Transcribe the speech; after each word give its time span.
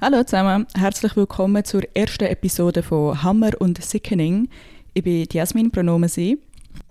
Hallo 0.00 0.22
zusammen, 0.22 0.64
herzlich 0.76 1.16
willkommen 1.16 1.64
zur 1.64 1.82
ersten 1.92 2.26
Episode 2.26 2.84
von 2.84 3.20
Hammer 3.20 3.50
und 3.58 3.82
Sickening. 3.82 4.48
Ich 4.94 5.02
bin 5.02 5.26
Jasmin, 5.28 5.72
Pronomen 5.72 6.08
Sie. 6.08 6.38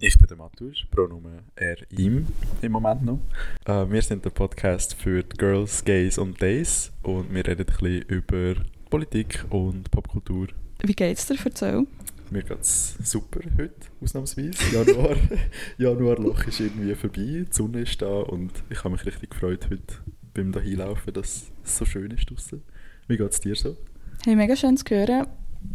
Ich 0.01 0.17
bin 0.19 0.27
der 0.27 0.35
Matthäus, 0.35 0.83
Pronomen 0.91 1.39
er, 1.55 1.77
ihm 1.97 2.27
im 2.61 2.71
Moment 2.73 3.05
noch. 3.05 3.21
Äh, 3.65 3.89
wir 3.89 4.01
sind 4.01 4.25
der 4.25 4.31
Podcast 4.31 4.93
für 4.95 5.23
Girls, 5.23 5.85
Gays 5.85 6.17
und 6.17 6.41
Days 6.41 6.91
und 7.01 7.33
wir 7.33 7.47
reden 7.47 7.61
ein 7.61 7.65
bisschen 7.65 8.01
über 8.09 8.55
Politik 8.89 9.45
und 9.51 9.89
Popkultur. 9.89 10.47
Wie 10.83 10.93
geht's 10.93 11.27
dir? 11.27 11.37
Erzähl. 11.45 11.87
Mir 12.29 12.43
geht's 12.43 12.97
super 13.01 13.39
heute, 13.57 13.87
ausnahmsweise. 14.03 14.51
Januar, 14.73 15.15
Januarloch 15.77 16.45
ist 16.45 16.59
irgendwie 16.59 16.93
vorbei, 16.93 17.45
die 17.47 17.47
Sonne 17.51 17.83
ist 17.83 18.01
da 18.01 18.19
und 18.19 18.51
ich 18.69 18.79
habe 18.79 18.89
mich 18.89 19.05
richtig 19.05 19.29
gefreut 19.29 19.69
heute 19.71 19.95
beim 20.33 20.51
Dahinlaufen, 20.51 21.13
dass 21.13 21.51
es 21.63 21.77
so 21.77 21.85
schön 21.85 22.11
ist 22.11 22.29
draußen. 22.29 22.61
Wie 23.07 23.15
geht 23.15 23.31
es 23.31 23.39
dir 23.39 23.55
so? 23.55 23.77
Hey, 24.25 24.35
mega 24.35 24.55
schön 24.57 24.75
zu 24.75 24.83
hören. 24.89 25.27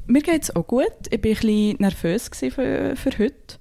Mir 0.07 0.21
geht 0.21 0.43
es 0.43 0.55
auch 0.55 0.67
gut. 0.67 0.93
Ich 1.11 1.13
war 1.13 1.31
ein 1.31 1.35
bisschen 1.35 1.77
nervös 1.79 2.29
für, 2.29 2.95
für 2.95 3.19
heute. 3.19 3.59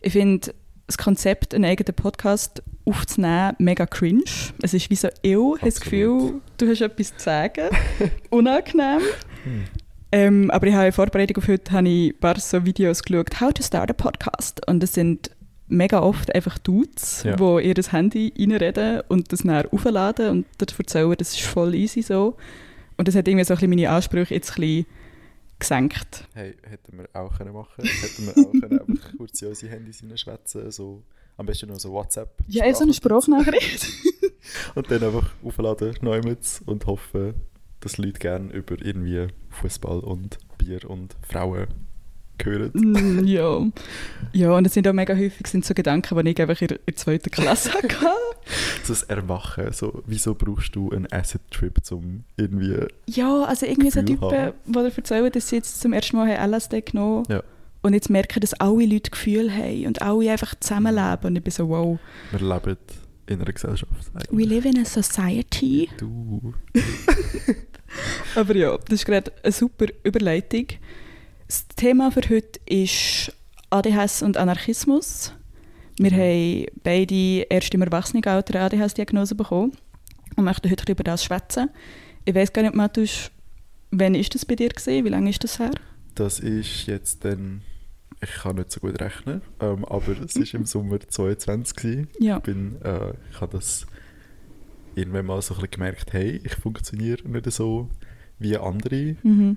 Ich 0.00 0.14
finde 0.14 0.54
das 0.86 0.96
Konzept, 0.96 1.54
einen 1.54 1.66
eigenen 1.66 1.94
Podcast 1.94 2.62
aufzunehmen, 2.86 3.56
mega 3.58 3.84
cringe. 3.84 4.24
Es 4.62 4.72
ist 4.72 4.88
wie 4.88 4.96
so, 4.96 5.08
ich 5.20 5.34
habe 5.34 5.58
das 5.62 5.80
Gefühl, 5.80 6.40
du 6.56 6.66
hast 6.66 6.80
etwas 6.80 7.14
zu 7.14 7.22
sagen. 7.22 7.68
Unangenehm. 8.30 9.00
Hm. 9.44 9.64
Ähm, 10.12 10.50
aber 10.50 10.66
ich 10.66 10.74
habe 10.74 10.86
in 10.86 10.92
Vorbereitung 10.92 11.36
auf 11.36 11.48
heute 11.48 11.72
habe 11.72 11.88
ich 11.88 12.14
ein 12.14 12.18
paar 12.18 12.40
so 12.40 12.64
Videos 12.64 13.02
geschaut, 13.02 13.38
how 13.38 13.52
to 13.52 13.62
start 13.62 13.90
a 13.90 13.92
podcast. 13.92 14.66
Und 14.66 14.82
es 14.82 14.94
sind 14.94 15.30
mega 15.68 16.00
oft 16.00 16.34
einfach 16.34 16.56
Dudes, 16.58 17.22
ja. 17.24 17.36
die 17.36 17.68
ihr 17.68 17.74
Handy 17.90 18.32
reinreden 18.36 19.02
und 19.08 19.30
das 19.30 19.40
dann 19.40 19.66
aufladen 19.66 20.30
und 20.30 20.46
dort 20.56 20.76
erzählen, 20.78 21.14
das 21.18 21.34
ist 21.34 21.42
voll 21.42 21.74
easy 21.74 22.00
so. 22.00 22.38
Und 23.00 23.08
das 23.08 23.14
hat 23.14 23.26
irgendwie 23.26 23.46
so 23.46 23.54
ein 23.54 23.56
bisschen 23.56 23.70
meine 23.70 23.88
Ansprüche 23.88 24.34
jetzt 24.34 24.50
ein 24.50 24.60
bisschen 24.60 24.86
gesenkt. 25.58 26.28
Hey, 26.34 26.54
hätten 26.68 26.98
wir 26.98 27.08
auch 27.14 27.34
können 27.34 27.54
machen 27.54 27.82
Hätten 27.82 28.26
wir 28.26 28.46
auch 28.46 28.52
können 28.52 28.78
einfach 28.78 29.12
kurz 29.16 29.40
in 29.40 29.48
unsere 29.48 29.72
Handys 29.72 30.04
schwätzen 30.16 30.70
so 30.70 31.02
am 31.38 31.46
besten 31.46 31.70
noch 31.70 31.80
so 31.80 31.92
WhatsApp. 31.92 32.36
Ja, 32.46 32.74
so 32.74 32.82
eine 32.82 32.92
Sprachnachricht. 32.92 33.86
und 34.74 34.90
dann 34.90 35.02
einfach 35.02 35.32
aufladen, 35.42 35.96
Neumutz 36.02 36.60
und 36.66 36.84
hoffen, 36.84 37.32
dass 37.80 37.96
Leute 37.96 38.18
gerne 38.18 38.52
über 38.52 38.76
irgendwie 38.78 39.28
Fußball 39.48 40.00
und 40.00 40.36
Bier 40.58 40.84
und 40.90 41.16
Frauen 41.26 41.68
hören. 42.44 42.70
Mm, 42.74 43.26
ja. 43.26 43.66
ja, 44.32 44.52
und 44.52 44.66
es 44.66 44.74
sind 44.74 44.86
auch 44.88 44.92
mega 44.92 45.14
häufig 45.14 45.46
sind 45.46 45.64
so 45.64 45.74
Gedanken, 45.74 46.24
die 46.24 46.30
ich 46.30 46.40
einfach 46.40 46.60
in 46.60 46.68
der 46.68 46.96
zweiten 46.96 47.30
Klasse 47.30 47.72
hatte. 47.74 47.88
so 48.82 48.92
das 48.92 49.02
Erwachen, 49.04 49.72
so, 49.72 50.02
wieso 50.06 50.34
brauchst 50.34 50.74
du 50.74 50.90
einen 50.90 51.10
Acid-Trip, 51.10 51.78
um 51.90 52.24
irgendwie 52.36 52.86
Ja, 53.06 53.44
also 53.44 53.66
irgendwie 53.66 53.90
so 53.90 54.02
Typen, 54.02 54.52
die 54.66 54.72
dir 54.72 54.92
erzählen, 54.96 55.30
dass 55.30 55.48
sie 55.48 55.56
jetzt 55.56 55.80
zum 55.80 55.92
ersten 55.92 56.16
Mal 56.16 56.30
LSD 56.30 56.80
genommen 56.82 57.24
haben. 57.24 57.32
Ja. 57.32 57.42
Und 57.82 57.94
jetzt 57.94 58.10
merken, 58.10 58.40
dass 58.40 58.52
alle 58.54 58.84
Leute 58.84 59.10
Gefühle 59.10 59.50
haben 59.50 59.86
und 59.86 60.02
alle 60.02 60.30
einfach 60.30 60.54
zusammenleben. 60.60 61.24
Und 61.24 61.36
ich 61.36 61.42
bin 61.42 61.50
so, 61.50 61.68
wow. 61.68 61.98
Wir 62.30 62.40
leben 62.40 62.76
in 63.30 63.40
einer 63.40 63.52
Gesellschaft. 63.52 63.92
Eigentlich. 64.14 64.30
We 64.32 64.54
live 64.54 64.64
in 64.66 64.80
a 64.80 64.84
society. 64.84 65.88
Du. 65.96 66.52
Aber 68.34 68.56
ja, 68.56 68.76
das 68.76 69.00
ist 69.00 69.06
gerade 69.06 69.32
eine 69.42 69.52
super 69.52 69.86
Überleitung. 70.02 70.66
Das 71.50 71.66
Thema 71.66 72.12
für 72.12 72.20
heute 72.28 72.60
ist 72.66 73.36
ADHS 73.70 74.22
und 74.22 74.36
Anarchismus. 74.36 75.34
Wir 75.98 76.12
mhm. 76.12 76.16
haben 76.16 76.66
beide 76.84 77.44
erst 77.50 77.74
im 77.74 77.82
Erwachsenenalter 77.82 78.54
eine 78.54 78.66
ADHS-Diagnose 78.66 79.34
bekommen 79.34 79.72
und 80.36 80.44
möchten 80.44 80.70
heute 80.70 80.92
über 80.92 81.02
das 81.02 81.24
schwätzen. 81.24 81.68
Ich 82.24 82.36
weiß 82.36 82.52
gar 82.52 82.62
nicht, 82.62 82.76
Matthäus, 82.76 83.32
wann 83.90 84.14
ist 84.14 84.32
das 84.32 84.44
bei 84.44 84.54
dir 84.54 84.68
gesehen? 84.68 85.04
Wie 85.04 85.08
lange 85.08 85.28
ist 85.28 85.42
das 85.42 85.58
her? 85.58 85.72
Das 86.14 86.38
ist 86.38 86.86
jetzt 86.86 87.24
dann, 87.24 87.62
ich 88.22 88.30
kann 88.30 88.54
nicht 88.54 88.70
so 88.70 88.78
gut 88.78 89.00
rechnen, 89.00 89.42
ähm, 89.58 89.84
aber 89.86 90.20
es 90.24 90.36
ist 90.36 90.54
im 90.54 90.66
Sommer 90.66 91.00
22 91.00 92.06
Ja. 92.20 92.36
Ich, 92.36 92.44
bin, 92.44 92.80
äh, 92.82 93.14
ich 93.32 93.40
habe 93.40 93.56
das 93.56 93.88
irgendwann 94.94 95.26
mal 95.26 95.42
so 95.42 95.54
ein 95.54 95.62
bisschen 95.62 95.72
gemerkt, 95.72 96.12
hey, 96.12 96.40
ich 96.44 96.54
funktioniere 96.54 97.28
nicht 97.28 97.50
so 97.50 97.90
wie 98.38 98.56
andere. 98.56 99.16
Mhm. 99.24 99.56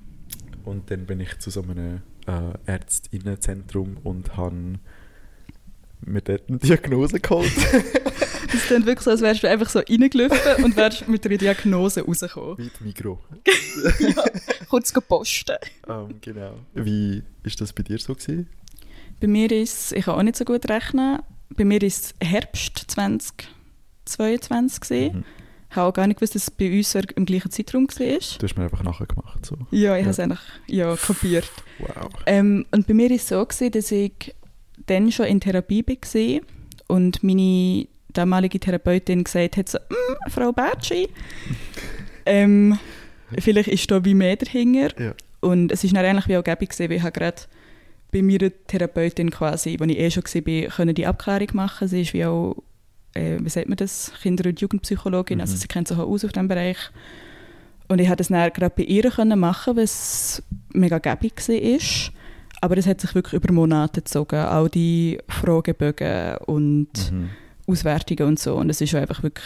Und 0.63 0.91
dann 0.91 1.05
bin 1.05 1.19
ich 1.19 1.39
zu 1.39 1.49
so 1.49 1.61
einem 1.61 2.01
äh, 2.27 2.53
Ärztinnenzentrum 2.65 3.97
und 4.03 4.37
habe 4.37 4.79
mir 6.05 6.21
dort 6.21 6.49
eine 6.49 6.57
Diagnose 6.57 7.19
geholt. 7.19 7.51
Es 8.53 8.65
klingt 8.65 8.85
wirklich 8.85 9.03
so, 9.03 9.09
als 9.11 9.21
wärst 9.21 9.41
du 9.41 9.49
einfach 9.49 9.69
so 9.69 9.79
reingelaufen 9.79 10.63
und 10.63 10.75
wärst 10.75 11.07
mit 11.07 11.25
einer 11.25 11.37
Diagnose 11.37 12.05
rausgekommen. 12.05 12.57
Wie 12.59 12.69
die 12.79 12.83
Mikro. 12.83 13.19
ja, 13.99 14.23
kurz 14.69 14.93
gepostet. 14.93 15.71
Um, 15.87 15.93
ähm, 15.93 16.15
genau. 16.21 16.59
Wie 16.75 17.23
war 17.43 17.51
das 17.57 17.73
bei 17.73 17.83
dir 17.83 17.97
so? 17.97 18.13
Gewesen? 18.13 18.47
Bei 19.19 19.27
mir 19.27 19.51
ist 19.51 19.93
ich 19.93 20.05
kann 20.05 20.15
auch 20.15 20.23
nicht 20.23 20.35
so 20.35 20.45
gut 20.45 20.69
rechnen, 20.69 21.19
bei 21.49 21.65
mir 21.65 21.81
ist 21.81 22.13
es 22.21 22.27
Herbst 22.27 22.85
2022 22.87 24.81
gewesen. 24.81 25.17
Mhm. 25.17 25.23
Ich 25.73 25.77
habe 25.77 25.89
auch 25.89 25.93
gar 25.93 26.05
nicht 26.05 26.17
gewusst, 26.17 26.35
dass 26.35 26.43
es 26.43 26.51
bei 26.51 26.71
uns 26.71 26.93
im 26.93 27.25
gleichen 27.25 27.49
Zeitraum 27.49 27.87
war. 27.87 28.05
Du 28.05 28.43
hast 28.43 28.55
mir 28.55 28.63
einfach 28.65 28.83
nachher 28.83 29.07
gemacht. 29.07 29.43
So. 29.43 29.55
Ja, 29.71 29.95
ich 29.95 30.01
ja. 30.01 30.01
habe 30.01 30.09
es 30.09 30.19
einfach 30.19 30.41
ja, 30.67 30.95
kopiert. 30.95 31.49
Wow. 31.79 32.11
Ähm, 32.27 32.67
und 32.69 32.85
bei 32.85 32.93
mir 32.93 33.09
war 33.09 33.15
es 33.15 33.27
so, 33.27 33.43
gewesen, 33.43 33.71
dass 33.71 33.91
ich 33.91 34.35
dann 34.85 35.11
schon 35.11 35.25
in 35.25 35.39
Therapie 35.39 35.83
war 35.83 36.41
und 36.87 37.23
meine 37.23 37.87
damalige 38.09 38.59
Therapeutin 38.59 39.23
gesagt 39.23 39.57
hat, 39.57 39.67
so, 39.67 39.79
mm, 39.79 40.29
Frau 40.29 40.51
Bertschi, 40.51 41.09
ähm, 42.27 42.77
vielleicht 43.39 43.69
ist 43.69 43.89
da 43.89 44.05
wie 44.05 44.13
mehr 44.13 44.35
dahinter. 44.35 45.01
Ja. 45.01 45.15
Und 45.41 45.71
es 45.71 45.91
war 45.91 46.03
eigentlich 46.03 46.27
wie 46.27 46.37
auch 46.37 46.43
gäbig, 46.43 46.69
gewesen, 46.69 46.91
weil 46.91 46.97
ich 46.97 47.13
gerade 47.13 47.41
bei 48.11 48.21
meiner 48.21 48.51
Therapeutin 48.67 49.31
quasi, 49.31 49.75
als 49.81 49.89
ich 49.89 49.97
eh 49.97 50.11
schon 50.11 50.23
war, 50.23 50.69
können 50.69 50.93
die 50.93 51.07
Abklärung 51.07 51.49
machen. 51.53 51.87
Sie 51.87 52.03
ist 52.03 52.13
wie 52.13 52.25
auch 52.25 52.57
äh, 53.13 53.37
wie 53.39 53.49
sagt 53.49 53.69
man 53.69 53.77
das, 53.77 54.11
Kinder- 54.21 54.49
und 54.49 54.59
Jugendpsychologin, 54.59 55.41
also 55.41 55.51
mhm. 55.51 55.53
also 55.53 55.61
sie 55.61 55.67
kennt 55.67 55.87
sich 55.87 55.97
auch 55.97 56.07
aus 56.07 56.25
auf 56.25 56.31
diesem 56.31 56.47
Bereich. 56.47 56.77
Und 57.87 57.99
ich 57.99 58.07
konnte 58.07 58.17
das 58.17 58.27
dann 58.29 58.51
gerade 58.53 58.73
bei 58.75 58.83
ihr 58.83 59.09
können 59.11 59.39
machen, 59.39 59.75
was 59.75 60.41
mega 60.73 60.99
gäbig 60.99 61.33
war. 61.47 62.13
Aber 62.61 62.77
es 62.77 62.87
hat 62.87 63.01
sich 63.01 63.13
wirklich 63.13 63.33
über 63.33 63.53
Monate 63.53 64.01
gezogen, 64.01 64.37
all 64.37 64.69
die 64.69 65.19
Fragebögen 65.27 66.37
und 66.45 67.11
mhm. 67.11 67.29
Auswertungen 67.67 68.29
und 68.29 68.39
so. 68.39 68.55
Und 68.55 68.69
es 68.69 68.93
war 68.93 69.01
einfach 69.01 69.21
wirklich 69.21 69.45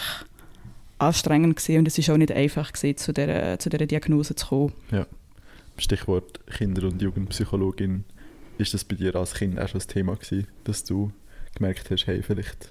anstrengend 0.99 1.55
gewesen 1.55 1.79
und 1.79 1.87
es 1.87 2.07
war 2.07 2.13
auch 2.13 2.17
nicht 2.17 2.31
einfach 2.31 2.71
gewesen, 2.71 2.97
zu 2.97 3.13
dieser, 3.13 3.59
zu 3.59 3.69
dieser 3.69 3.85
Diagnose 3.85 4.35
zu 4.35 4.47
kommen. 4.47 4.73
Ja. 4.91 5.05
Stichwort 5.77 6.39
Kinder- 6.47 6.87
und 6.87 7.01
Jugendpsychologin. 7.01 8.03
Ist 8.57 8.73
das 8.73 8.83
bei 8.83 8.95
dir 8.95 9.15
als 9.15 9.35
Kind 9.35 9.59
auch 9.59 9.67
schon 9.67 9.79
das 9.79 9.87
Thema 9.87 10.15
gewesen, 10.15 10.47
dass 10.63 10.83
du 10.83 11.11
gemerkt 11.55 11.91
hast, 11.91 12.07
hey, 12.07 12.23
vielleicht 12.23 12.69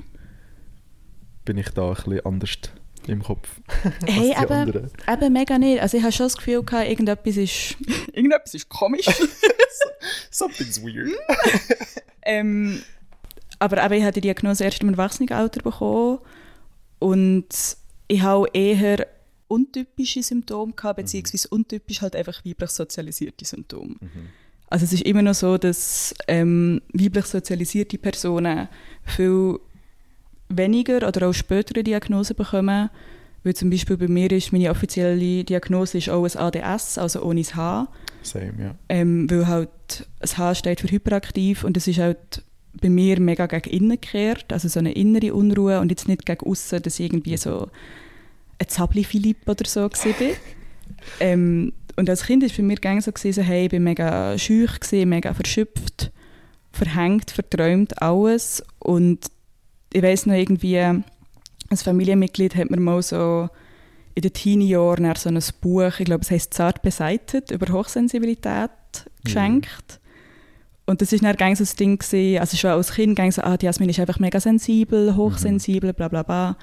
bin 1.46 1.56
ich 1.56 1.70
da 1.70 1.88
ein 1.88 1.94
bisschen 1.94 2.26
anders 2.26 2.58
im 3.06 3.22
Kopf. 3.22 3.48
hey, 4.06 4.34
aber, 4.34 4.66
aber 5.06 5.30
mega 5.30 5.58
nicht. 5.58 5.80
Also 5.80 5.96
ich 5.96 6.02
habe 6.02 6.12
schon 6.12 6.26
das 6.26 6.36
Gefühl 6.36 6.62
gehabt, 6.62 6.88
irgendetwas 6.90 7.36
ist, 7.36 7.76
irgendetwas 8.12 8.52
ist 8.52 8.68
komisch. 8.68 9.06
Something's 10.30 10.82
weird. 10.82 11.08
ähm, 12.22 12.82
aber, 13.58 13.82
aber 13.82 13.96
ich 13.96 14.02
habe 14.02 14.12
die 14.12 14.20
Diagnose 14.20 14.64
erst 14.64 14.82
im 14.82 14.90
Erwachsenenalter 14.90 15.62
bekommen 15.62 16.18
und 16.98 17.46
ich 18.08 18.20
habe 18.20 18.48
eher 18.52 19.06
untypische 19.48 20.22
Symptome 20.22 20.72
gehabt, 20.72 20.96
beziehungsweise 20.96 21.48
untypisch 21.48 22.02
halt 22.02 22.16
einfach 22.16 22.44
weiblich 22.44 22.70
sozialisierte 22.70 23.44
Symptome. 23.44 23.96
Mhm. 24.00 24.28
Also 24.68 24.84
es 24.84 24.92
ist 24.92 25.02
immer 25.02 25.22
noch 25.22 25.34
so, 25.34 25.58
dass 25.58 26.12
ähm, 26.26 26.82
weiblich 26.92 27.26
sozialisierte 27.26 27.98
Personen 27.98 28.68
viel 29.04 29.60
weniger 30.48 31.06
oder 31.06 31.28
auch 31.28 31.32
spätere 31.32 31.82
Diagnosen 31.82 32.36
bekommen. 32.36 32.90
Weil 33.44 33.54
zum 33.54 33.70
Beispiel 33.70 33.96
bei 33.96 34.08
mir 34.08 34.30
ist 34.32 34.52
meine 34.52 34.70
offizielle 34.70 35.44
Diagnose 35.44 35.98
ist 35.98 36.08
auch 36.08 36.24
ein 36.24 36.36
ADS, 36.36 36.98
also 36.98 37.22
ohne 37.22 37.42
das 37.42 37.54
H. 37.54 37.86
Same, 38.22 38.54
ja. 38.58 38.74
Ähm, 38.88 39.30
weil 39.30 39.46
halt 39.46 39.70
das 40.18 40.36
H 40.36 40.56
steht 40.56 40.80
für 40.80 40.90
hyperaktiv 40.90 41.62
und 41.62 41.76
das 41.76 41.86
ist 41.86 41.98
halt 42.00 42.42
bei 42.80 42.88
mir 42.88 43.20
mega 43.20 43.46
gegen 43.46 43.70
innen 43.70 44.00
gekehrt, 44.00 44.52
also 44.52 44.68
so 44.68 44.80
eine 44.80 44.92
innere 44.92 45.32
Unruhe 45.32 45.80
und 45.80 45.90
jetzt 45.90 46.08
nicht 46.08 46.26
gegen 46.26 46.44
außen, 46.44 46.82
dass 46.82 46.98
ich 46.98 47.06
irgendwie 47.06 47.36
so 47.36 47.68
ein 48.58 48.68
Zabli-Philipp 48.68 49.48
oder 49.48 49.64
so 49.64 49.82
war. 49.82 49.90
ähm, 51.20 51.72
und 51.96 52.10
als 52.10 52.24
Kind 52.24 52.42
war 52.42 52.50
es 52.50 52.56
bei 52.56 52.62
mir 52.62 52.76
gang 52.76 53.02
so, 53.02 53.12
gewesen, 53.12 53.44
hey, 53.44 53.66
ich 53.66 53.72
war 53.72 53.80
mega 53.80 54.38
schüch, 54.38 54.72
mega 54.92 55.32
verschöpft, 55.32 56.10
verhängt, 56.72 57.30
verträumt, 57.30 58.02
alles. 58.02 58.62
Und 58.78 59.26
ich 59.96 60.02
weiß 60.02 60.26
noch 60.26 60.34
irgendwie, 60.34 60.78
als 61.70 61.82
Familienmitglied 61.82 62.54
hat 62.54 62.70
mir 62.70 62.78
mal 62.78 63.00
so 63.00 63.48
in 64.14 64.20
den 64.20 64.32
Teenie-Jahren 64.32 65.14
so 65.16 65.30
ein 65.30 65.40
Buch, 65.62 65.98
ich 65.98 66.04
glaube, 66.04 66.22
es 66.22 66.30
heißt 66.30 66.52
«Zart 66.52 66.82
beseitet», 66.82 67.50
über 67.50 67.72
Hochsensibilität 67.72 68.70
geschenkt. 69.24 69.70
Mhm. 69.88 70.06
Und 70.84 71.00
das 71.00 71.12
war 71.12 71.32
dann 71.32 71.54
so 71.54 71.64
das 71.64 71.76
Ding, 71.76 71.98
gewesen, 71.98 72.38
also 72.38 72.58
schon 72.58 72.70
als 72.70 72.92
Kind 72.92 73.16
ging 73.16 73.32
so, 73.32 73.40
ah, 73.42 73.56
die 73.56 73.64
Jasmin 73.64 73.88
ist 73.88 73.98
einfach 73.98 74.18
mega 74.18 74.38
sensibel, 74.38 75.16
hochsensibel, 75.16 75.94
bla 75.94 76.08
bla 76.08 76.22
bla. 76.22 76.56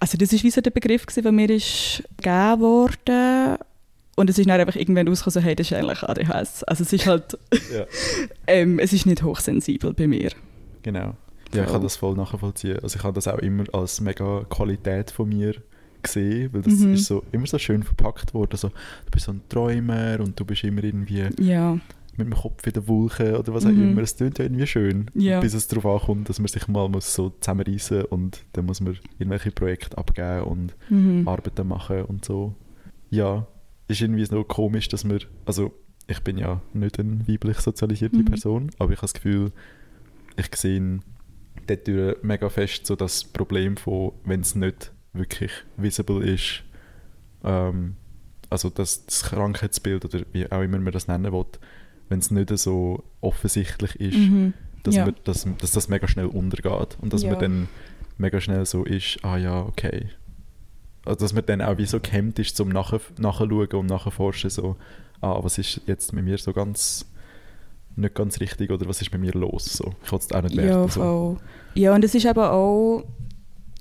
Also 0.00 0.18
das 0.18 0.32
war 0.32 0.42
wie 0.42 0.50
so 0.50 0.60
der 0.60 0.70
Begriff, 0.72 1.06
gewesen, 1.06 1.22
der 1.22 1.32
mir 1.32 1.50
ist 1.50 2.02
gegeben 2.16 2.60
wurde. 2.60 3.58
Und 4.16 4.28
es 4.28 4.38
ist 4.38 4.48
dann 4.48 4.60
einfach 4.60 4.76
irgendwann 4.76 5.06
rausgekommen, 5.06 5.34
so, 5.34 5.40
hey, 5.40 5.54
das 5.54 5.70
ist 5.70 5.72
eigentlich 5.72 6.02
ADHS. 6.02 6.64
Also 6.64 6.82
es 6.82 6.92
ist 6.92 7.06
halt, 7.06 7.38
Ja. 7.72 7.86
ähm, 8.48 8.80
es 8.80 8.92
ist 8.92 9.06
nicht 9.06 9.22
hochsensibel 9.22 9.94
bei 9.94 10.08
mir. 10.08 10.32
Genau. 10.82 11.14
Ja, 11.56 11.64
ich 11.64 11.70
kann 11.70 11.82
das 11.82 11.96
voll 11.96 12.14
nachvollziehen. 12.16 12.78
Also 12.82 12.98
ich 12.98 13.04
habe 13.04 13.14
das 13.14 13.28
auch 13.28 13.38
immer 13.38 13.64
als 13.72 14.00
mega 14.00 14.44
Qualität 14.48 15.10
von 15.10 15.28
mir 15.28 15.54
gesehen, 16.02 16.50
weil 16.52 16.62
das 16.62 16.74
Mhm. 16.74 16.94
ist 16.94 17.06
so, 17.06 17.22
immer 17.32 17.46
so 17.46 17.58
schön 17.58 17.82
verpackt 17.82 18.32
worden. 18.34 18.56
So, 18.56 18.68
du 18.68 19.10
bist 19.10 19.26
so 19.26 19.32
ein 19.32 19.40
Träumer 19.48 20.18
und 20.20 20.38
du 20.38 20.44
bist 20.44 20.62
immer 20.64 20.84
irgendwie 20.84 21.28
Ja, 21.40 21.78
mit 22.18 22.28
dem 22.28 22.34
Kopf 22.34 22.66
in 22.66 22.72
der 22.72 22.86
Wolke 22.88 23.38
oder 23.38 23.52
was 23.54 23.66
auch 23.66 23.70
Mhm. 23.72 23.90
immer. 23.92 24.02
Es 24.02 24.16
klingt 24.16 24.38
ja 24.38 24.44
irgendwie 24.44 24.66
schön, 24.66 25.10
Ja. 25.14 25.40
bis 25.40 25.52
es 25.54 25.66
darauf 25.68 25.86
ankommt, 26.02 26.28
dass 26.28 26.38
man 26.38 26.48
sich 26.48 26.66
mal 26.68 26.88
muss 26.88 27.12
so 27.12 27.30
zusammenreißen 27.40 28.04
und 28.06 28.44
dann 28.52 28.66
muss 28.66 28.80
man 28.80 28.96
irgendwelche 29.18 29.50
Projekte 29.50 29.98
abgeben 29.98 30.42
und 30.44 30.74
mhm. 30.90 31.26
Arbeiten 31.28 31.66
machen 31.66 32.02
und 32.04 32.24
so. 32.24 32.54
Ja, 33.10 33.46
ist 33.88 34.00
irgendwie 34.00 34.24
so 34.24 34.42
komisch, 34.44 34.88
dass 34.88 35.08
wir, 35.08 35.18
also 35.44 35.72
ich 36.08 36.20
bin 36.22 36.38
ja 36.38 36.60
nicht 36.72 36.98
eine 37.00 37.26
weiblich 37.28 37.58
sozialisierte 37.58 38.18
Mhm. 38.18 38.24
Person, 38.26 38.70
aber 38.78 38.92
ich 38.92 38.98
habe 38.98 39.06
das 39.06 39.14
Gefühl, 39.14 39.50
ich 40.36 40.54
sehe 40.54 41.00
dort 41.66 42.22
mega 42.24 42.48
fest 42.48 42.86
so 42.86 42.96
das 42.96 43.24
Problem 43.24 43.76
von, 43.76 44.12
wenn 44.24 44.40
es 44.40 44.54
nicht 44.54 44.92
wirklich 45.12 45.50
visible 45.76 46.22
ist, 46.24 46.62
ähm, 47.44 47.96
also 48.50 48.70
das, 48.70 49.04
das 49.06 49.22
Krankheitsbild 49.24 50.04
oder 50.04 50.24
wie 50.32 50.50
auch 50.50 50.62
immer 50.62 50.78
man 50.78 50.92
das 50.92 51.08
nennen 51.08 51.32
will, 51.32 51.46
wenn 52.08 52.18
es 52.20 52.30
nicht 52.30 52.56
so 52.58 53.02
offensichtlich 53.20 53.96
ist, 54.00 54.16
Mhm. 54.16 54.52
dass, 54.84 54.94
Ja. 54.96 55.04
man, 55.06 55.14
dass, 55.24 55.46
dass 55.58 55.72
das 55.72 55.88
mega 55.88 56.06
schnell 56.06 56.26
untergeht 56.26 56.96
und 57.00 57.12
dass 57.12 57.22
Ja. 57.22 57.30
man 57.30 57.38
dann 57.40 57.68
mega 58.18 58.40
schnell 58.40 58.64
so 58.66 58.84
ist, 58.84 59.18
ah 59.24 59.36
ja, 59.36 59.62
okay. 59.62 60.10
Also 61.04 61.20
dass 61.20 61.32
man 61.32 61.44
dann 61.46 61.60
auch 61.62 61.78
wie 61.78 61.86
so 61.86 61.98
gehemmt 62.00 62.38
ist 62.38 62.56
zum 62.56 62.68
Nach 62.68 62.92
Nachschauen 63.18 63.66
und 63.72 63.86
Nachforschen, 63.86 64.50
so, 64.50 64.76
ah, 65.20 65.38
was 65.42 65.58
ist 65.58 65.80
jetzt 65.86 66.12
mit 66.12 66.24
mir 66.24 66.38
so 66.38 66.52
ganz 66.52 67.06
nicht 67.96 68.14
ganz 68.14 68.40
richtig 68.40 68.70
oder 68.70 68.88
was 68.88 69.00
ist 69.00 69.12
mit 69.12 69.20
mir 69.20 69.32
los? 69.32 69.64
So, 69.64 69.94
ich 70.04 70.12
will 70.12 70.18
es 70.18 70.32
auch 70.32 70.42
nicht 70.42 70.54
Ja, 70.54 70.62
werten. 70.62 70.90
So. 70.90 71.38
Ja, 71.74 71.94
und 71.94 72.04
es 72.04 72.14
ist 72.14 72.26
aber 72.26 72.52
auch, 72.52 73.04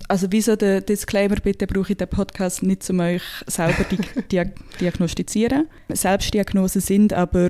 also 0.07 0.27
wieso 0.29 0.55
der 0.55 0.81
Disclaimer, 0.81 1.35
bitte 1.35 1.67
brauche 1.67 1.91
ich 1.91 1.97
den 1.97 2.07
Podcast 2.07 2.63
nicht, 2.63 2.89
um 2.89 2.99
euch 2.99 3.23
selber 3.47 3.83
di 3.83 3.97
dia 4.31 4.45
diagnostizieren. 4.79 5.67
Selbstdiagnosen 5.89 6.81
sind 6.81 7.13
aber 7.13 7.49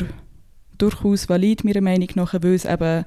durchaus 0.78 1.30
valid, 1.30 1.64
meiner 1.64 1.82
Meinung 1.82 2.10
nach, 2.16 2.34
weil 2.34 2.54
es 2.54 2.66
eben 2.66 3.06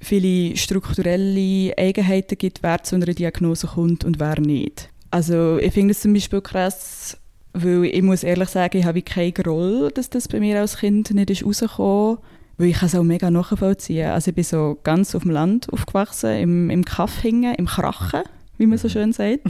viele 0.00 0.56
strukturelle 0.56 1.76
Eigenheiten 1.76 2.38
gibt, 2.38 2.62
wer 2.62 2.82
zu 2.82 2.96
einer 2.96 3.06
Diagnose 3.06 3.66
kommt 3.66 4.04
und 4.04 4.18
wer 4.18 4.40
nicht. 4.40 4.88
Also 5.10 5.58
ich 5.58 5.74
finde 5.74 5.92
es 5.92 6.00
zum 6.00 6.14
Beispiel 6.14 6.40
krass, 6.40 7.18
weil 7.52 7.84
ich 7.84 8.02
muss 8.02 8.22
ehrlich 8.22 8.48
sagen, 8.48 8.78
ich 8.78 8.84
habe 8.84 9.02
keine 9.02 9.32
Groll, 9.32 9.90
dass 9.92 10.08
das 10.08 10.28
bei 10.28 10.40
mir 10.40 10.60
als 10.60 10.78
Kind 10.78 11.10
nicht 11.10 11.30
ist 11.30 11.44
rausgekommen 11.44 12.18
weil 12.60 12.68
ich 12.68 12.76
kann 12.76 12.86
es 12.88 12.94
auch 12.94 13.02
mega 13.02 13.30
nachvollziehen. 13.30 14.10
Also 14.10 14.28
ich 14.30 14.34
bin 14.34 14.44
so 14.44 14.78
ganz 14.84 15.14
auf 15.14 15.22
dem 15.22 15.30
Land 15.30 15.72
aufgewachsen, 15.72 16.30
im, 16.36 16.70
im 16.70 16.84
Kaff 16.84 17.20
hingen, 17.20 17.54
im 17.54 17.66
Krachen, 17.66 18.22
wie 18.58 18.66
man 18.66 18.76
so 18.78 18.88
schön 18.88 19.12
sagt. 19.12 19.40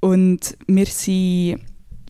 Und 0.00 0.56
wir 0.66 0.86
sind, 0.86 1.60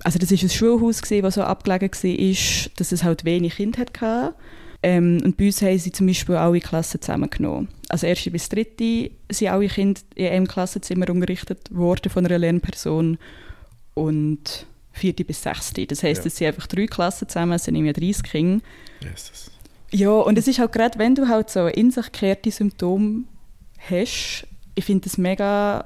also 0.03 0.19
das 0.19 0.31
war 0.31 0.39
ein 0.43 0.49
Schulhaus, 0.49 1.03
gewesen, 1.03 1.23
das 1.23 1.35
so 1.35 1.43
abgelegen 1.43 1.91
war, 1.93 2.71
dass 2.77 2.93
es 2.93 3.05
halt 3.05 3.25
wenig 3.25 3.57
Kinder 3.57 3.81
hatte. 3.81 4.35
Ähm, 4.83 5.21
und 5.23 5.37
bei 5.37 5.47
uns 5.47 5.61
haben 5.61 5.79
sie 5.79 5.93
zum 5.93 6.07
Beispiel 6.07 6.37
alle 6.37 6.61
Klassen 6.61 7.03
zusammengenommen. 7.03 7.69
Also 7.91 8.07
erste 8.07 8.31
bis 8.31 8.49
dritte 8.49 9.11
sind 9.31 9.49
alle 9.49 9.69
Kinder 9.69 10.01
in 10.15 10.29
einem 10.29 10.47
Klassenzimmer 10.49 11.11
unterrichtet 11.11 11.69
worden 11.71 12.11
von 12.11 12.25
einer 12.25 12.39
Lehrperson 12.39 13.19
und 13.93 14.65
vierte 14.93 15.25
bis 15.25 15.43
sechste. 15.43 15.87
Das 15.87 16.03
heisst, 16.03 16.23
Ja. 16.25 16.29
es 16.29 16.37
sind 16.37 16.47
einfach 16.47 16.67
drei 16.67 16.87
Klassen 16.87 17.29
zusammen, 17.29 17.53
es 17.53 17.65
sind 17.65 17.75
irgendwie 17.75 17.93
30 17.93 18.23
Kinder. 18.23 18.65
Jesus. 19.03 19.51
Ja, 19.93 20.11
und 20.11 20.39
es 20.39 20.47
ist 20.47 20.59
halt 20.59 20.73
gerade, 20.73 20.99
wenn 20.99 21.15
du 21.15 21.29
halt 21.29 21.51
so 21.51 21.67
in 21.67 21.91
sich 21.91 22.07
gekehrte 22.07 22.51
Symptome 22.51 23.25
hast, 23.89 24.47
ich 24.75 24.85
finde 24.85 25.09
es 25.09 25.19
mega 25.19 25.85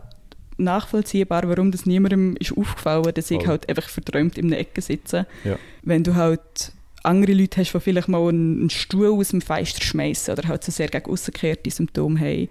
nachvollziehbar, 0.57 1.49
warum 1.49 1.73
das 1.73 1.87
niemandem 1.87 2.37
ist 2.37 2.57
aufgefallen, 2.57 3.13
dass 3.15 3.31
ich 3.31 3.39
Voll. 3.39 3.49
halt 3.49 3.69
einfach 3.69 3.89
verträumt 3.89 4.39
in 4.39 4.47
einer 4.47 4.59
Ecke 4.59 4.81
sitze. 4.81 5.27
Ja. 5.43 5.59
Wenn 5.83 6.05
du 6.05 6.15
halt 6.15 6.73
andere 7.03 7.33
Leute 7.33 7.61
hast, 7.61 7.73
die 7.73 7.81
vielleicht 7.81 8.09
mal 8.09 8.29
einen 8.29 8.71
Stuhl 8.71 9.09
aus 9.09 9.29
dem 9.29 9.41
Fenster 9.41 9.83
schmeißen 9.83 10.33
oder 10.33 10.49
halt 10.49 10.65
so 10.65 10.73
sehr 10.73 10.89
gegen 10.89 11.11
ausgekehrte 11.11 11.71
Symptome 11.71 12.19
haben. 12.19 12.49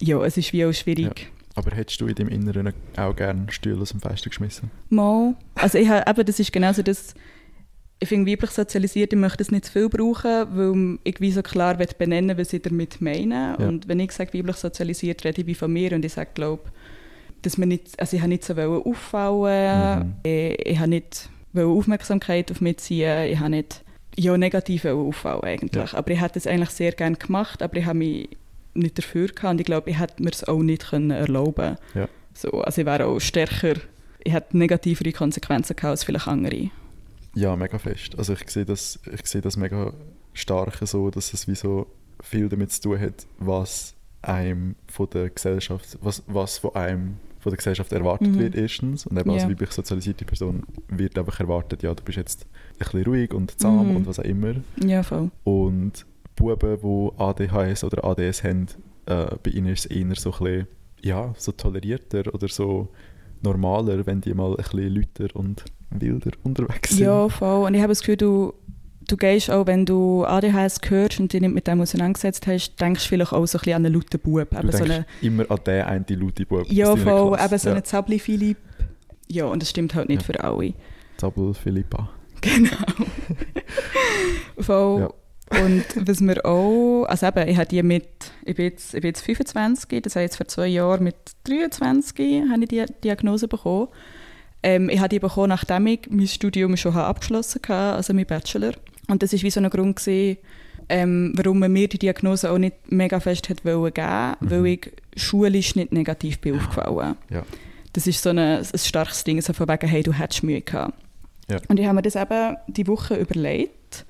Ja, 0.00 0.22
es 0.24 0.36
ist 0.36 0.52
wie 0.52 0.64
auch 0.64 0.72
schwierig. 0.72 1.30
Aber 1.54 1.70
hättest 1.76 2.00
du 2.00 2.06
in 2.06 2.14
deinem 2.14 2.28
Inneren 2.28 2.72
auch 2.96 3.14
gerne 3.14 3.46
Stühle 3.50 3.82
aus 3.82 3.90
dem 3.90 4.00
Fenster 4.00 4.30
geschmissen? 4.30 4.70
Mal. 4.88 5.34
Also 5.54 5.78
ich 5.78 5.88
habe, 5.88 6.10
eben, 6.10 6.26
das 6.26 6.40
ist 6.40 6.52
genauso 6.52 6.82
das, 6.82 7.14
ich 8.02 8.08
finde 8.08 8.30
weiblich 8.30 8.50
sozialisiert, 8.50 9.12
ich 9.12 9.18
möchte 9.18 9.38
das 9.38 9.50
nicht 9.50 9.64
zu 9.66 9.72
viel 9.72 9.88
brauchen, 9.88 10.46
weil 10.56 10.98
ich 11.04 11.20
wie 11.20 11.30
so 11.32 11.42
klar 11.42 11.78
will 11.78 11.88
benennen 11.96 12.36
was 12.36 12.52
ich 12.52 12.62
damit 12.62 13.00
meine. 13.00 13.56
Ja. 13.58 13.66
Und 13.68 13.88
wenn 13.88 14.00
ich 14.00 14.12
sage 14.12 14.34
weiblich 14.36 14.56
sozialisiert, 14.56 15.24
rede 15.24 15.40
ich 15.42 15.46
wie 15.46 15.54
von 15.54 15.72
mir 15.72 15.92
und 15.92 16.04
ich 16.04 16.12
sage, 16.12 16.30
glaube 16.34 16.62
dass 17.42 17.58
man 17.58 17.68
nicht, 17.70 17.98
also 17.98 18.14
ich 18.16 18.22
habe 18.22 18.28
nicht 18.30 18.44
so 18.44 18.54
auffallen, 18.54 19.98
Mhm. 20.00 20.14
ich, 20.22 20.66
ich 20.66 20.78
habe 20.78 20.90
nicht 20.90 21.28
Aufmerksamkeit 21.56 22.50
auf 22.50 22.60
mich 22.60 22.78
ziehen, 22.78 23.24
ich 23.32 23.38
habe 23.38 23.50
nicht 23.50 23.82
ja, 24.16 24.36
negativ 24.36 24.84
auffallen 24.84 25.42
eigentlich. 25.42 25.92
Aber 25.94 26.10
ich 26.12 26.20
hätte 26.20 26.38
es 26.38 26.46
eigentlich 26.46 26.70
sehr 26.70 26.92
gerne 26.92 27.16
gemacht, 27.16 27.62
aber 27.62 27.76
ich 27.78 27.84
habe 27.86 27.98
mich 27.98 28.28
nicht 28.74 28.96
dafür 28.98 29.26
gehabt 29.28 29.50
und 29.54 29.60
ich 29.60 29.66
glaube, 29.66 29.90
ich 29.90 29.98
hätte 29.98 30.22
mir 30.22 30.30
es 30.30 30.44
auch 30.44 30.62
nicht 30.62 30.90
können 30.90 31.10
erlauben 31.10 31.76
Ja. 31.94 32.08
so, 32.34 32.50
Also 32.62 32.82
ich 32.82 32.86
wäre 32.86 33.06
auch 33.06 33.20
stärker, 33.20 33.74
ich 34.22 34.32
hätte 34.32 34.56
negativere 34.56 35.12
Konsequenzen 35.12 35.74
gehabt 35.76 35.90
als 35.90 36.04
vielleicht 36.04 36.28
andere. 36.28 36.70
Ja, 37.34 37.56
mega 37.56 37.78
fest. 37.78 38.16
Also 38.18 38.34
ich 38.34 38.48
sehe 38.50 38.64
das, 38.64 38.98
ich 39.12 39.26
sehe 39.26 39.40
das 39.40 39.56
mega 39.56 39.92
stark 40.34 40.78
so, 40.86 41.10
dass 41.10 41.32
es 41.32 41.48
wie 41.48 41.54
so 41.54 41.86
viel 42.22 42.48
damit 42.48 42.72
zu 42.72 42.80
tun 42.82 43.00
hat, 43.00 43.26
was 43.38 43.94
einem 44.22 44.76
von 44.86 45.08
der 45.10 45.30
Gesellschaft, 45.30 45.98
was, 46.00 46.22
was 46.26 46.58
von 46.58 46.74
einem 46.74 47.16
von 47.40 47.50
der 47.50 47.56
Gesellschaft 47.56 47.90
erwartet 47.92 48.28
Mhm. 48.28 48.38
wird 48.38 48.54
erstens 48.54 49.04
und 49.06 49.18
eben 49.18 49.28
als 49.30 49.42
Ja. 49.42 49.48
weiblich 49.50 49.72
sozialisierte 49.72 50.24
Person 50.24 50.62
wird 50.88 51.18
einfach 51.18 51.40
erwartet, 51.40 51.82
ja, 51.82 51.92
du 51.92 52.02
bist 52.04 52.16
jetzt 52.18 52.44
ein 52.44 52.78
bisschen 52.78 53.02
ruhig 53.04 53.34
und 53.34 53.58
zahm 53.58 53.88
Mhm. 53.90 53.96
und 53.96 54.06
was 54.06 54.20
auch 54.20 54.24
immer. 54.24 54.54
Ja, 54.84 55.02
voll. 55.02 55.30
Und 55.42 56.06
Buben, 56.36 56.78
die 56.80 57.10
ADHS 57.20 57.82
oder 57.82 58.04
ADS 58.04 58.44
haben, 58.44 58.66
äh, 59.06 59.26
bei 59.42 59.50
ihnen 59.50 59.72
ist 59.72 59.86
es 59.86 59.90
eher 59.90 60.14
so 60.14 60.32
ein 60.32 60.38
bisschen, 60.38 60.66
ja, 61.02 61.34
so 61.36 61.50
tolerierter 61.50 62.32
oder 62.32 62.46
so 62.46 62.88
normaler, 63.42 64.06
wenn 64.06 64.20
die 64.20 64.34
mal 64.34 64.50
ein 64.50 64.56
bisschen 64.56 64.94
lauter 64.94 65.34
und 65.36 65.64
wilder 66.00 66.30
unterwegs 66.42 66.90
sind. 66.90 67.00
Ja, 67.00 67.28
voll. 67.28 67.66
Und 67.66 67.74
ich 67.74 67.80
habe 67.80 67.90
das 67.90 68.00
Gefühl, 68.00 68.16
du, 68.16 68.54
du 69.08 69.16
gehst 69.16 69.50
auch, 69.50 69.66
wenn 69.66 69.84
du 69.86 70.24
ADHS 70.24 70.80
hörst 70.88 71.20
und 71.20 71.32
dich 71.32 71.40
nicht 71.40 71.54
mit 71.54 71.66
dem 71.66 71.80
auseinandergesetzt 71.80 72.46
hast, 72.46 72.76
denkst 72.80 73.02
du 73.04 73.08
vielleicht 73.08 73.32
auch 73.32 73.46
so 73.46 73.58
ein 73.58 73.60
bisschen 73.60 73.74
an 73.76 73.86
einen 73.86 73.94
lauten 73.94 74.20
Bub. 74.20 74.50
Du 74.50 74.56
Eben 74.58 74.72
so 74.72 74.78
denkst 74.78 74.90
eine, 74.90 75.06
immer 75.20 75.50
an 75.50 75.58
den 75.66 75.82
einen 75.84 76.06
laute 76.08 76.46
Bub. 76.46 76.64
ja, 76.70 76.96
voll. 76.96 77.38
Eben 77.38 77.58
so 77.58 77.68
ja. 77.68 77.74
einen 77.74 77.84
Zabli 77.84 78.18
Philipp. 78.18 78.58
Ja, 79.28 79.46
und 79.46 79.62
das 79.62 79.70
stimmt 79.70 79.94
halt 79.94 80.08
nicht 80.08 80.22
Ja. 80.22 80.26
für 80.26 80.44
alle. 80.44 80.74
Zabel 81.16 81.54
Philippa. 81.54 82.10
Genau. 82.42 82.76
voll. 84.58 85.00
Ja. 85.00 85.10
Und 85.64 85.84
was 86.08 86.20
wir 86.20 86.46
auch, 86.46 87.04
also 87.04 87.26
eben, 87.26 87.48
ich, 87.48 87.56
habe 87.56 87.66
die 87.66 87.82
mit, 87.82 88.06
ich, 88.44 88.56
bin 88.56 88.64
jetzt, 88.64 88.94
ich 88.94 89.00
bin 89.02 89.08
jetzt 89.10 89.20
25, 89.20 90.02
das 90.02 90.16
heißt 90.16 90.36
vor 90.36 90.48
zwei 90.48 90.66
Jahren 90.66 91.04
mit 91.04 91.14
23 91.44 92.44
habe 92.50 92.62
ich 92.62 92.68
die 92.68 92.84
Diagnose 93.04 93.48
bekommen. 93.48 93.88
Ähm, 94.62 94.88
ich 94.88 94.98
habe 94.98 95.08
die 95.08 95.18
bekommen, 95.18 95.48
nachdem 95.48 95.86
ich 95.88 96.00
mein 96.10 96.26
Studium 96.26 96.76
schon 96.76 96.94
habe 96.94 97.06
abgeschlossen 97.06 97.60
hatte, 97.62 97.96
also 97.96 98.14
mein 98.14 98.26
Bachelor. 98.26 98.72
Und 99.08 99.22
das 99.22 99.32
war 99.32 99.40
wie 99.42 99.50
so 99.50 99.60
ein 99.60 99.68
Grund, 99.70 99.96
gewesen, 99.96 100.38
ähm, 100.88 101.32
warum 101.36 101.58
man 101.58 101.72
mir 101.72 101.88
die 101.88 101.98
Diagnose 101.98 102.50
auch 102.50 102.58
nicht 102.58 102.76
mega 102.90 103.18
fest 103.20 103.48
hat 103.48 103.64
wollen 103.64 103.92
geben, 103.92 104.36
Mhm. 104.40 104.50
weil 104.50 104.66
ich 104.66 104.90
schulisch 105.16 105.74
nicht 105.76 105.92
negativ 105.92 106.38
bin 106.40 106.56
aufgefallen. 106.58 107.16
Ja. 107.30 107.42
Das 107.92 108.06
ist 108.06 108.22
so 108.22 108.30
ein, 108.30 108.38
ein 108.38 108.64
starkes 108.74 109.24
Ding, 109.24 109.40
so 109.42 109.52
von 109.52 109.68
wegen, 109.68 109.86
hey, 109.88 110.02
du 110.02 110.12
hättest 110.12 110.42
Mühe 110.42 110.60
gehabt. 110.60 110.94
Ja. 111.50 111.58
Und 111.68 111.78
ich 111.78 111.86
habe 111.86 111.96
mir 111.96 112.02
das 112.02 112.16
eben 112.16 112.56
die 112.68 112.86
Woche 112.86 113.16
überlegt. 113.16 114.04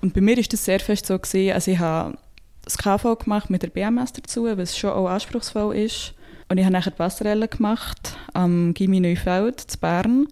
Und 0.00 0.14
bei 0.14 0.20
mir 0.20 0.38
ist 0.38 0.52
das 0.52 0.64
sehr 0.64 0.80
fest 0.80 1.06
so 1.06 1.18
gewesen, 1.18 1.52
also 1.52 1.70
ich 1.70 1.78
habe 1.78 2.16
das 2.64 2.78
KV 2.78 3.16
gemacht 3.16 3.50
mit 3.50 3.62
der 3.62 3.68
BMS 3.68 4.12
dazu, 4.12 4.44
was 4.44 4.76
schon 4.78 4.90
auch 4.90 5.08
anspruchsvoll 5.08 5.74
ist. 5.76 6.14
Und 6.50 6.58
ich 6.58 6.64
habe 6.64 6.72
nachher 6.72 6.90
die 6.90 6.96
Passerelle 6.96 7.46
gemacht 7.46 8.16
am 8.34 8.74
Gimmi 8.74 8.98
Neufeld 8.98 9.60
zu 9.60 9.78
Bern. 9.78 10.26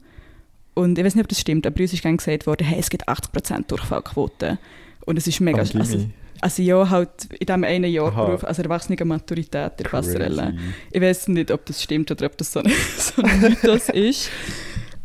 Und 0.74 0.98
ich 0.98 1.04
weiß 1.04 1.14
nicht, 1.14 1.22
ob 1.24 1.28
das 1.28 1.38
stimmt, 1.40 1.64
aber 1.64 1.80
uns 1.80 1.92
ist 1.92 2.02
gesagt 2.02 2.46
worden, 2.48 2.66
hey, 2.66 2.80
es 2.80 2.90
gibt 2.90 3.08
80% 3.08 3.68
Durchfallquote. 3.68 4.58
Und 5.06 5.16
es 5.16 5.28
ist 5.28 5.40
mega... 5.40 5.62
Am 5.62 5.80
Also, 5.80 6.10
also 6.40 6.62
ja, 6.62 6.90
halt 6.90 7.26
in 7.38 7.46
diesem 7.46 7.62
einen 7.62 7.90
Jahr 7.92 8.08
Aha. 8.08 8.24
Beruf, 8.24 8.42
also 8.42 8.62
Erwachsenenmaturität 8.62 9.78
der 9.78 9.84
Passerelle. 9.84 10.56
Ich 10.90 11.00
weiß 11.00 11.28
nicht, 11.28 11.52
ob 11.52 11.64
das 11.66 11.84
stimmt 11.84 12.10
oder 12.10 12.26
ob 12.26 12.36
das 12.36 12.52
so 12.52 12.60
ein, 12.60 12.72
so 12.98 13.22
ein 13.22 13.40
Mythos 13.40 13.88
ist. 13.88 14.28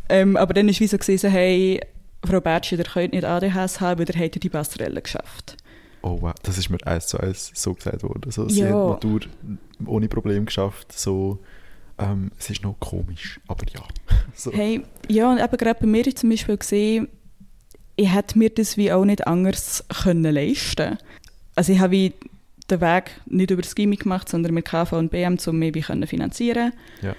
Ähm, 0.08 0.36
aber 0.36 0.52
dann 0.52 0.66
war 0.66 0.80
wie 0.80 0.86
so, 0.88 0.98
gewesen, 0.98 1.30
hey, 1.30 1.80
Frau 2.24 2.40
Bertschi, 2.40 2.74
ihr 2.74 2.82
könnt 2.82 3.14
nicht 3.14 3.24
ADHS 3.24 3.80
haben, 3.80 4.00
weil 4.00 4.08
ihr 4.08 4.20
habt 4.20 4.34
ja 4.34 4.40
die 4.40 4.50
Passerelle 4.50 5.00
geschafft. 5.00 5.56
Oh 6.06 6.18
wow, 6.20 6.34
das 6.42 6.58
ist 6.58 6.68
mir 6.68 6.76
eins 6.86 7.06
zu 7.06 7.18
eins 7.18 7.50
so 7.54 7.72
gesagt 7.72 8.02
worden. 8.02 8.30
So, 8.30 8.46
sie 8.48 8.60
Ja. 8.60 8.66
hat 8.68 8.74
Matur 9.02 9.20
ohne 9.86 10.08
Problem 10.08 10.44
geschafft, 10.46 10.92
so 10.92 11.38
Ähm, 11.96 12.32
es 12.40 12.50
ist 12.50 12.62
noch 12.64 12.74
komisch, 12.80 13.38
aber 13.46 13.64
ja. 13.72 13.80
so. 14.34 14.52
Hey, 14.52 14.82
ja, 15.08 15.30
und 15.30 15.38
eben 15.38 15.56
gerade 15.56 15.78
bei 15.80 15.86
mir 15.86 16.04
zum 16.16 16.28
Beispiel 16.30 16.56
gesehen, 16.56 17.06
ich 17.94 18.12
hätte 18.12 18.36
mir 18.36 18.50
das 18.50 18.76
wie 18.76 18.90
auch 18.90 19.04
nicht 19.04 19.26
anders 19.28 19.84
können 20.02 20.34
leisten 20.34 20.98
Also 21.54 21.72
ich 21.72 21.78
habe 21.78 21.92
wie 21.92 22.12
den 22.68 22.80
Weg 22.80 23.12
nicht 23.26 23.52
über 23.52 23.62
das 23.62 23.76
Gimmick 23.76 24.00
gemacht, 24.00 24.28
sondern 24.28 24.54
mit 24.54 24.64
KV 24.64 24.92
und 24.98 25.10
BM, 25.12 25.38
um 25.46 25.56
mich 25.58 25.72
wie 25.76 25.82
können 25.82 26.06
finanzieren 26.08 26.72
Ja. 27.00 27.14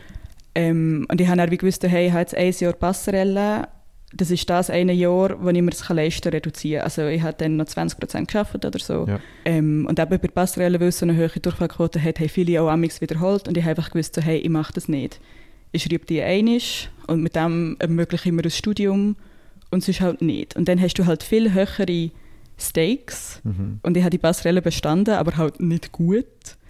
ähm, 0.56 1.06
Und 1.10 1.22
ich 1.22 1.27
habe 1.30 1.38
dann 1.38 1.51
wie 1.51 1.58
gewusst, 1.58 1.82
hey, 1.84 2.08
ich 2.08 2.12
habe 2.12 2.22
jetzt 2.22 2.36
ein 2.36 2.51
Jahr 2.60 2.74
Passerelle, 2.74 3.70
das 4.16 4.32
ist 4.32 4.50
das 4.50 4.70
eine 4.70 4.94
Jahr, 4.94 5.36
wo 5.44 5.50
ich 5.50 5.62
mir 5.62 5.72
das 5.72 5.88
leisten 5.90 6.22
kann, 6.24 6.34
reduzieren. 6.34 6.84
Also 6.84 7.06
ich 7.08 7.22
habe 7.22 7.36
dann 7.38 7.58
noch 7.58 7.66
20% 7.66 8.26
geschafft 8.26 8.64
oder 8.66 8.80
so. 8.80 9.06
Ja. 9.08 9.20
Ähm, 9.44 9.86
und 9.90 10.00
eben 10.00 10.20
bei 10.20 10.28
Passerelle, 10.28 10.80
weil 10.80 10.88
es 10.88 11.00
so 11.00 11.06
eine 11.06 11.18
hohe 11.18 11.40
Durchfallquote 11.40 12.02
hat, 12.02 12.20
haben 12.20 12.30
viele 12.30 12.62
auch 12.62 12.70
amigs 12.70 13.02
wiederholt 13.02 13.48
und 13.48 13.58
ich 13.58 13.64
habe 13.64 13.72
einfach 13.72 13.92
gewusst, 13.92 14.16
so, 14.16 14.22
hey, 14.22 14.38
ich 14.38 14.50
mache 14.50 14.74
das 14.74 14.88
nicht. 14.88 15.20
Ich 15.74 15.84
schreibe 15.84 16.06
die 16.06 16.22
einisch 16.22 16.90
und 17.08 17.22
mit 17.22 17.36
dem 17.36 17.76
ermögliche 17.80 18.30
ich 18.30 18.34
mir 18.34 18.44
ein 18.44 18.52
Studium 18.52 19.18
und 19.72 19.84
sonst 19.84 20.00
halt 20.00 20.22
nicht. 20.22 20.56
Und 20.56 20.70
dann 20.70 20.80
hast 20.80 20.94
du 20.94 21.06
halt 21.06 21.22
viel 21.22 21.54
höhere 21.54 22.12
Stakes 22.58 23.42
Mhm. 23.44 23.80
und 23.84 23.98
ich 23.98 24.04
habe 24.04 24.12
die 24.12 24.18
Passerelle 24.18 24.62
bestanden, 24.62 25.16
aber 25.16 25.36
halt 25.36 25.60
nicht 25.60 25.92
gut. 25.92 26.26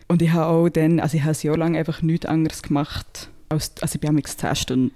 Und 0.07 0.21
ich 0.21 0.31
habe 0.31 0.47
auch 0.47 0.69
dann, 0.69 0.99
also 0.99 1.17
ich 1.17 1.23
habe 1.23 1.35
ein 1.37 1.45
Jahr 1.47 1.57
lang 1.57 1.75
einfach 1.77 2.01
nichts 2.01 2.25
anderes 2.25 2.63
gemacht, 2.63 3.29
als, 3.49 3.73
also 3.81 3.95
ich 3.95 4.01
bin 4.01 4.09
amigs 4.09 4.35
Test 4.35 4.63
Stunden 4.63 4.91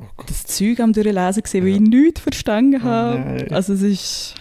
Oh 0.00 0.22
das 0.26 0.44
Zeug 0.44 0.80
am 0.80 0.92
durchlesen 0.92 1.42
gesehen, 1.42 1.64
weil 1.64 1.70
Ja. 1.70 1.76
ich 1.76 1.80
nichts 1.82 2.20
verstanden 2.20 2.80
Oh 2.82 2.84
habe. 2.84 3.18
nein. 3.18 3.52
also 3.52 3.72
es 3.74 3.82
ist, 3.82 4.34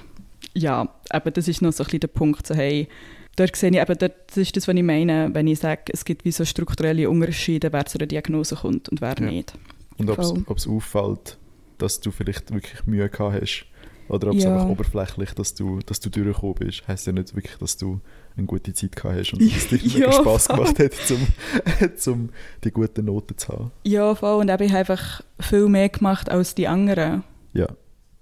ja, 0.53 0.87
aber 1.09 1.31
das 1.31 1.47
ist 1.47 1.61
noch 1.61 1.73
so 1.73 1.83
ein 1.83 1.85
bisschen 1.85 1.99
der 2.01 2.07
Punkt, 2.07 2.47
so 2.47 2.55
hey, 2.55 2.87
dort 3.35 3.55
sehe 3.55 3.69
ich 3.71 3.77
eben, 3.77 3.97
dort, 3.97 4.13
das 4.27 4.37
ist 4.37 4.55
das, 4.55 4.67
was 4.67 4.75
ich 4.75 4.83
meine, 4.83 5.29
wenn 5.33 5.47
ich 5.47 5.59
sage, 5.59 5.81
es 5.93 6.05
gibt 6.05 6.25
wie 6.25 6.31
so 6.31 6.45
strukturelle 6.45 7.09
Unterschiede, 7.09 7.71
wer 7.73 7.85
zu 7.85 7.97
einer 7.97 8.07
Diagnose 8.07 8.55
kommt 8.55 8.89
und 8.89 9.01
wer 9.01 9.15
Ja. 9.19 9.25
nicht. 9.25 9.53
Und 9.97 10.09
ob 10.09 10.57
es 10.57 10.67
auffällt, 10.67 11.37
dass 11.77 11.99
du 11.99 12.11
vielleicht 12.11 12.53
wirklich 12.53 12.85
Mühe 12.85 13.09
gehabt 13.09 13.41
hast. 13.41 13.65
Oder 14.07 14.29
ob 14.29 14.37
es 14.37 14.43
Ja. 14.43 14.53
einfach 14.53 14.69
oberflächlich, 14.69 15.31
dass 15.33 15.53
du, 15.53 15.79
dass 15.85 15.99
du 15.99 16.09
durchgekommen 16.09 16.55
bist. 16.55 16.87
Heißt 16.87 17.05
ja 17.05 17.13
nicht 17.13 17.35
wirklich, 17.35 17.57
dass 17.57 17.77
du 17.77 17.99
eine 18.39 18.47
gute 18.47 18.73
Zeit 18.73 18.95
gehabt 18.95 19.17
hast 19.19 19.33
und 19.33 19.41
es 19.55 19.67
dir 19.67 19.77
Ja, 19.83 20.07
mega 20.07 20.13
Spass 20.13 20.47
gemacht 20.47 20.79
hat, 20.79 20.91
um 21.11 21.95
zum 21.95 22.29
die 22.63 22.71
guten 22.71 23.05
Noten 23.05 23.37
zu 23.37 23.47
haben. 23.49 23.71
Ja, 23.83 24.15
voll, 24.15 24.41
und 24.41 24.49
eben, 24.49 24.63
ich 24.63 24.71
habe 24.71 24.79
einfach 24.79 25.21
viel 25.39 25.67
mehr 25.67 25.89
gemacht 25.89 26.29
als 26.29 26.55
die 26.55 26.67
anderen. 26.67 27.23
Ja. 27.53 27.67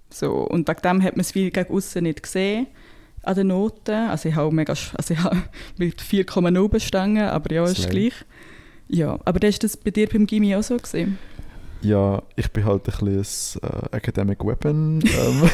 So, 0.09 0.33
und 0.33 0.67
wegen 0.67 0.81
dem 0.81 1.03
hat 1.03 1.15
man 1.15 1.21
es 1.21 1.31
viel 1.31 1.51
gegen 1.51 1.73
außen 1.73 2.03
nicht 2.03 2.23
gesehen 2.23 2.67
an 3.23 3.35
den 3.35 3.47
Noten. 3.47 4.09
Also 4.09 4.29
ich 4.29 4.35
habe 4.35 4.53
mega, 4.53 4.71
also 4.71 5.13
ich 5.13 5.19
habe 5.19 5.43
mit 5.77 6.01
4,0 6.01 6.69
bestanden, 6.69 7.23
aber 7.23 7.53
ja, 7.53 7.63
ist 7.65 7.81
Slay. 7.83 7.89
gleich. 7.89 8.13
Ja, 8.87 9.19
aber 9.25 9.39
das 9.39 9.49
ist 9.49 9.63
das 9.63 9.77
bei 9.77 9.91
dir 9.91 10.07
beim 10.07 10.25
Gimmi 10.25 10.55
auch 10.55 10.63
so 10.63 10.77
gewesen? 10.77 11.17
Ja, 11.81 12.23
ich 12.35 12.51
bin 12.51 12.65
halt 12.65 12.87
ein 12.87 13.15
bisschen 13.15 13.61
ein 13.61 13.83
äh, 13.91 13.95
Academic 13.97 14.43
Weapon. 14.43 14.99
Ähm, 15.03 15.49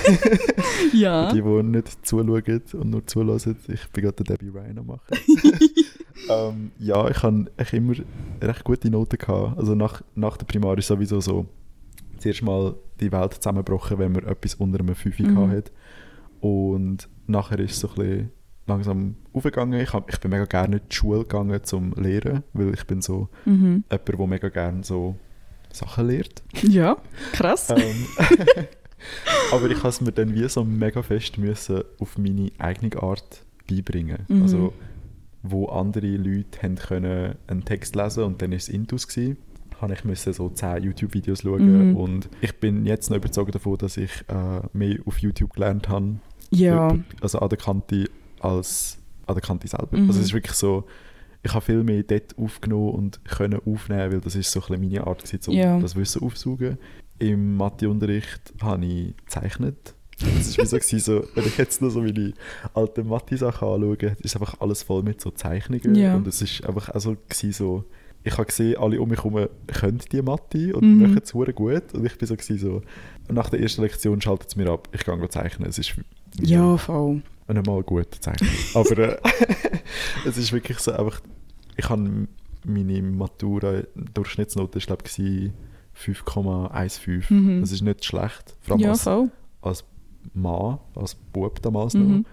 Ja. 0.94 1.32
Die, 1.32 1.42
die 1.42 1.63
nicht 1.63 2.06
zuschauen 2.06 2.62
und 2.74 2.89
nur 2.89 3.06
zulassen. 3.08 3.58
Ich 3.68 3.88
bin 3.89 4.03
gerade 4.03 4.24
der 4.24 4.38
Debbie 4.38 4.50
Ryan 4.50 4.86
machen. 4.86 5.18
ähm, 6.30 6.72
ja, 6.80 7.10
ich 7.10 7.24
eigentlich 7.58 7.74
immer 7.74 7.94
recht 8.42 8.63
gute 8.63 8.89
Noten. 8.89 9.18
Gehabt. 9.18 9.58
Also 9.58 9.75
nach, 9.75 10.01
nach 10.15 10.38
der 10.38 10.46
Primar 10.46 10.77
ist 10.77 10.88
sowieso 10.88 11.20
so 11.20 11.46
zuerst 12.20 12.42
mal 12.44 12.75
die 13.00 13.12
Welt 13.12 13.34
zusammengebrochen, 13.36 13.98
wenn 13.98 14.12
man 14.13 14.25
etwas 14.25 14.56
unter 14.56 14.80
einem 14.80 14.96
5 14.96 15.20
Mhm. 15.20 15.25
mhm. 15.34 15.51
hat. 15.51 15.72
Und 16.39 17.10
nachher 17.27 17.60
ist 17.60 17.72
es 17.72 17.80
so 17.80 17.89
ein 17.89 17.96
bisschen 17.96 18.32
langsam 18.68 19.15
aufgegangen. 19.34 19.80
Ich, 19.80 19.94
hab, 19.94 20.10
ich 20.12 20.20
bin 20.20 20.32
mega 20.32 20.46
gerne 20.46 20.77
in 20.77 20.82
die 20.89 20.96
Schule 20.96 21.20
gegangen 21.20 21.63
zum 21.63 21.94
Lehren, 21.96 22.44
weil 22.53 22.74
ich 22.74 22.86
bin 22.86 23.01
so 23.01 23.30
Mhm. 23.46 23.84
jemand, 23.89 24.08
der 24.08 24.27
mega 24.27 24.50
gerne 24.50 24.84
so 24.84 25.15
Sachen 25.74 26.08
lehrt. 26.08 26.44
Ja, 26.62 26.98
krass. 27.34 27.70
Ähm, 27.70 28.06
aber 29.51 29.70
ich 29.70 29.77
habe 29.80 29.89
es 29.89 30.01
mir 30.01 30.12
dann 30.12 30.34
wie 30.34 30.48
so 30.48 30.63
mega 30.63 31.01
fest 31.01 31.38
müssen 31.38 31.84
auf 32.00 32.18
meine 32.18 32.51
eigene 32.60 33.01
Art 33.01 33.44
beibringen. 33.70 34.20
Mhm. 34.27 34.42
Also 34.44 34.74
wo 35.42 35.65
andere 35.65 36.15
Leute 36.15 36.62
haben 36.62 36.75
können 36.75 37.36
einen 37.48 37.65
Text 37.65 37.96
lesen 37.96 38.24
und 38.24 38.42
dann 38.42 38.53
ist 38.53 38.70
es 38.70 38.70
Intus 38.70 39.08
gsi, 39.08 39.36
habe 39.82 39.94
ich 39.94 40.06
müssen 40.06 40.32
so 40.32 40.50
10 40.50 40.84
YouTube-Videos 40.84 41.42
schauen 41.42 41.89
Mhm. 41.89 41.98
und 41.98 42.30
ich 42.39 42.56
bin 42.60 42.86
jetzt 42.86 43.10
noch 43.10 43.18
überzeugt 43.18 43.53
davon, 43.53 43.77
dass 43.77 43.98
ich 43.98 44.12
äh, 44.30 44.62
mehr 44.72 45.00
auf 45.06 45.18
YouTube 45.20 45.53
gelernt 45.53 45.89
habe, 45.89 46.15
ja. 46.51 46.98
also 47.20 47.39
an 47.39 47.50
der 47.50 47.58
Kante 47.58 48.10
als 48.39 48.98
an 49.27 49.36
der 49.36 49.42
Kante 49.42 49.68
selber. 49.68 49.98
Mhm. 49.98 50.08
Also 50.08 50.22
es 50.22 50.27
ist 50.27 50.34
wirklich 50.34 50.56
so, 50.56 50.86
ich 51.43 51.53
habe 51.53 51.63
viel 51.65 51.83
mehr 51.83 52.03
dort 52.03 52.38
aufgenommen 52.38 52.91
und 52.91 53.23
können 53.25 53.59
aufnehmen, 53.65 54.12
weil 54.13 54.21
das 54.21 54.35
ist 54.35 54.51
so 54.51 54.62
ein 54.69 54.79
meine 54.79 55.05
Art 55.05 55.23
gewesen, 55.23 55.50
um 55.51 55.55
Ja. 55.55 55.79
das 55.79 55.95
Wissen 55.95 56.23
aufzusaugen. 56.23 56.77
Im 57.19 57.57
Matheunterricht 57.57 58.53
habe 58.62 58.85
ich 58.85 59.15
gezeichnet. 59.17 59.93
Das 60.19 60.57
war 60.57 60.65
so, 60.65 60.77
gewesen, 60.77 61.00
so, 61.00 61.23
wenn 61.35 61.45
ich 61.45 61.57
jetzt 61.57 61.81
noch 61.81 61.89
so 61.89 62.01
meine 62.01 62.33
alten 62.73 63.07
Mathe-Sachen 63.07 63.67
anschaue, 63.67 64.15
ist 64.21 64.35
einfach 64.35 64.59
alles 64.62 64.83
voll 64.83 65.03
mit 65.03 65.19
so 65.19 65.31
Zeichnungen. 65.31 65.95
Ja. 65.95 66.15
Und 66.15 66.27
es 66.27 66.41
ist 66.41 66.63
einfach 66.65 66.89
also 66.89 67.15
gewesen, 67.27 67.51
so, 67.51 67.83
ich 68.23 68.33
habe 68.33 68.45
gesehen, 68.45 68.77
alle 68.77 69.01
um 69.01 69.09
mich 69.09 69.21
herum 69.23 69.47
können 69.67 70.00
die 70.12 70.21
Mathe 70.21 70.73
und 70.75 70.83
Mhm. 70.83 71.01
machen 71.01 71.21
es 71.23 71.33
gut. 71.33 71.93
Und 71.93 72.05
ich 72.05 72.17
bin 72.17 72.27
so, 72.27 72.35
gewesen, 72.35 72.57
so, 72.57 72.81
nach 73.31 73.50
der 73.50 73.59
ersten 73.59 73.81
Lektion 73.81 74.21
schaltet 74.21 74.50
es 74.50 74.55
mir 74.55 74.69
ab, 74.69 74.88
ich 74.93 75.03
gehe 75.03 75.29
zeichnen. 75.29 75.67
Es 75.69 75.77
ist 75.77 75.95
Ja, 76.39 76.77
voll. 76.77 77.21
Nicht 77.47 77.65
mal 77.67 77.83
gut 77.83 78.07
zeichnen. 78.19 78.50
Aber 78.73 78.97
äh, 78.97 79.17
es 80.25 80.38
ist 80.38 80.51
wirklich 80.53 80.79
so 80.79 80.91
einfach, 80.91 81.21
ich 81.77 81.89
habe 81.89 82.27
meine 82.65 83.01
Matura, 83.01 83.81
Durchschnittsnote 84.13 84.77
ist 84.77 84.88
glaube 84.88 85.03
ich 85.05 85.51
5,15. 85.97 87.33
Mhm. 87.33 87.62
Das 87.62 87.71
ist 87.71 87.81
nicht 87.81 88.05
schlecht, 88.05 88.55
vor 88.62 88.73
allem 88.75 88.81
Ja, 88.81 88.91
als, 88.91 89.03
voll. 89.03 89.29
als 89.62 89.83
Mann, 90.33 90.79
als 90.95 91.15
Bub 91.15 91.62
damals 91.62 91.93
Mhm. 91.93 92.17
noch. 92.19 92.23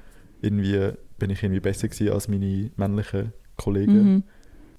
Irgendwie 0.43 0.93
bin 1.19 1.31
ich 1.31 1.43
irgendwie 1.43 1.61
besser 1.61 1.89
gewesen 1.89 2.13
als 2.13 2.29
meine 2.29 2.71
männlichen 2.77 3.33
Kollegen. 3.57 4.15
Mhm. 4.15 4.23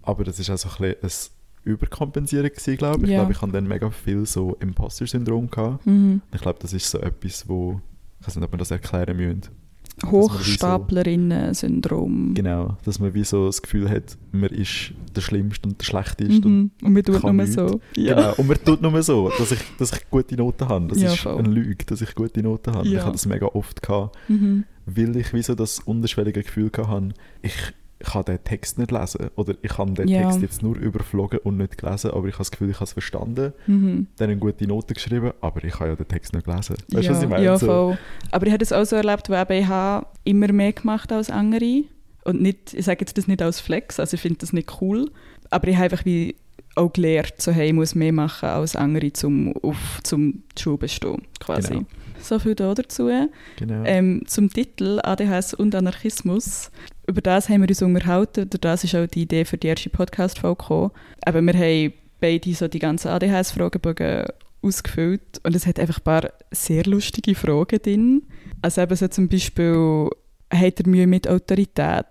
Aber 0.02 0.24
das 0.24 0.40
ist 0.40 0.50
auch 0.50 0.58
so 0.58 0.70
ein 0.84 0.96
bisschen 1.02 1.32
ein 1.66 1.72
Überkompensieren 1.72 2.50
gewesen, 2.50 2.78
glaube 2.78 3.04
ich. 3.06 3.12
Ja. 3.12 3.18
Ich 3.18 3.20
glaube, 3.20 3.32
ich 3.34 3.42
hatte 3.42 3.52
dann 3.52 3.68
mega 3.68 3.92
viel 3.92 4.26
so 4.26 4.56
Imposter-Syndrom 4.60 5.52
gehabt. 5.52 5.86
Mhm. 5.86 6.22
Ich 6.34 6.42
glaube, 6.42 6.58
das 6.60 6.74
ist 6.74 6.90
so 6.90 7.00
etwas, 7.00 7.48
wo, 7.48 7.80
ich 8.20 8.28
weiß 8.28 8.36
nicht, 8.38 8.46
ob 8.46 8.52
wir 8.52 8.58
das 8.58 8.72
erklären 8.72 9.16
müssen. 9.16 9.42
Hochstaplerinnen-Syndrom. 10.06 12.34
Genau, 12.34 12.78
dass 12.86 13.00
man 13.00 13.14
wie 13.14 13.24
so 13.24 13.46
das 13.48 13.62
Gefühl 13.62 13.90
hat, 13.90 14.18
man 14.32 14.50
ist 14.50 14.94
der 15.16 15.22
Schlimmste 15.22 15.70
und 15.70 15.80
der 15.80 15.86
Schlechteste. 15.86 16.34
Und, 16.36 16.46
Mhm. 16.46 16.72
Und 16.84 16.96
wir 16.96 17.04
tun 17.04 17.20
kann 17.22 17.36
nur 17.36 17.46
nichts. 17.46 17.56
so. 17.56 17.80
Ja. 17.96 18.16
Genau, 18.16 18.34
und 18.38 18.48
man 18.48 18.58
tut 18.64 18.82
nur 18.82 19.02
so, 19.04 19.32
dass 19.38 19.52
ich, 19.52 19.60
dass 19.78 19.94
ich 19.94 20.10
gute 20.10 20.36
Noten 20.36 20.68
habe. 20.68 20.88
Das 20.88 21.02
Ja, 21.02 21.14
ist 21.14 21.20
voll. 21.20 21.38
eine 21.38 21.50
Lüge, 21.50 21.86
dass 21.86 22.02
ich 22.02 22.16
gute 22.16 22.42
Noten 22.42 22.74
habe. 22.74 22.88
Ja. 22.88 23.00
Ich 23.00 23.04
habe 23.04 23.12
das 23.14 23.26
mega 23.26 23.46
oft 23.48 23.82
gehabt, 23.82 24.18
Mhm. 24.30 24.64
weil 24.86 25.16
ich 25.18 25.34
wie 25.34 25.44
so 25.44 25.56
das 25.56 25.80
unterschwellige 25.80 26.44
Gefühl 26.44 26.72
hatte, 26.78 27.10
ich 27.42 27.54
kann 28.04 28.26
den 28.26 28.44
Text 28.44 28.78
nicht 28.80 28.92
lesen. 28.92 29.30
Oder 29.36 29.56
ich 29.62 29.78
habe 29.78 29.92
den 29.94 30.08
Ja. 30.08 30.24
Text 30.24 30.42
jetzt 30.42 30.64
nur 30.64 30.78
überflogen 30.78 31.40
und 31.44 31.58
nicht 31.58 31.78
gelesen, 31.78 32.12
aber 32.12 32.28
ich 32.28 32.34
habe 32.34 32.42
das 32.42 32.52
Gefühl, 32.52 32.70
ich 32.70 32.76
habe 32.76 32.86
es 32.86 32.94
verstanden. 32.94 33.54
Mhm. 33.68 34.08
Dann 34.18 34.30
eine 34.30 34.40
gute 34.40 34.68
Note 34.68 34.94
geschrieben, 34.94 35.32
aber 35.42 35.64
ich 35.64 35.80
habe 35.80 35.90
ja 35.90 35.96
den 35.96 36.08
Text 36.08 36.34
nicht 36.34 36.46
gelesen. 36.46 36.76
Weißt 36.76 36.92
du, 36.92 37.00
ja, 37.00 37.12
was 37.12 37.24
ich 37.24 37.30
meine? 37.30 37.44
Ja, 37.46 37.58
voll. 37.58 37.98
Aber 38.32 38.46
ich 38.46 38.52
habe 38.52 38.60
das 38.60 38.72
auch 38.74 38.86
so 38.86 38.96
erlebt, 38.96 39.30
eben 39.30 39.52
ich 39.54 39.68
habe 39.68 40.06
immer 40.24 40.52
mehr 40.52 40.74
gemacht 40.74 41.12
als 41.12 41.30
andere. 41.30 41.84
Und 42.24 42.42
nicht, 42.42 42.74
ich 42.74 42.86
sage 42.86 43.00
jetzt 43.02 43.18
das 43.18 43.28
nicht 43.28 43.42
als 43.42 43.60
Flex, 43.60 44.00
also 44.00 44.14
ich 44.16 44.22
finde 44.22 44.40
das 44.40 44.54
nicht 44.54 44.82
cool. 44.82 45.10
Aber 45.50 45.68
ich 45.68 45.76
habe 45.76 45.86
einfach 45.86 46.06
wie 46.06 46.36
auch 46.76 46.94
gelernt, 46.94 47.34
so, 47.38 47.52
hey, 47.52 47.68
ich 47.68 47.74
muss 47.74 47.96
mehr 47.96 48.14
machen 48.14 48.48
als 48.48 48.76
andere, 48.76 49.12
um 49.24 49.54
auf 49.62 50.00
zum 50.04 50.44
Schule 50.58 50.78
bestehen, 50.78 51.24
quasi. 51.40 51.74
Genau. 51.74 51.86
So 52.22 52.38
viel 52.38 52.54
da 52.56 52.74
dazu. 52.74 53.10
genau. 53.58 53.84
Ähm, 53.84 54.22
zum 54.28 54.50
Titel 54.54 55.00
ADHS 55.04 55.56
und 55.56 55.74
Anarchismus. 55.74 56.72
Über 57.12 57.20
das 57.20 57.50
haben 57.50 57.60
wir 57.60 57.68
uns 57.68 57.82
unterhalten. 57.82 58.50
Durch 58.50 58.62
das 58.62 58.86
ist 58.86 58.96
auch 58.96 59.06
die 59.06 59.24
Idee 59.24 59.44
für 59.44 59.58
die 59.58 59.68
erste 59.68 59.90
Podcast-Folge 59.90 60.56
gekommen. 60.56 60.92
Aber 61.26 61.42
wir 61.42 61.54
haben 61.54 61.94
beide 62.22 62.54
so 62.54 62.70
die 62.70 62.80
ganzen 62.80 63.10
ADHS-Fragebogen 63.10 64.28
ausgefüllt 64.62 65.42
und 65.44 65.54
es 65.54 65.68
hat 65.68 65.78
einfach 65.78 65.98
ein 65.98 66.04
paar 66.06 66.32
sehr 66.52 66.86
lustige 66.86 67.36
Fragen 67.36 67.82
drin. 67.82 68.24
Also 68.62 68.80
eben 68.80 68.96
so 68.96 69.10
zum 69.10 69.28
Beispiel, 69.28 70.08
hat 70.54 70.80
er 70.80 70.88
Mühe 70.88 71.06
mit 71.06 71.28
Autorität? 71.28 72.06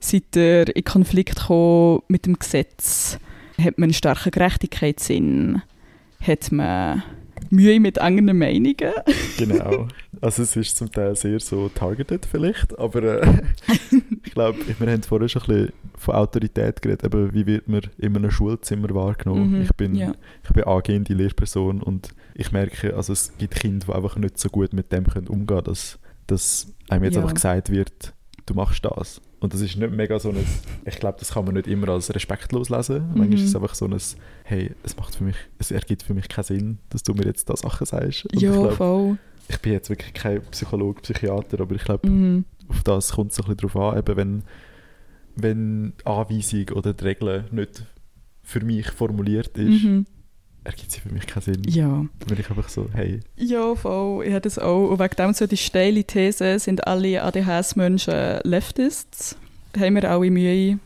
Seid 0.00 0.34
ihr 0.34 0.74
in 0.74 0.82
Konflikt 0.82 1.48
mit 2.08 2.26
dem 2.26 2.40
Gesetz? 2.40 3.20
Hat 3.56 3.78
man 3.78 3.84
einen 3.84 3.94
starken 3.94 4.32
Gerechtigkeitssinn? 4.32 5.62
Hat 6.20 6.50
man 6.50 7.04
Mühe 7.50 7.80
mit 7.80 7.98
anderen 7.98 8.38
Meinungen? 8.38 8.74
Genau. 9.38 9.88
Also 10.20 10.42
es 10.42 10.56
ist 10.56 10.76
zum 10.76 10.90
Teil 10.90 11.14
sehr 11.16 11.38
so 11.40 11.68
targeted 11.68 12.26
vielleicht, 12.26 12.78
aber 12.78 13.22
äh, 13.22 13.42
ich 14.24 14.32
glaube, 14.32 14.58
wir 14.78 14.92
haben 14.92 15.02
vorher 15.02 15.28
schon 15.28 15.42
ein 15.42 15.46
bisschen 15.48 15.72
von 15.96 16.14
Autorität 16.14 16.82
geredet, 16.82 17.04
eben 17.04 17.32
wie 17.34 17.46
wird 17.46 17.68
man 17.68 17.82
in 17.98 18.16
einem 18.16 18.30
Schulzimmer 18.30 18.88
wahrgenommen. 18.94 19.52
Mhm, 19.56 19.62
Ich, 19.62 19.72
bin, 19.74 19.94
ja. 19.94 20.12
ich 20.44 20.50
bin 20.50 20.64
angehende 20.64 21.14
Lehrperson 21.14 21.82
und 21.82 22.10
ich 22.34 22.52
merke, 22.52 22.94
also 22.96 23.12
es 23.12 23.36
gibt 23.38 23.54
Kinder, 23.56 23.86
die 23.88 23.92
einfach 23.94 24.16
nicht 24.16 24.38
so 24.38 24.48
gut 24.48 24.72
mit 24.72 24.92
dem 24.92 25.06
können 25.06 25.28
umgehen 25.28 25.46
können, 25.46 25.64
dass, 25.64 25.98
dass 26.26 26.74
einem 26.88 27.04
jetzt 27.04 27.14
Ja. 27.14 27.20
einfach 27.22 27.34
gesagt 27.34 27.70
wird, 27.70 28.14
du 28.48 28.54
machst 28.54 28.84
das. 28.84 29.20
Und 29.40 29.54
das 29.54 29.60
ist 29.60 29.76
nicht 29.76 29.92
mega 29.92 30.18
so 30.18 30.30
ein, 30.30 30.44
ich 30.84 30.96
glaube, 30.98 31.16
das 31.18 31.32
kann 31.32 31.44
man 31.44 31.54
nicht 31.54 31.66
immer 31.68 31.88
als 31.90 32.12
respektlos 32.14 32.68
lesen. 32.70 33.08
Mhm. 33.10 33.18
Manchmal 33.18 33.34
ist 33.38 33.44
es 33.44 33.54
einfach 33.56 33.74
so 33.74 33.86
ein, 33.86 33.96
hey, 34.44 34.72
es 34.82 34.96
macht 34.96 35.14
für 35.16 35.24
mich, 35.24 35.36
es 35.58 35.70
ergibt 35.70 36.02
für 36.02 36.14
mich 36.14 36.28
keinen 36.28 36.44
Sinn, 36.44 36.78
dass 36.90 37.02
du 37.02 37.14
mir 37.14 37.24
jetzt 37.24 37.48
da 37.48 37.56
Sachen 37.56 37.86
sagst. 37.86 38.26
Und 38.26 38.40
ja, 38.40 38.50
ich, 38.50 38.56
glaub, 38.58 38.72
voll. 38.74 39.18
ich 39.48 39.58
bin 39.60 39.72
jetzt 39.72 39.90
wirklich 39.90 40.12
kein 40.14 40.42
Psychologe, 40.50 41.02
Psychiater, 41.02 41.60
aber 41.60 41.74
ich 41.74 41.84
glaube, 41.84 42.08
Mhm. 42.08 42.44
auf 42.68 42.82
das 42.82 43.12
kommt 43.12 43.30
es 43.30 43.36
so 43.36 43.44
ein 43.44 43.54
bisschen 43.54 43.68
drauf 43.70 43.76
an, 43.94 43.98
eben 43.98 44.16
wenn, 44.16 44.42
wenn 45.36 45.92
Anweisung 46.04 46.68
oder 46.70 46.92
die 46.92 47.04
Regel 47.04 47.44
nicht 47.52 47.84
für 48.42 48.60
mich 48.64 48.90
formuliert 48.90 49.56
ist, 49.58 49.84
Mhm. 49.84 50.06
Ergibt 50.68 50.92
sie 50.92 51.00
für 51.00 51.08
mich 51.12 51.26
keinen 51.26 51.42
Sinn. 51.42 51.62
Ja. 51.66 52.04
Bin 52.26 52.38
ich 52.38 52.48
einfach 52.50 52.68
so, 52.68 52.88
hey, 52.92 53.20
Ja, 53.36 53.74
voll. 53.74 54.24
Ich 54.26 54.30
habe 54.32 54.42
das 54.42 54.58
auch. 54.58 54.90
Und 54.90 54.98
wegen 55.00 55.16
dem 55.16 55.32
so 55.32 55.46
die 55.46 55.56
steile 55.56 56.04
These, 56.04 56.58
sind 56.58 56.86
alle 56.86 57.22
ADHS-Menschen 57.22 58.40
Leftists? 58.44 59.36
Haben 59.78 59.94
wir 59.96 60.10
alle 60.10 60.30
Mühe 60.30 60.78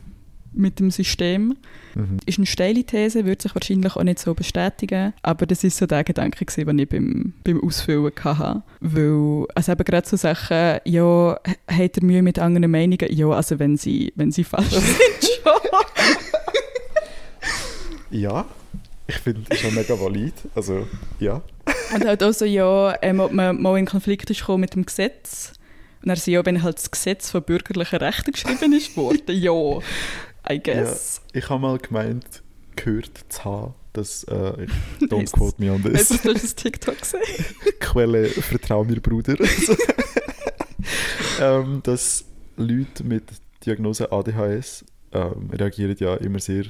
mit 0.53 0.79
dem 0.79 0.91
System? 0.91 1.55
mhm. 1.95 2.17
Ist 2.25 2.37
eine 2.37 2.45
steile 2.47 2.83
These, 2.83 3.25
würde 3.25 3.41
sich 3.41 3.53
wahrscheinlich 3.55 3.95
auch 3.95 4.03
nicht 4.03 4.19
so 4.19 4.33
bestätigen. 4.33 5.13
Aber 5.21 5.45
das 5.45 5.63
ist 5.63 5.77
so 5.77 5.85
der 5.85 6.03
Gedanke, 6.03 6.45
gewesen, 6.45 6.65
den 6.67 6.79
ich 6.79 6.89
beim, 6.89 7.33
beim 7.43 7.63
Ausfüllen 7.63 8.11
hatte. 8.23 8.61
Weil, 8.79 9.45
also 9.55 9.71
eben 9.71 9.83
gerade 9.83 10.07
so 10.07 10.15
Sachen, 10.15 10.79
ja, 10.85 11.37
h- 11.45 11.55
habt 11.77 11.97
ihr 11.97 12.03
Mühe 12.03 12.21
mit 12.21 12.39
anderen 12.39 12.69
Meinungen? 12.71 13.07
Ja, 13.11 13.27
also 13.29 13.59
wenn 13.59 13.77
sie, 13.77 14.13
wenn 14.15 14.31
sie 14.31 14.43
falsch 14.43 14.69
sind, 14.69 14.85
schon. 15.43 15.51
ja, 18.11 18.45
ich 19.07 19.15
finde, 19.15 19.41
das 19.49 19.59
ist 19.59 19.65
auch 19.65 19.71
mega 19.71 19.99
valid. 19.99 20.33
Also, 20.55 20.87
ja. 21.19 21.41
Und 21.93 22.05
halt 22.05 22.23
auch 22.23 22.31
so, 22.31 22.45
ja, 22.45 22.95
ähm, 23.01 23.19
ob 23.19 23.31
man 23.31 23.61
mal 23.61 23.77
in 23.77 23.85
Konflikt 23.85 24.29
ist 24.29 24.47
mit 24.47 24.75
dem 24.75 24.85
Gesetz. 24.85 25.53
Und 26.03 26.09
er 26.09 26.15
so, 26.15 26.31
ja, 26.31 26.45
wenn 26.45 26.63
halt 26.63 26.77
das 26.77 26.91
Gesetz 26.91 27.29
von 27.29 27.43
bürgerlichen 27.43 27.99
Rechten 27.99 28.31
geschrieben 28.31 28.73
ist 28.73 28.95
worden, 28.97 29.21
ja, 29.27 29.79
I 30.49 30.61
guess. 30.61 31.21
Ich 31.31 31.49
habe 31.49 31.61
mal 31.61 31.77
gemeint, 31.77 32.43
gehört 32.75 33.11
zu 33.29 33.45
haben, 33.45 33.73
dass, 33.93 34.25
äh, 34.25 34.65
ich, 34.65 34.71
don't 35.07 35.31
quote 35.31 35.61
me 35.61 35.71
on 35.71 35.83
Hast 35.83 36.09
this, 36.09 36.21
du 36.21 36.33
das 36.33 36.55
TikTok 36.55 36.99
gesehen? 36.99 37.21
Quelle, 37.79 38.27
vertrau 38.27 38.83
mir, 38.83 38.99
Bruder. 38.99 39.37
ähm, 41.39 41.81
dass 41.83 42.25
Leute 42.57 43.03
mit 43.03 43.23
Diagnose 43.65 44.11
ADHS 44.11 44.83
ähm, 45.13 45.49
reagieren 45.51 45.95
ja 45.99 46.15
immer 46.15 46.39
sehr 46.39 46.65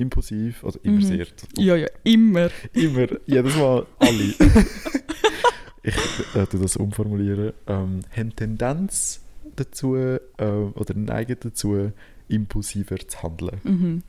impulsiv, 0.00 0.64
also 0.64 0.78
immer 0.82 0.96
Mhm. 0.96 1.02
sehr, 1.02 1.26
Ja, 1.58 1.76
ja, 1.76 1.86
immer. 2.04 2.50
immer, 2.72 3.06
jedes 3.26 3.56
Mal 3.56 3.86
alle. 3.98 4.34
ich 5.82 5.94
äh, 6.34 6.46
das 6.50 6.76
umformulieren. 6.76 7.52
Ähm, 7.66 8.00
haben 8.16 8.36
Tendenz 8.36 9.20
dazu 9.56 9.96
äh, 9.96 10.18
oder 10.38 10.94
neigen 10.94 11.36
dazu, 11.40 11.92
impulsiver 12.28 12.98
zu 12.98 13.22
handeln. 13.22 13.60
Mhm. 13.64 14.02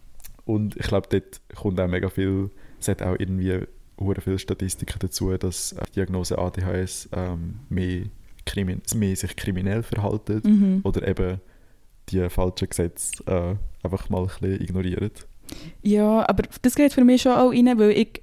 Und 0.46 0.76
ich 0.76 0.88
glaube, 0.88 1.08
dort 1.10 1.42
kommt 1.56 1.80
auch 1.80 1.88
mega 1.88 2.10
viel, 2.10 2.50
es 2.80 2.88
hat 2.88 3.02
auch 3.02 3.16
irgendwie 3.18 3.60
hure 4.00 4.22
viele 4.22 4.40
Statistiken 4.40 4.98
dazu, 5.00 5.36
dass 5.38 5.74
äh, 5.74 5.84
die 5.90 5.94
Diagnose 5.94 6.38
ADHS 6.38 7.10
ähm, 7.14 7.60
mehr, 7.70 8.04
krimin 8.46 8.82
mehr 8.96 9.16
sich 9.16 9.36
kriminell 9.36 9.84
verhalten 9.84 10.42
Mhm. 10.44 10.80
oder 10.84 11.08
eben 11.08 11.40
die 12.10 12.28
falschen 12.30 12.68
Gesetze 12.68 13.24
äh, 13.28 13.56
einfach 13.86 14.10
mal 14.10 14.22
ein 14.24 14.28
bisschen 14.28 14.62
ignorieren. 14.62 15.12
Ja, 15.82 16.28
aber 16.30 16.44
das 16.62 16.76
geht 16.76 16.94
für 16.94 17.04
mich 17.04 17.24
schon 17.24 17.34
auch 17.34 17.52
rein, 17.52 17.78
weil 17.78 17.92
ich, 17.92 18.22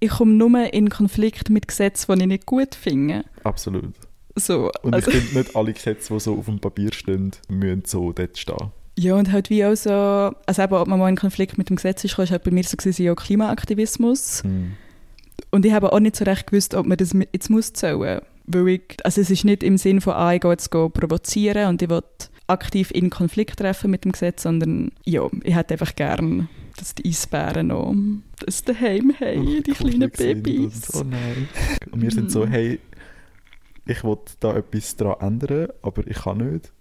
ich 0.00 0.10
komme 0.10 0.32
nur 0.32 0.72
in 0.72 0.88
Konflikt 0.88 1.50
mit 1.50 1.68
Gesetzen, 1.68 2.14
die 2.14 2.22
ich 2.22 2.26
nicht 2.28 2.46
gut 2.46 2.74
finde. 2.74 3.24
Absolut. 3.44 3.94
So, 4.36 4.70
Und 4.82 4.94
also, 4.94 5.10
ich 5.10 5.16
finde 5.16 5.38
nicht 5.38 5.56
alle 5.56 5.72
Gesetze, 5.72 6.14
die 6.14 6.20
so 6.20 6.38
auf 6.38 6.44
dem 6.44 6.60
Papier 6.60 6.92
stehen, 6.92 7.32
müssen 7.48 7.82
so 7.86 8.12
dort 8.12 8.38
stehen. 8.38 8.70
ja, 8.96 9.14
und 9.14 9.30
halt 9.32 9.50
wie 9.50 9.64
auch 9.64 9.74
so, 9.74 9.90
also 9.90 10.62
eben, 10.62 10.74
ob 10.74 10.88
man 10.88 10.98
mal 10.98 11.08
in 11.08 11.16
Konflikt 11.16 11.58
mit 11.58 11.70
dem 11.70 11.76
Gesetz 11.76 12.04
ist, 12.04 12.18
ist 12.18 12.30
halt 12.30 12.44
bei 12.44 12.50
mir 12.50 12.64
so 12.64 12.76
gewesen, 12.76 13.04
ja, 13.04 13.14
Klimaaktivismus. 13.14 14.42
Hm. 14.42 14.72
Und 15.50 15.64
ich 15.64 15.72
habe 15.72 15.92
auch 15.92 16.00
nicht 16.00 16.16
so 16.16 16.24
recht 16.24 16.48
gewusst, 16.48 16.74
ob 16.74 16.86
man 16.86 16.96
das 16.96 17.14
jetzt 17.32 17.48
muss 17.48 17.72
zählen. 17.72 18.20
Weil 18.46 18.68
ich, 18.68 18.96
also 19.04 19.20
es 19.20 19.30
ist 19.30 19.44
nicht 19.44 19.62
im 19.62 19.76
Sinn 19.76 20.00
von, 20.00 20.14
ah, 20.14 20.34
ich 20.34 20.40
gehe 20.40 20.50
jetzt 20.50 20.70
provozieren 20.70 21.68
und 21.68 21.82
ich 21.82 21.88
will 21.88 22.02
aktiv 22.48 22.90
in 22.90 23.10
Konflikt 23.10 23.58
treffen 23.58 23.90
mit 23.90 24.04
dem 24.04 24.12
Gesetz, 24.12 24.42
sondern 24.42 24.90
ja, 25.04 25.22
ich 25.44 25.54
hätte 25.54 25.74
einfach 25.74 25.94
gern, 25.94 26.48
dass 26.76 26.94
die 26.94 27.08
Eisbären 27.08 27.68
noch 27.68 27.94
das 28.44 28.62
daheim 28.64 29.12
haben, 29.20 29.46
Oh, 29.58 29.60
die 29.62 29.72
kleinen 29.72 30.10
Babys. 30.10 30.90
Und, 30.90 31.00
oh 31.00 31.04
nein. 31.10 31.48
Und 31.92 32.02
wir 32.02 32.10
sind 32.10 32.30
so, 32.30 32.46
hey, 32.46 32.78
ich 33.86 34.04
will 34.04 34.18
da 34.40 34.56
etwas 34.56 34.96
daran 34.96 35.34
ändern, 35.34 35.68
aber 35.82 36.06
ich 36.06 36.16
kann 36.18 36.38
nicht. 36.38 36.72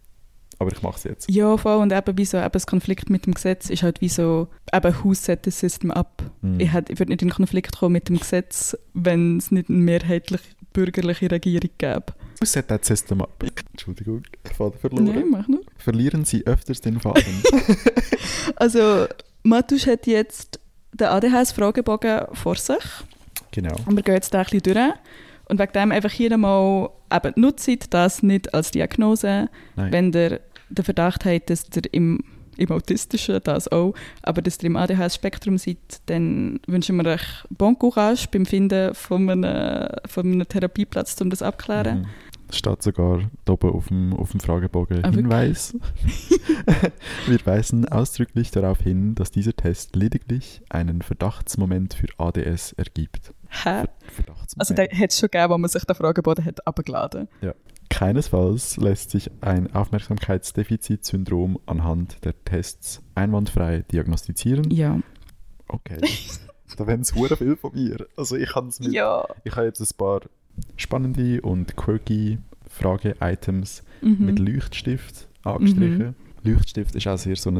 Aber 0.60 0.71
ich 0.71 0.82
mache 0.82 0.95
es 0.97 1.03
jetzt. 1.03 1.30
Ja, 1.30 1.56
voll. 1.56 1.77
Und 1.77 1.93
eben, 1.93 2.17
wie 2.17 2.25
so, 2.25 2.38
eben 2.38 2.49
das 2.51 2.65
Konflikt 2.65 3.12
mit 3.12 3.27
dem 3.27 3.36
Gesetz 3.36 3.69
ist 3.69 3.84
halt 3.84 4.01
wie 4.01 4.10
so, 4.10 4.47
eben, 4.73 4.95
who 5.03 5.13
set 5.13 5.41
the 5.45 5.51
system 5.51 5.91
up? 5.91 6.23
Mhm. 6.41 6.60
Ich, 6.60 6.73
hätte- 6.73 6.91
ich 6.93 6.97
würde 6.99 7.12
nicht 7.12 7.21
in 7.21 7.30
Konflikt 7.30 7.77
kommen 7.77 7.93
mit 7.93 8.10
dem 8.10 8.17
Gesetz, 8.17 8.75
wenn 8.95 9.38
es 9.38 9.51
nicht 9.51 9.69
eine 9.69 9.77
mehrheitlich 9.77 10.41
bürgerliche 10.77 11.31
Regierung 11.31 11.71
gäbe. 11.79 12.05
Set 12.43 12.67
that 12.67 12.85
system 12.85 13.21
up? 13.21 13.43
Entschuldigung, 13.71 14.21
Faden 14.55 14.79
verloren. 14.79 15.05
Nein, 15.05 15.29
mach 15.31 15.47
nur. 15.47 15.61
Verlieren 15.77 16.23
Sie 16.23 16.45
öfters 16.45 16.81
den 16.81 16.99
Faden? 16.99 17.23
Also, 18.55 19.07
Mattusch 19.43 19.87
hat 19.87 20.07
jetzt 20.07 20.59
den 20.93 21.07
ADHS-Fragebogen 21.07 22.27
vor 22.33 22.55
sich. 22.55 22.77
genau. 23.51 23.75
Und 23.85 23.95
wir 23.95 24.03
gehen 24.03 24.15
jetzt 24.15 24.33
da 24.33 24.39
ein 24.39 24.43
bisschen 24.45 24.61
durch. 24.61 24.93
Und 25.49 25.59
wegen 25.59 25.71
dem 25.73 25.91
einfach 25.91 26.11
hier 26.11 26.31
einmal, 26.31 26.89
eben, 27.11 27.33
nutzt 27.35 27.69
das 27.93 28.23
nicht 28.23 28.53
als 28.53 28.71
Diagnose, 28.71 29.49
Nein. 29.75 29.91
wenn 29.91 30.13
ihr 30.13 30.39
den 30.69 30.85
Verdacht 30.85 31.25
habt, 31.25 31.49
dass 31.49 31.65
ihr 31.75 31.93
im, 31.93 32.23
im 32.58 32.72
Autistischen, 32.72 33.39
das 33.43 33.67
auch, 33.67 33.93
aber 34.24 34.41
dass 34.41 34.58
ihr 34.60 34.65
im 34.65 34.76
ADHS-Spektrum 34.76 35.58
seid, 35.58 35.78
dann 36.08 36.60
wünschen 36.67 36.98
wir 36.98 37.06
euch 37.12 37.22
Bon 37.50 37.78
Courage 37.78 38.28
beim 38.32 38.46
Finden 38.46 38.93
von 38.93 39.30
einem, 39.30 39.89
von 40.06 40.26
einem 40.26 40.48
Therapieplatz, 40.48 41.20
um 41.22 41.30
das 41.30 41.41
abzuklären. 41.41 42.02
Mhm. 42.02 42.06
Es 42.50 42.58
steht 42.60 42.82
sogar 42.82 43.30
oben 43.50 43.70
auf 43.72 43.88
dem, 43.88 44.13
auf 44.13 44.32
dem 44.32 44.39
Fragebogen 44.39 45.04
Ah? 45.04 45.12
Hinweis. 45.12 45.76
Wir 47.28 47.46
weisen 47.46 47.88
ausdrücklich 47.89 48.52
darauf 48.52 48.80
hin, 48.80 49.15
dass 49.15 49.32
dieser 49.32 49.54
Test 49.54 49.96
lediglich 49.98 50.62
einen 50.70 51.02
Verdachtsmoment 51.02 51.93
für 51.93 52.08
ADS 52.17 52.72
ergibt. 52.74 53.34
Hä? 53.50 53.84
Verdachtsmoment. 54.13 54.56
Also, 54.60 54.74
da 54.74 54.84
hätte 54.84 55.08
es 55.08 55.20
schon 55.20 55.30
gegeben, 55.30 55.54
wo 55.54 55.58
man 55.58 55.70
sich 55.70 55.84
den 55.84 55.96
Fragebogen 55.96 56.46
hat 56.46 56.65
abgeladen 56.65 57.28
Keinesfalls 57.89 58.78
lässt 58.78 59.12
sich 59.12 59.32
ein 59.41 59.73
Aufmerksamkeitsdefizitsyndrom 59.73 61.60
anhand 61.65 62.23
der 62.26 62.34
Tests 62.43 63.02
einwandfrei 63.15 63.84
diagnostizieren. 63.91 64.69
Ja. 64.71 65.00
Okay. 65.67 66.00
da 66.78 66.88
werden 66.88 67.02
es 67.02 67.13
viel 67.38 67.56
von 67.56 67.73
mir. 67.73 68.08
Also 68.15 68.36
ich 68.36 68.54
habe 68.56 68.67
mit 68.80 68.91
Ja. 68.91 69.26
ich 69.43 69.56
habe 69.56 69.65
jetzt 69.67 69.80
ein 69.82 69.97
paar 69.97 70.21
spannende 70.76 71.41
und 71.41 71.76
quirky 71.76 72.39
Frage-Items 72.67 73.84
Mhm. 74.02 74.26
mit 74.26 74.39
Leuchtstift 74.39 75.28
angestrichen. 75.43 76.15
Leuchtstift 76.51 76.95
ist 76.95 77.07
auch 77.07 77.17
sehr 77.17 77.36
so 77.36 77.49
ein 77.49 77.60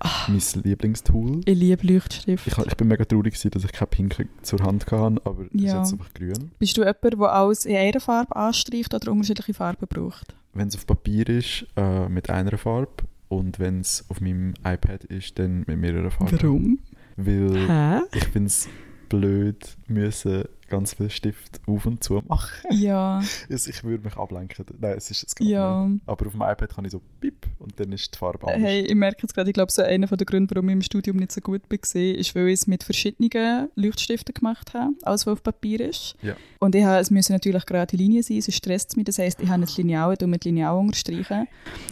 Ah. 0.00 0.08
mein 0.28 0.40
Lieblingstool. 0.64 1.40
Ich 1.44 1.58
liebe 1.58 1.86
Leuchtstift. 1.86 2.46
Ich, 2.46 2.58
ich 2.58 2.76
bin 2.76 2.88
mega 2.88 3.04
traurig, 3.04 3.34
gewesen, 3.34 3.50
dass 3.52 3.64
ich 3.64 3.72
keine 3.72 3.86
Pinke 3.88 4.28
zur 4.42 4.60
Hand 4.62 4.86
hatte, 4.90 5.20
aber 5.24 5.44
Ja. 5.52 5.82
ist 5.82 5.90
jetzt 5.90 5.92
einfach 6.00 6.12
grün. 6.14 6.50
Bist 6.58 6.76
du 6.76 6.80
jemand, 6.82 7.02
der 7.04 7.32
alles 7.32 7.64
in 7.64 7.76
einer 7.76 8.00
Farbe 8.00 8.34
anstreicht 8.34 8.92
oder 8.94 9.12
unterschiedliche 9.12 9.54
Farben 9.54 9.86
braucht? 9.88 10.34
Wenn 10.54 10.68
es 10.68 10.74
auf 10.76 10.86
Papier 10.86 11.28
ist, 11.28 11.66
äh, 11.76 12.08
mit 12.08 12.28
einer 12.30 12.58
Farbe 12.58 12.90
und 13.28 13.58
wenn 13.58 13.80
es 13.80 14.04
auf 14.08 14.20
meinem 14.20 14.54
iPad 14.64 15.04
ist, 15.04 15.38
dann 15.38 15.64
mit 15.66 15.78
mehreren 15.78 16.10
Farben. 16.10 16.38
Warum? 16.42 16.78
Weil 17.16 17.68
Hä? 17.68 18.00
ich 18.16 18.24
finde 18.24 18.46
es 18.48 18.68
blöd, 19.12 19.76
müssen 19.88 20.44
ganz 20.68 20.94
viel 20.94 21.10
Stift 21.10 21.60
auf 21.66 21.84
und 21.84 22.02
zu 22.02 22.22
machen. 22.26 22.48
Ja, 22.70 23.20
ich 23.50 23.84
würde 23.84 24.04
mich 24.04 24.16
ablenken. 24.16 24.64
Nein, 24.80 24.94
es 24.96 25.10
ist 25.10 25.22
es 25.22 25.34
ja. 25.38 25.84
nicht. 25.84 26.00
Aber 26.06 26.26
auf 26.26 26.32
dem 26.32 26.40
iPad 26.40 26.74
kann 26.74 26.86
ich 26.86 26.92
so 26.92 27.02
bip 27.20 27.46
und 27.58 27.78
dann 27.78 27.92
ist 27.92 28.14
die 28.14 28.18
Farbe 28.18 28.46
anders. 28.46 28.62
Hey, 28.62 28.80
ich 28.80 28.94
merke 28.94 29.18
jetzt 29.20 29.34
gerade, 29.34 29.50
ich 29.50 29.54
glaube, 29.54 29.70
so 29.70 29.82
einer 29.82 30.06
der 30.06 30.24
Gründe, 30.24 30.54
warum 30.54 30.70
ich 30.70 30.72
im 30.72 30.80
Studium 30.80 31.18
nicht 31.18 31.30
so 31.30 31.42
gut 31.42 31.60
war, 31.68 31.78
ist, 31.78 32.34
weil 32.34 32.48
ich 32.48 32.54
es 32.54 32.66
mit 32.66 32.84
verschiedenen 32.84 33.68
Leuchtstiften 33.74 34.32
gemacht 34.32 34.72
habe, 34.72 34.94
alles, 35.02 35.26
was 35.26 35.34
auf 35.34 35.42
Papier 35.42 35.90
ist. 35.90 36.16
Ja. 36.22 36.36
Und 36.58 36.74
ich 36.74 36.84
habe, 36.84 37.00
es 37.00 37.10
müssen 37.10 37.32
natürlich 37.34 37.66
gerade 37.66 37.94
Linien 37.94 38.22
sein, 38.22 38.40
sonst 38.40 38.56
stresst 38.56 38.90
es 38.90 38.96
mich. 38.96 39.04
Das 39.04 39.18
heisst, 39.18 39.42
ich 39.42 39.50
habe 39.50 39.62
ein 39.62 39.68
Lineal 39.76 40.16
und 40.22 40.30
mit 40.30 40.46
Lineal 40.46 40.78
unterstreichen. 40.78 41.48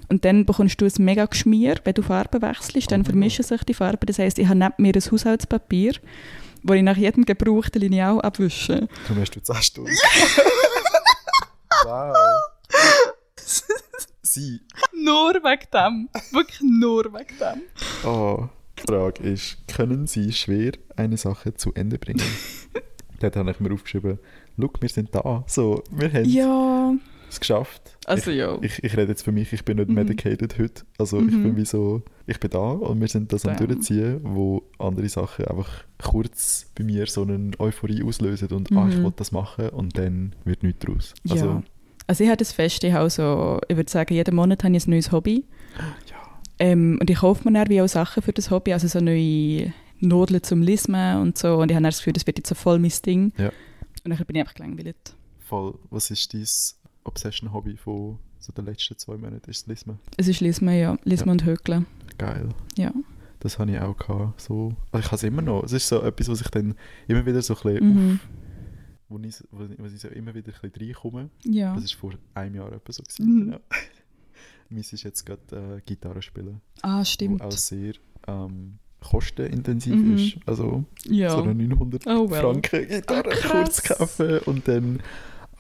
Und 0.08 0.24
dann 0.24 0.46
bekommst 0.46 0.80
du 0.80 0.86
ein 0.86 1.04
mega 1.04 1.26
Geschmier, 1.26 1.74
wenn 1.84 1.92
du 1.92 2.00
Farben 2.00 2.40
wechselst, 2.40 2.90
dann 2.90 3.02
Oh 3.02 3.04
vermischen 3.04 3.44
sich 3.44 3.62
die 3.64 3.74
Farben. 3.74 4.06
Das 4.06 4.18
heisst, 4.18 4.38
ich 4.38 4.48
habe 4.48 4.58
neben 4.58 4.74
mir 4.78 4.94
ein 4.94 5.02
Haushaltspapier, 5.02 5.96
wo 6.62 6.74
ich 6.74 6.82
nach 6.82 6.96
jedem 6.96 7.24
gebrauchten 7.24 7.80
Lineal 7.80 8.20
abwische. 8.20 8.88
Du 9.08 9.16
hast 9.16 9.34
du 9.36 9.40
10 9.40 9.56
Stunden. 9.56 9.90
wow. 11.84 12.16
Sie. 14.22 14.60
nur 14.92 15.34
wegen 15.34 15.66
dem. 15.72 16.08
Wirklich 16.32 16.60
nur 16.60 17.04
wegen 17.12 17.38
dem. 17.38 17.62
Oh. 18.08 18.48
Die 18.78 18.92
Frage 18.92 19.22
ist, 19.24 19.58
können 19.68 20.06
Sie 20.06 20.32
schwer 20.32 20.72
eine 20.96 21.16
Sache 21.16 21.54
zu 21.54 21.74
Ende 21.74 21.98
bringen? 21.98 22.22
Dort 23.20 23.36
habe 23.36 23.50
ich 23.50 23.60
mir 23.60 23.72
aufgeschrieben, 23.74 24.18
schau, 24.58 24.70
wir 24.80 24.88
sind 24.88 25.14
da. 25.14 25.44
So, 25.46 25.82
wir 25.90 26.10
haben 26.10 26.24
Ja, 26.24 26.94
es 27.30 27.40
geschafft. 27.40 27.96
Also 28.06 28.30
ja. 28.30 28.58
Ich, 28.62 28.82
ich 28.82 28.96
rede 28.96 29.08
jetzt 29.12 29.22
für 29.22 29.32
mich, 29.32 29.52
ich 29.52 29.64
bin 29.64 29.76
nicht 29.78 29.88
Mhm. 29.88 29.94
medicated 29.94 30.58
heute. 30.58 30.82
Also 30.98 31.18
ich 31.20 31.32
Mhm. 31.32 31.42
bin 31.42 31.56
wie 31.56 31.64
so, 31.64 32.02
ich 32.26 32.38
bin 32.40 32.50
da 32.50 32.58
und 32.72 33.00
wir 33.00 33.08
sind 33.08 33.32
das 33.32 33.44
am 33.46 33.56
Damn. 33.56 33.68
Durchziehen, 33.68 34.20
wo 34.24 34.62
andere 34.78 35.08
Sachen 35.08 35.44
einfach 35.46 35.84
kurz 36.02 36.66
bei 36.76 36.84
mir 36.84 37.06
so 37.06 37.22
eine 37.22 37.50
Euphorie 37.58 38.02
auslösen 38.02 38.48
und 38.48 38.70
ah, 38.72 38.88
ich 38.88 38.96
Mhm. 38.96 39.04
will 39.04 39.12
das 39.16 39.32
machen 39.32 39.68
und 39.70 39.96
dann 39.96 40.34
wird 40.44 40.62
nichts 40.62 40.84
draus. 40.84 41.14
ja. 41.24 41.32
Also, 41.34 41.62
Also, 42.06 42.24
ich 42.24 42.28
habe 42.30 42.38
das 42.38 42.50
Fest, 42.52 42.82
ich, 42.82 42.92
habe 42.92 43.08
so, 43.08 43.60
ich 43.68 43.76
würde 43.76 43.88
sagen, 43.90 44.12
jeden 44.14 44.34
Monat 44.34 44.64
habe 44.64 44.76
ich 44.76 44.84
ein 44.86 44.90
neues 44.90 45.12
Hobby. 45.12 45.44
ja. 46.08 46.16
Ähm, 46.58 46.98
und 47.00 47.08
ich 47.08 47.18
kaufe 47.18 47.48
mir 47.48 47.56
dann 47.58 47.68
wie 47.70 47.80
auch 47.80 47.86
Sachen 47.88 48.22
für 48.22 48.32
das 48.32 48.50
Hobby, 48.50 48.72
also 48.72 48.88
so 48.88 48.98
neue 49.00 49.72
Nudeln 50.00 50.42
zum 50.42 50.60
Lismen 50.60 51.18
und 51.22 51.38
so. 51.38 51.58
Und 51.58 51.70
ich 51.70 51.74
habe 51.76 51.84
dann 51.84 51.90
das 51.90 51.98
Gefühl, 51.98 52.12
das 52.14 52.26
wird 52.26 52.38
jetzt 52.38 52.48
so 52.48 52.54
voll 52.56 52.78
mein 52.80 52.92
Ding. 53.06 53.32
Ja. 53.38 53.50
Und 54.04 54.10
dann 54.10 54.18
bin 54.26 54.34
ich 54.36 54.40
einfach 54.40 54.54
gelangweilt. 54.54 55.14
Voll. 55.38 55.78
Was 55.90 56.10
ist 56.10 56.34
dein 56.34 56.40
Obsession-Hobby 57.04 57.76
von 57.76 58.18
so 58.38 58.52
den 58.52 58.64
letzten 58.66 58.96
zwei 58.98 59.16
Monaten? 59.16 59.50
Ist 59.50 59.62
es 59.62 59.66
Lismen? 59.66 59.98
Es 60.16 60.28
ist 60.28 60.40
Lismen, 60.40 60.78
ja. 60.78 60.96
Lismen 61.04 61.28
Ja. 61.28 61.32
und 61.32 61.44
Hökeln. 61.44 61.86
Geil. 62.18 62.48
Ja. 62.76 62.92
Das 63.40 63.58
habe 63.58 63.70
ich 63.70 63.78
auch 63.80 63.96
gehabt. 63.96 64.40
So. 64.40 64.74
Also 64.92 64.98
ich 65.00 65.06
habe 65.06 65.16
es 65.16 65.22
immer 65.22 65.42
noch. 65.42 65.62
Es 65.64 65.72
ist 65.72 65.88
so 65.88 66.02
etwas, 66.02 66.28
was 66.28 66.40
ich 66.42 66.48
dann 66.48 66.74
immer 67.08 67.24
wieder 67.24 67.40
so 67.42 67.54
ein 67.56 67.62
bisschen 67.62 67.94
Mhm. 67.94 68.12
auf, 68.14 68.28
wo 69.08 69.18
ich, 69.18 69.36
wo, 69.50 69.64
ich- 69.64 69.78
wo 69.78 69.84
ich 69.86 70.00
so 70.00 70.08
immer 70.08 70.34
wieder 70.34 70.52
ein 70.52 70.70
bisschen 70.70 70.86
reinkomme. 70.88 71.30
Ja. 71.44 71.74
Das 71.74 71.84
war 71.94 72.10
vor 72.10 72.18
einem 72.34 72.54
Jahr 72.56 72.72
etwa 72.72 72.92
so. 72.92 73.02
Gewesen. 73.02 73.24
Mhm. 73.34 73.44
Genau. 73.46 73.60
Meins 74.70 74.92
ist 74.92 75.02
jetzt 75.02 75.24
gerade 75.24 75.76
äh, 75.78 75.80
Gitarre 75.84 76.22
spielen, 76.22 76.60
Ah, 76.82 77.04
stimmt. 77.04 77.42
auch 77.42 77.50
sehr 77.50 77.94
ähm, 78.28 78.78
kostenintensiv 79.00 79.94
Mhm. 79.96 80.14
ist. 80.16 80.36
Also 80.46 80.84
Ja. 81.06 81.30
so 81.30 81.42
eine 81.42 81.54
900 81.54 82.06
Oh, 82.06 82.30
well. 82.30 82.40
Franken 82.40 82.86
Gitarre 82.86 83.30
Ah, 83.32 83.48
kurz 83.50 83.82
kaufen 83.82 84.38
und 84.40 84.68
dann, 84.68 85.00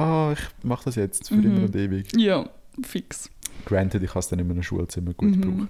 ah, 0.00 0.32
ich 0.32 0.64
mache 0.64 0.84
das 0.86 0.96
jetzt 0.96 1.28
für 1.28 1.34
Mhm. 1.36 1.44
immer 1.44 1.62
und 1.64 1.76
ewig. 1.76 2.06
Ja, 2.16 2.48
fix. 2.84 3.30
Granted, 3.66 4.02
ich 4.02 4.10
kann 4.10 4.20
es 4.20 4.28
dann 4.28 4.38
in 4.38 4.50
einem 4.50 4.62
Schulzimmer 4.62 5.12
gut 5.14 5.36
Mhm. 5.36 5.40
brauchen. 5.40 5.68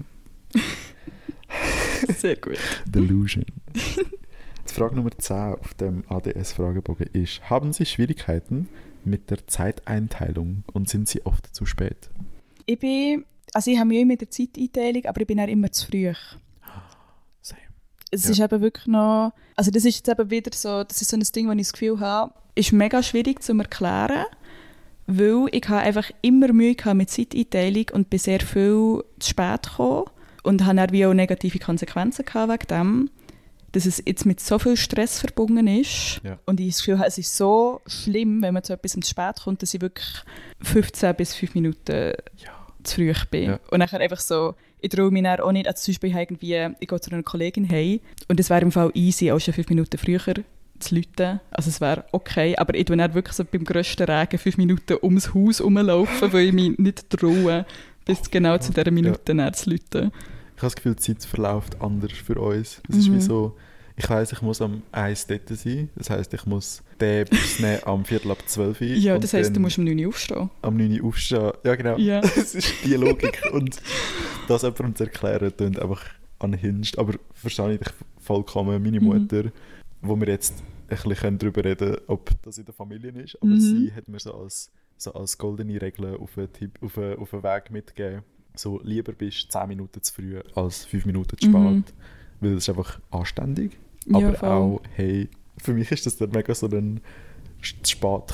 Sehr 2.16 2.36
gut. 2.36 2.58
Delusion. 2.86 3.44
Die 3.74 4.72
Frage 4.74 4.94
Nummer 4.96 5.10
10 5.16 5.36
auf 5.60 5.74
dem 5.74 6.04
ADS-Fragebogen 6.08 7.08
ist: 7.12 7.48
Haben 7.50 7.72
Sie 7.72 7.84
Schwierigkeiten 7.86 8.68
mit 9.04 9.30
der 9.30 9.46
Zeiteinteilung 9.46 10.64
und 10.72 10.88
sind 10.88 11.08
Sie 11.08 11.24
oft 11.26 11.54
zu 11.54 11.66
spät? 11.66 12.10
Ich 12.66 12.78
bin, 12.78 13.24
also 13.52 13.70
ich 13.70 13.78
habe 13.78 13.88
Mühe 13.88 14.06
mit 14.06 14.20
der 14.20 14.30
Zeiteinteilung, 14.30 15.04
aber 15.06 15.20
ich 15.20 15.26
bin 15.26 15.40
auch 15.40 15.48
immer 15.48 15.72
zu 15.72 15.86
früh. 15.86 16.12
Es 18.10 18.24
Ja. 18.24 18.30
ist 18.30 18.40
eben 18.40 18.60
wirklich 18.60 18.86
noch, 18.86 19.32
also 19.56 19.70
das 19.70 19.84
ist 19.84 19.96
jetzt 19.96 20.08
eben 20.08 20.30
wieder 20.30 20.50
so, 20.54 20.82
das 20.84 21.00
ist 21.00 21.10
so 21.10 21.16
ein 21.16 21.22
Ding, 21.22 21.46
wo 21.48 21.52
ich 21.52 21.58
das 21.58 21.72
Gefühl 21.72 22.00
habe, 22.00 22.32
ist 22.54 22.72
mega 22.72 23.02
schwierig 23.02 23.42
zu 23.42 23.56
erklären, 23.56 24.24
weil 25.06 25.46
ich 25.52 25.68
habe 25.68 25.80
einfach 25.82 26.10
immer 26.22 26.52
Mühe 26.52 26.74
gehabt 26.74 26.96
mit 26.96 27.10
Zeiteinteilung 27.10 27.86
und 27.92 28.10
bin 28.10 28.18
sehr 28.18 28.40
viel 28.40 29.04
zu 29.18 29.30
spät 29.30 29.62
gekommen 29.64 30.04
und 30.42 30.64
habe 30.64 30.76
dann 30.76 30.92
wie 30.92 31.06
auch 31.06 31.14
negative 31.14 31.58
Konsequenzen 31.58 32.24
gehabt 32.24 32.50
wegen 32.52 32.66
dem, 32.68 33.10
dass 33.72 33.86
es 33.86 34.02
jetzt 34.04 34.26
mit 34.26 34.40
so 34.40 34.58
viel 34.58 34.76
Stress 34.76 35.20
verbunden 35.20 35.66
ist 35.68 36.20
Ja. 36.24 36.38
und 36.46 36.58
ich 36.58 36.70
das 36.70 36.78
Gefühl 36.78 36.98
habe, 36.98 37.06
es 37.08 37.18
ist 37.18 37.36
so 37.36 37.80
schlimm, 37.86 38.42
wenn 38.42 38.54
man 38.54 38.64
zu 38.64 38.72
etwas 38.72 38.92
zu 38.92 39.00
spät 39.02 39.36
kommt, 39.44 39.62
dass 39.62 39.72
ich 39.74 39.80
wirklich 39.80 40.08
15 40.62 41.14
bis 41.14 41.34
5 41.34 41.54
Minuten 41.54 42.12
Ja. 42.38 42.50
zu 42.82 42.96
früh 42.96 43.12
bin. 43.30 43.58
Und 43.70 43.78
dann 43.80 43.88
einfach 44.00 44.18
so, 44.20 44.54
ich 44.82 44.90
traue 44.90 45.10
mich 45.10 45.26
auch 45.26 45.52
nicht, 45.52 45.66
also 45.66 45.80
zum 45.80 45.92
Beispiel 45.92 46.16
irgendwie, 46.16 46.68
ich 46.80 46.88
gehe 46.88 47.00
zu 47.00 47.10
einer 47.10 47.22
Kollegin 47.22 47.64
hey 47.64 48.00
und 48.28 48.40
es 48.40 48.50
wäre 48.50 48.62
im 48.62 48.72
Fall 48.72 48.90
easy, 48.94 49.30
auch 49.30 49.38
schon 49.38 49.54
fünf 49.54 49.68
Minuten 49.68 49.98
früher 49.98 50.20
zu 50.78 50.94
läuten. 50.94 51.40
Also 51.50 51.68
es 51.68 51.80
wäre 51.80 52.04
okay, 52.12 52.56
aber 52.56 52.74
ich 52.74 52.86
dann 52.86 53.14
wirklich 53.14 53.34
so 53.34 53.44
beim 53.44 53.64
grössten 53.64 54.04
Regen 54.04 54.38
fünf 54.38 54.56
Minuten 54.56 54.96
ums 55.02 55.34
Haus 55.34 55.60
rumlaufen, 55.62 56.32
weil 56.32 56.46
ich 56.46 56.52
mich 56.52 56.78
nicht 56.78 57.10
traue, 57.10 57.66
bis 58.04 58.30
genau 58.30 58.58
zu 58.58 58.72
dieser 58.72 58.90
Minute 58.90 59.32
ja. 59.34 59.52
zu 59.52 59.70
läuten. 59.70 60.10
Ich 60.56 60.62
habe 60.62 60.72
das 60.72 60.76
Gefühl, 60.76 60.94
die 60.94 61.02
Zeit 61.02 61.24
verläuft 61.24 61.80
anders 61.80 62.12
für 62.12 62.38
uns. 62.40 62.82
Es 62.88 62.96
ist 62.96 63.08
Mhm. 63.08 63.14
wie 63.16 63.20
so, 63.20 63.56
ich 64.02 64.08
weiß, 64.08 64.32
ich 64.32 64.40
muss 64.42 64.60
am 64.62 64.82
1 64.92 65.26
dort 65.26 65.48
sein. 65.48 65.90
Das 65.94 66.08
heisst, 66.10 66.32
ich 66.32 66.46
muss 66.46 66.82
den 67.00 67.26
Bus 67.26 67.60
nehmen 67.60 67.80
am 67.84 68.04
Viertel 68.04 68.30
ab 68.30 68.38
12 68.46 68.80
Uhr. 68.80 68.86
Ja, 68.88 69.18
das 69.18 69.32
heisst, 69.34 69.54
du 69.54 69.60
musst 69.60 69.78
um 69.78 69.84
9 69.84 69.98
Uhr 70.00 70.08
aufstehen. 70.08 70.50
am 70.62 70.76
9 70.76 71.00
Uhr 71.00 71.08
aufstehen. 71.08 71.52
Ja, 71.64 71.74
genau. 71.74 71.96
Ja. 71.98 72.20
Das 72.34 72.54
ist 72.54 72.72
die 72.84 72.94
Logik. 72.94 73.42
und 73.52 73.76
das 74.48 74.62
jemandem 74.62 74.94
zu 74.96 75.04
erklären, 75.04 75.52
klingt 75.56 75.78
einfach 75.78 76.02
unhinged. 76.38 76.98
Aber 76.98 77.14
verstehe 77.34 77.74
ich 77.74 77.80
dich 77.80 77.92
vollkommen. 78.18 78.82
Meine 78.82 79.00
Mhm. 79.00 79.06
Mutter, 79.06 79.52
wo 80.02 80.16
wir 80.18 80.28
jetzt 80.28 80.54
ein 80.88 80.96
bisschen 80.98 81.38
darüber 81.38 81.64
reden 81.64 81.90
können, 81.92 82.02
ob 82.06 82.30
das 82.42 82.58
in 82.58 82.64
der 82.64 82.74
Familie 82.74 83.10
ist, 83.22 83.36
aber 83.40 83.50
Mhm. 83.52 83.60
sie 83.60 83.92
hat 83.94 84.08
mir 84.08 84.18
so 84.18 84.34
als, 84.34 84.70
so 84.96 85.12
als 85.12 85.36
goldene 85.38 85.80
Regel 85.80 86.16
auf 86.16 86.36
einen, 86.38 86.52
Tipp, 86.52 86.78
auf 86.82 86.96
einen, 86.98 87.18
auf 87.18 87.32
einen 87.34 87.42
Weg 87.42 87.70
mitgegeben. 87.70 88.22
So, 88.56 88.80
lieber 88.82 89.12
bist 89.12 89.44
du 89.44 89.58
10 89.58 89.68
Minuten 89.68 90.02
zu 90.02 90.12
früh 90.14 90.40
als 90.54 90.84
5 90.86 91.04
Minuten 91.06 91.36
zu 91.38 91.46
spät. 91.46 91.54
Mhm. 91.54 91.84
Weil 92.40 92.54
das 92.54 92.64
ist 92.64 92.68
einfach 92.70 92.98
anständig. 93.10 93.78
Ja, 94.10 94.28
aber 94.28 94.36
voll. 94.36 94.48
auch, 94.48 94.80
hey, 94.94 95.28
für 95.58 95.72
mich 95.74 95.90
ist 95.92 96.06
das 96.06 96.16
dann 96.16 96.30
mega 96.30 96.54
so 96.54 96.66
ein 96.66 97.00
zu 97.82 97.90
spät 97.90 98.26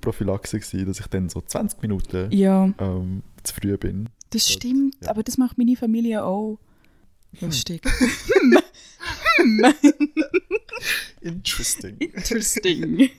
Prophylaxe 0.00 0.58
gewesen, 0.58 0.86
dass 0.86 0.98
ich 1.00 1.06
dann 1.08 1.28
so 1.28 1.40
20 1.42 1.82
Minuten 1.82 2.30
Ja, 2.32 2.72
ähm, 2.78 3.22
zu 3.42 3.54
früh 3.54 3.76
bin. 3.76 4.08
das 4.30 4.50
stimmt, 4.50 4.96
ja. 5.02 5.10
aber 5.10 5.22
das 5.22 5.36
macht 5.38 5.58
meine 5.58 5.76
Familie 5.76 6.24
auch. 6.24 6.58
Lustig. 7.40 7.82
Interesting. 11.20 11.96
Interesting. 11.98 13.10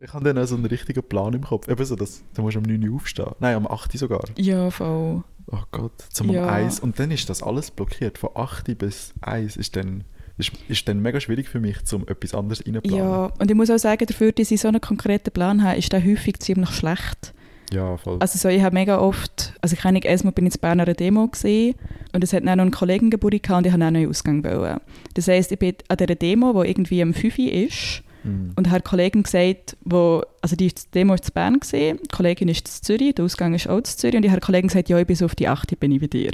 Ich 0.00 0.12
habe 0.12 0.24
dann 0.24 0.38
auch 0.38 0.46
so 0.46 0.56
einen 0.56 0.66
richtigen 0.66 1.02
Plan 1.02 1.32
im 1.34 1.42
Kopf. 1.42 1.68
Eben 1.68 1.84
so, 1.84 1.94
dass, 1.96 2.22
da 2.34 2.42
musst 2.42 2.56
du 2.56 2.60
um 2.60 2.64
9 2.64 2.88
Uhr 2.88 2.96
aufstehen. 2.96 3.32
Nein, 3.40 3.56
um 3.56 3.70
8 3.70 3.94
Uhr 3.94 3.98
sogar. 3.98 4.24
ja, 4.36 4.70
voll. 4.70 5.22
Oh 5.46 5.58
Gott, 5.70 5.92
zum 6.10 6.30
um 6.30 6.34
Ja. 6.36 6.48
1. 6.48 6.80
Und 6.80 6.98
dann 6.98 7.10
ist 7.10 7.28
das 7.28 7.42
alles 7.42 7.70
blockiert. 7.70 8.18
Von 8.18 8.30
8 8.34 8.76
bis 8.78 9.12
1 9.20 9.56
ist 9.56 9.76
dann, 9.76 10.04
ist, 10.38 10.52
ist 10.68 10.88
dann 10.88 11.00
mega 11.00 11.20
schwierig 11.20 11.48
für 11.48 11.60
mich, 11.60 11.76
um 11.92 12.06
etwas 12.08 12.34
anderes 12.34 12.64
reinzuplanen. 12.66 12.98
Ja, 12.98 13.26
und 13.38 13.50
ich 13.50 13.56
muss 13.56 13.70
auch 13.70 13.78
sagen, 13.78 14.06
dafür, 14.06 14.32
dass 14.32 14.50
ich 14.50 14.60
so 14.60 14.68
einen 14.68 14.80
konkreten 14.80 15.30
Plan 15.30 15.62
habe, 15.62 15.78
ist 15.78 15.92
der 15.92 16.04
häufig 16.04 16.38
ziemlich 16.40 16.70
schlecht. 16.70 17.34
Ja, 17.72 17.96
voll. 17.96 18.18
Also 18.20 18.38
so, 18.38 18.48
ich 18.48 18.62
habe 18.62 18.74
mega 18.74 18.98
oft, 18.98 19.54
also 19.62 19.74
ich 19.74 19.84
nicht, 19.92 20.04
erstmal 20.04 20.32
bin 20.32 20.46
ich 20.46 20.54
in 20.54 20.60
Bern 20.60 20.80
an 20.80 20.86
einer 20.86 20.94
Demo 20.94 21.26
gesehen 21.28 21.74
und 22.12 22.22
es 22.22 22.32
hat 22.32 22.44
dann 22.46 22.58
noch 22.58 22.62
einen 22.62 22.70
Kollegengeburtstag 22.70 23.42
gehabt 23.42 23.58
und 23.58 23.66
ich 23.66 23.72
habe 23.72 23.82
auch 23.82 23.86
einen 23.86 24.02
neuen 24.02 24.10
Ausgang 24.10 24.44
wollen. 24.44 24.80
Das 25.14 25.28
heisst, 25.28 25.52
ich 25.52 25.58
bin 25.58 25.74
an 25.88 25.96
dieser 25.96 26.14
Demo, 26.14 26.62
die 26.62 26.68
irgendwie 26.68 27.02
am 27.02 27.14
5 27.14 27.38
Uhr 27.38 27.52
ist 27.52 28.02
Mhm. 28.24 28.52
und 28.56 28.66
habe 28.68 28.76
eine 28.76 28.82
Kollegin 28.82 29.22
gesagt, 29.24 29.76
wo, 29.84 30.22
also 30.40 30.54
die 30.54 30.72
Demo 30.94 31.14
ist 31.14 31.28
in 31.28 31.34
Bern 31.34 31.60
gesehen, 31.60 31.98
die 32.04 32.08
Kollegin 32.08 32.48
ist 32.48 32.68
in 32.68 32.82
Zürich, 32.84 33.14
der 33.14 33.24
Ausgang 33.24 33.54
ist 33.54 33.68
auch 33.68 33.78
in 33.78 33.84
Zürich 33.84 34.16
und 34.16 34.24
ich 34.24 34.30
habe 34.30 34.40
der 34.40 34.46
Kollegin 34.46 34.68
gesagt, 34.68 34.88
ja, 34.88 34.98
ich 34.98 35.06
bin 35.06 35.16
so 35.16 35.24
auf 35.24 35.34
die 35.34 35.48
8 35.48 35.78
bin 35.80 35.90
ich 35.90 36.00
bei 36.00 36.06
dir. 36.06 36.30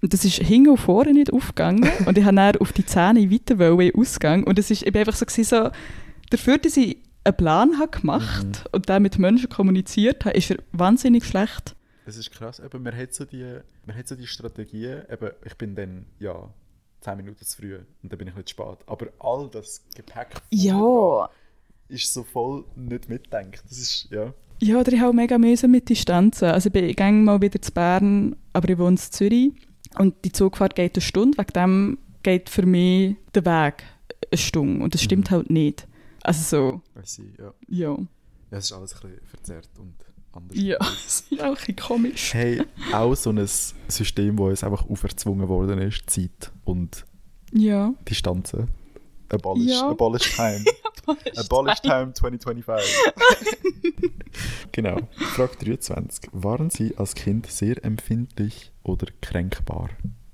Und 0.00 0.12
das 0.12 0.24
ist 0.24 0.36
hinten 0.36 0.70
und 0.70 0.76
vorne 0.78 1.12
nicht 1.12 1.32
aufgegangen 1.32 1.88
und 2.06 2.16
ich 2.16 2.24
habe 2.24 2.36
dann 2.36 2.56
auf 2.56 2.72
die 2.72 2.86
Zähne 2.86 3.30
weiter 3.32 3.58
wollen, 3.58 3.92
Ausgang 3.96 4.44
und 4.44 4.58
es 4.58 4.70
ist, 4.70 4.84
einfach 4.94 5.14
so, 5.14 5.26
gewesen, 5.26 5.44
so 5.44 5.70
dafür, 6.30 6.58
dass 6.58 6.76
ich 6.76 6.98
einen 7.24 7.36
Plan 7.36 7.78
habe 7.78 7.90
gemacht 8.00 8.46
Mhm. 8.46 8.52
und 8.72 8.88
dann 8.88 9.02
mit 9.02 9.18
Menschen 9.18 9.48
kommuniziert 9.48 10.24
habe, 10.24 10.36
ist 10.36 10.50
er 10.50 10.58
wahnsinnig 10.72 11.24
schlecht. 11.24 11.74
Es 12.06 12.16
ist 12.16 12.30
krass, 12.30 12.60
eben, 12.60 12.82
man, 12.82 12.96
hat 12.96 13.12
so 13.12 13.24
die, 13.24 13.44
man 13.86 13.96
hat 13.96 14.06
so 14.08 14.14
die 14.14 14.26
Strategien, 14.28 15.02
eben, 15.10 15.30
ich 15.44 15.54
bin 15.56 15.74
dann, 15.74 16.06
ja, 16.20 16.48
10 17.00 17.16
Minuten 17.16 17.44
zu 17.44 17.56
früh 17.56 17.74
und 18.02 18.10
dann 18.12 18.18
bin 18.18 18.28
ich 18.28 18.34
nicht 18.36 18.50
spät. 18.50 18.78
Aber 18.86 19.06
all 19.18 19.48
das 19.52 19.84
Gepäck 19.96 20.30
dran 20.50 21.28
ist 21.88 22.12
so 22.14 22.22
voll 22.22 22.64
nicht 22.76 23.08
mitdenkt. 23.08 23.62
Das 23.68 23.78
ist, 23.78 24.08
ja. 24.10 24.32
Ja, 24.60 24.78
oder 24.80 24.92
ich 24.92 24.98
habe 25.00 25.10
auch 25.10 25.14
mega 25.14 25.38
mühsam 25.38 25.70
mit 25.70 25.88
Distanzen. 25.88 26.48
Also 26.48 26.68
ich 26.68 26.72
bin- 26.72 26.84
ich 26.84 26.96
gehe 26.96 27.12
mal 27.12 27.40
wieder 27.40 27.60
zu 27.62 27.70
Bern, 27.72 28.34
aber 28.52 28.68
ich 28.68 28.78
wohne 28.78 28.90
in 28.90 28.96
Zürich. 28.96 29.52
Und 29.98 30.14
die 30.24 30.32
Zugfahrt 30.32 30.74
geht 30.74 30.94
eine 30.96 31.02
Stunde. 31.02 31.36
Wegen 31.38 31.52
dem 31.52 31.98
geht 32.22 32.48
für 32.50 32.64
mich 32.66 33.16
der 33.34 33.44
Weg 33.44 33.84
eine 34.30 34.38
Stunde. 34.38 34.82
Und 34.84 34.94
das 34.94 35.02
stimmt 35.02 35.30
Mhm. 35.30 35.34
halt 35.34 35.50
nicht. 35.50 35.86
Also 36.22 36.82
so, 36.96 37.02
ich, 37.02 37.38
ja. 37.38 37.54
ja. 37.68 37.96
Ja, 38.50 38.58
es 38.58 38.66
ist 38.66 38.72
alles 38.72 38.94
ein 38.94 39.00
bisschen 39.10 39.26
verzerrt 39.26 39.68
und 39.78 39.94
anders. 40.32 40.56
Ja, 40.58 40.78
das 40.78 41.24
ist 41.30 41.40
auch 41.40 41.44
ein 41.46 41.54
bisschen 41.54 41.76
komisch. 41.76 42.34
Hey, 42.34 42.62
auch 42.92 43.14
so 43.14 43.30
ein 43.30 43.46
System, 43.46 44.38
wo 44.38 44.50
es 44.50 44.64
einfach 44.64 44.88
auferzwungen 44.88 45.48
worden 45.48 45.78
ist, 45.80 46.08
Zeit 46.10 46.50
und 46.64 47.04
Ja. 47.52 47.92
Distanzen. 48.08 48.68
Abolish, 49.30 49.70
Ja. 49.70 49.88
abolish 49.90 50.34
time. 50.36 50.64
Abolish 51.36 51.80
time 51.80 52.12
2025. 52.12 52.96
genau. 54.72 54.98
Frage 55.34 55.56
23. 55.64 56.30
Waren 56.32 56.70
Sie 56.70 56.96
als 56.96 57.14
Kind 57.14 57.46
sehr 57.46 57.84
empfindlich 57.84 58.72
oder 58.82 59.06
kränkbar? 59.20 59.90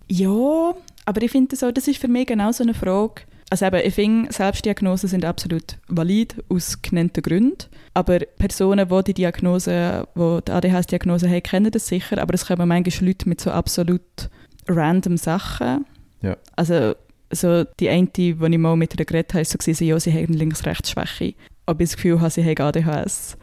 Ja, 0.08 0.74
aber 1.06 1.22
ich 1.22 1.30
finde 1.30 1.56
so, 1.56 1.70
das 1.70 1.88
ist 1.88 2.00
für 2.00 2.08
mich 2.08 2.26
genau 2.26 2.52
so 2.52 2.62
eine 2.62 2.74
Frage. 2.74 3.22
Also 3.50 3.66
eben, 3.66 3.86
ich 3.86 3.94
finde, 3.94 4.32
Selbstdiagnosen 4.32 5.08
sind 5.08 5.24
absolut 5.24 5.76
valid 5.88 6.42
aus 6.48 6.82
genannten 6.82 7.22
Gründen. 7.22 7.68
Aber 7.92 8.18
Personen, 8.18 8.88
die 8.88 9.04
die 9.04 9.14
Diagnose, 9.14 10.08
die 10.14 10.40
die 10.44 10.52
ADHS-Diagnose 10.52 11.28
haben, 11.28 11.42
kennen 11.42 11.70
das 11.70 11.86
sicher. 11.86 12.18
Aber 12.18 12.34
es 12.34 12.46
kommen 12.46 12.66
manchmal 12.66 13.08
Leute 13.08 13.28
mit 13.28 13.40
so 13.40 13.50
absolut 13.50 14.30
random 14.66 15.16
Sachen. 15.16 15.84
Ja. 16.22 16.36
Also 16.56 16.94
so 17.34 17.64
die 17.80 17.88
eine, 17.88 18.06
die 18.08 18.30
ich 18.30 18.58
mal 18.58 18.76
mit 18.76 18.98
ihr 18.98 19.04
geredet 19.04 19.34
habe, 19.34 19.42
ist 19.42 19.50
so 19.52 19.58
gewesen, 19.58 19.86
ja, 19.86 19.98
sie 20.00 20.12
haben 20.12 20.32
Links-Rechts-Schwäche. 20.32 21.34
Aber 21.66 21.80
ich 21.80 21.90
das 21.90 21.96
Gefühl 21.96 22.20
habe, 22.20 22.30
sie 22.30 22.44
haben 22.44 22.58
ADHS. 22.60 23.36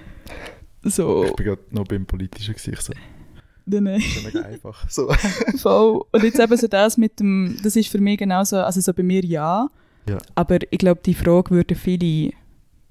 So, 0.83 1.23
Ich 1.25 1.33
bin 1.35 1.45
gerade 1.45 1.61
noch 1.71 1.85
beim 1.85 2.05
politischen 2.05 2.53
Gesicht 2.55 2.81
so. 2.81 2.93
dann, 3.65 3.85
äh, 3.87 3.97
Das 3.99 4.05
ist 4.05 4.23
mega 4.25 4.41
einfach. 4.41 4.89
So. 4.89 5.09
voll. 5.57 6.03
Und 6.11 6.23
jetzt 6.23 6.39
eben 6.39 6.57
so 6.57 6.67
das 6.67 6.97
mit 6.97 7.19
dem, 7.19 7.57
das 7.63 7.75
ist 7.75 7.89
für 7.89 7.99
mich 7.99 8.17
genauso, 8.17 8.57
also 8.57 8.81
so 8.81 8.93
bei 8.93 9.03
mir 9.03 9.23
ja, 9.23 9.67
Ja. 10.09 10.17
aber 10.35 10.57
ich 10.71 10.79
glaube, 10.79 11.01
die 11.05 11.13
Frage 11.13 11.51
würden 11.51 11.75
viele 11.77 12.33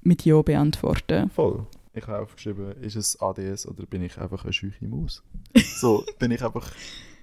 mit 0.03 0.23
Ja 0.25 0.41
beantworten. 0.41 1.29
Voll. 1.29 1.65
Ich 1.93 2.07
habe 2.07 2.19
aufgeschrieben, 2.23 2.71
ist 2.81 2.95
es 2.95 3.19
ADS 3.21 3.67
oder 3.67 3.85
bin 3.85 4.01
ich 4.01 4.17
einfach 4.17 4.43
eine 4.45 4.53
scheuche 4.53 4.85
Maus? 4.87 5.23
So, 5.75 6.05
bin 6.19 6.31
ich 6.31 6.41
einfach 6.43 6.71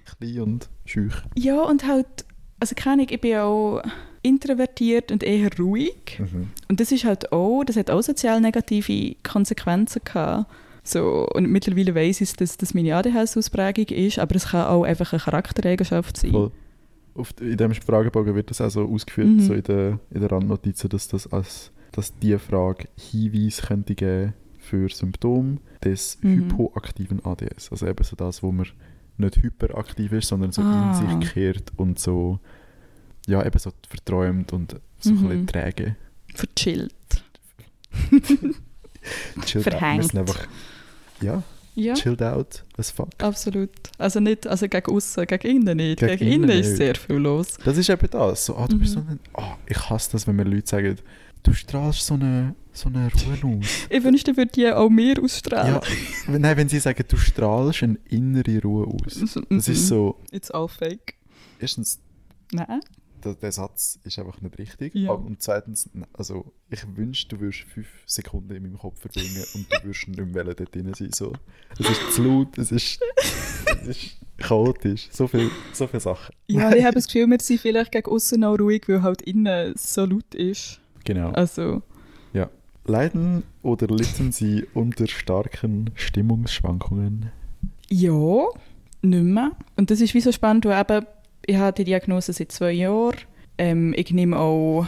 klein 0.05 0.41
und 0.41 0.69
scheuch. 0.85 1.15
Ja, 1.35 1.63
und 1.63 1.87
halt, 1.87 2.25
also 2.59 2.75
keine 2.75 3.03
ich 3.03 3.21
bin 3.21 3.37
auch 3.37 3.81
introvertiert 4.21 5.11
und 5.11 5.23
eher 5.23 5.49
ruhig. 5.57 6.19
Mhm. 6.19 6.49
Und 6.67 6.79
das 6.79 6.91
ist 6.91 7.05
halt 7.05 7.31
auch, 7.31 7.63
das 7.63 7.77
hat 7.77 7.89
auch 7.89 8.01
sozial 8.01 8.41
negative 8.41 9.15
Konsequenzen 9.23 10.01
gehabt. 10.03 10.49
So, 10.83 11.27
und 11.33 11.49
mittlerweile 11.49 11.93
weiss 11.95 12.19
ich, 12.21 12.33
dass 12.33 12.57
das 12.57 12.73
meine 12.73 12.95
ADHS-Ausprägung 12.95 13.85
ist, 13.95 14.19
aber 14.19 14.35
es 14.35 14.47
kann 14.47 14.67
auch 14.67 14.83
einfach 14.83 15.13
eine 15.13 15.21
Charaktereigenschaft 15.21 16.17
sein. 16.17 16.31
Voll. 16.31 16.51
Auf, 17.15 17.33
in 17.41 17.57
dem 17.57 17.73
Fragebogen 17.73 18.33
wird 18.35 18.49
das 18.49 18.61
auch 18.61 18.69
so 18.69 18.85
ausgeführt, 18.87 19.27
Mhm. 19.27 19.39
so 19.41 19.53
in 19.53 19.63
den 19.63 19.99
in 20.11 20.21
der 20.21 20.31
Randnotizen, 20.31 20.89
dass 20.89 21.07
das 21.07 21.31
als 21.31 21.71
dass 21.91 22.17
die 22.19 22.37
Frage 22.37 22.87
Hinweis 22.97 23.63
könnte 23.63 23.95
geben 23.95 24.33
für 24.59 24.89
Symptome 24.89 25.57
des 25.83 26.17
Mhm. 26.21 26.49
hypoaktiven 26.51 27.25
ADS. 27.25 27.71
Also 27.71 27.87
eben 27.87 28.03
so 28.03 28.15
das, 28.15 28.43
wo 28.43 28.51
man 28.51 28.67
nicht 29.19 29.37
hyperaktiv 29.37 30.11
ist, 30.13 30.27
sondern 30.29 30.51
so 30.51 30.61
Ah. 30.61 30.99
in 31.03 31.19
sich 31.21 31.33
kehrt 31.33 31.71
und 31.77 31.99
so 31.99 32.39
ja, 33.27 33.45
eben 33.45 33.59
so 33.59 33.71
verträumt 33.87 34.53
und 34.53 34.75
so 34.99 35.09
ein 35.11 35.15
Mhm. 35.15 35.21
bisschen 35.27 35.47
träge. 35.47 35.95
Verchillt. 36.33 36.93
Chilled 39.45 39.67
out. 39.67 39.73
Verhängt. 39.73 40.03
sind 40.05 40.19
einfach 40.19 40.47
ja, 41.21 41.43
Ja, 41.75 41.93
chilled 41.93 42.21
out 42.21 42.63
as 42.77 42.91
fuck. 42.91 43.09
absolut. 43.19 43.69
Also 43.97 44.19
nicht, 44.19 44.45
also 44.47 44.67
gegen 44.67 44.91
außen, 44.93 45.25
gegen 45.25 45.47
innen 45.47 45.77
nicht. 45.77 45.99
Gegen 45.99 46.17
Gegen, 46.17 46.31
innen 46.31 46.49
innen 46.49 46.59
ist 46.61 46.67
nicht. 46.69 46.77
sehr 46.77 46.95
viel 46.95 47.15
los. 47.17 47.57
Das 47.63 47.77
ist 47.77 47.89
eben 47.89 48.09
das. 48.09 48.45
So, 48.45 48.55
ah, 48.57 48.67
du 48.67 48.77
bist 48.77 48.95
Mhm. 48.95 49.01
so 49.01 49.07
ein, 49.11 49.19
ah, 49.33 49.57
ich 49.67 49.89
hasse 49.89 50.11
das, 50.13 50.27
wenn 50.27 50.35
mir 50.35 50.43
Leute 50.43 50.67
sagen, 50.67 50.97
du 51.43 51.53
strahlst 51.53 52.05
so 52.05 52.13
eine, 52.15 52.55
so 52.73 52.89
eine 52.89 53.09
Ruhe 53.43 53.59
aus. 53.59 53.67
Ich 53.89 54.03
wünschte, 54.03 54.35
würde 54.37 54.51
die 54.51 54.67
auch 54.71 54.89
mehr 54.89 55.15
ausstrahlen. 55.21 55.75
ja, 55.75 55.81
wenn- 56.27 56.41
nein, 56.41 56.57
wenn 56.57 56.69
sie 56.69 56.79
sagen, 56.79 57.03
du 57.07 57.17
strahlst 57.17 57.83
eine 57.83 57.97
innere 58.09 58.61
Ruhe 58.61 58.87
aus. 58.87 59.23
Das 59.49 59.67
ist 59.67 59.87
so, 59.87 60.19
It's 60.31 60.51
all 60.51 60.67
fake. 60.67 61.15
erstens, 61.59 61.99
Nein. 62.51 62.79
der, 63.23 63.35
der 63.35 63.51
Satz 63.51 63.99
ist 64.03 64.17
einfach 64.19 64.41
nicht 64.41 64.57
richtig. 64.57 64.95
Ja. 64.95 65.11
Und 65.11 65.41
zweitens, 65.41 65.89
also 66.13 66.51
ich 66.69 66.81
wünschte, 66.95 67.35
du 67.35 67.41
würdest 67.41 67.63
fünf 67.73 67.87
Sekunden 68.05 68.55
in 68.55 68.63
meinem 68.63 68.77
Kopf 68.77 68.99
verbringen 68.99 69.43
und 69.53 69.65
du 69.71 69.83
würdest 69.83 70.07
nicht 70.07 70.33
mehr 70.33 70.43
dort 70.45 70.73
drin 70.75 70.93
sein. 70.95 71.11
So. 71.13 71.33
Es 71.77 71.89
ist 71.89 72.13
zu 72.13 72.23
laut, 72.23 72.57
es 72.57 72.71
ist, 72.71 72.99
es 73.81 73.87
ist 73.87 74.17
chaotisch. 74.37 75.09
So 75.11 75.27
viele 75.27 75.51
so 75.73 75.85
viel 75.87 75.99
Sachen. 75.99 76.33
Ja, 76.47 76.73
ich 76.73 76.83
habe 76.83 76.95
das 76.95 77.05
Gefühl, 77.07 77.27
wir 77.27 77.39
sind 77.41 77.59
vielleicht 77.59 77.91
gegen 77.91 78.09
außen 78.09 78.43
auch 78.43 78.57
ruhig, 78.57 78.83
weil 78.87 79.01
halt 79.03 79.21
innen 79.23 79.73
so 79.77 80.05
laut 80.05 80.33
ist. 80.33 80.79
Genau. 81.03 81.31
Also, 81.31 81.81
Leiden 82.85 83.43
oder 83.61 83.87
litten 83.87 84.31
sie 84.31 84.65
unter 84.73 85.05
starken 85.05 85.91
Stimmungsschwankungen? 85.93 87.29
ja, 87.89 88.47
nicht 89.01 89.23
mehr. 89.23 89.51
Und 89.75 89.91
das 89.91 90.01
ist 90.01 90.13
wie 90.13 90.21
so 90.21 90.31
spannend, 90.31 90.65
weil 90.65 90.79
eben, 90.79 91.05
ich 91.45 91.57
habe 91.57 91.73
die 91.73 91.85
Diagnose 91.85 92.33
seit 92.33 92.51
zwei 92.51 92.71
Jahren. 92.71 93.17
Ähm, 93.57 93.93
ich 93.95 94.11
nehme 94.11 94.37
auch 94.37 94.87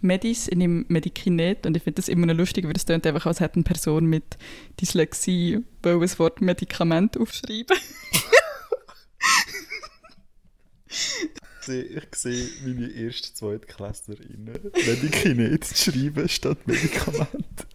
Medis, 0.00 0.48
ich 0.48 0.56
nehme 0.56 0.84
Medikinet 0.88 1.66
und 1.66 1.76
ich 1.76 1.82
finde 1.82 1.96
das 1.96 2.08
immer 2.08 2.26
noch 2.26 2.34
lustig, 2.34 2.66
weil 2.66 2.72
das 2.72 2.86
klingt 2.86 3.06
einfach, 3.06 3.26
als 3.26 3.40
hätte 3.40 3.56
eine 3.56 3.64
Person 3.64 4.06
mit 4.06 4.36
Dyslexie 4.80 5.64
weil 5.82 6.00
das 6.00 6.18
Wort 6.18 6.40
Medikament 6.40 7.18
aufschreiben. 7.18 7.76
Ich 11.62 11.66
sehe, 11.66 11.82
ich 11.84 12.16
sehe 12.16 12.48
meine 12.64 12.88
erste 12.90 13.32
Zweitklässlerinnen 13.34 14.58
Medikinet 14.74 15.64
schreiben 15.66 16.28
statt 16.28 16.58
Medikament. 16.66 17.66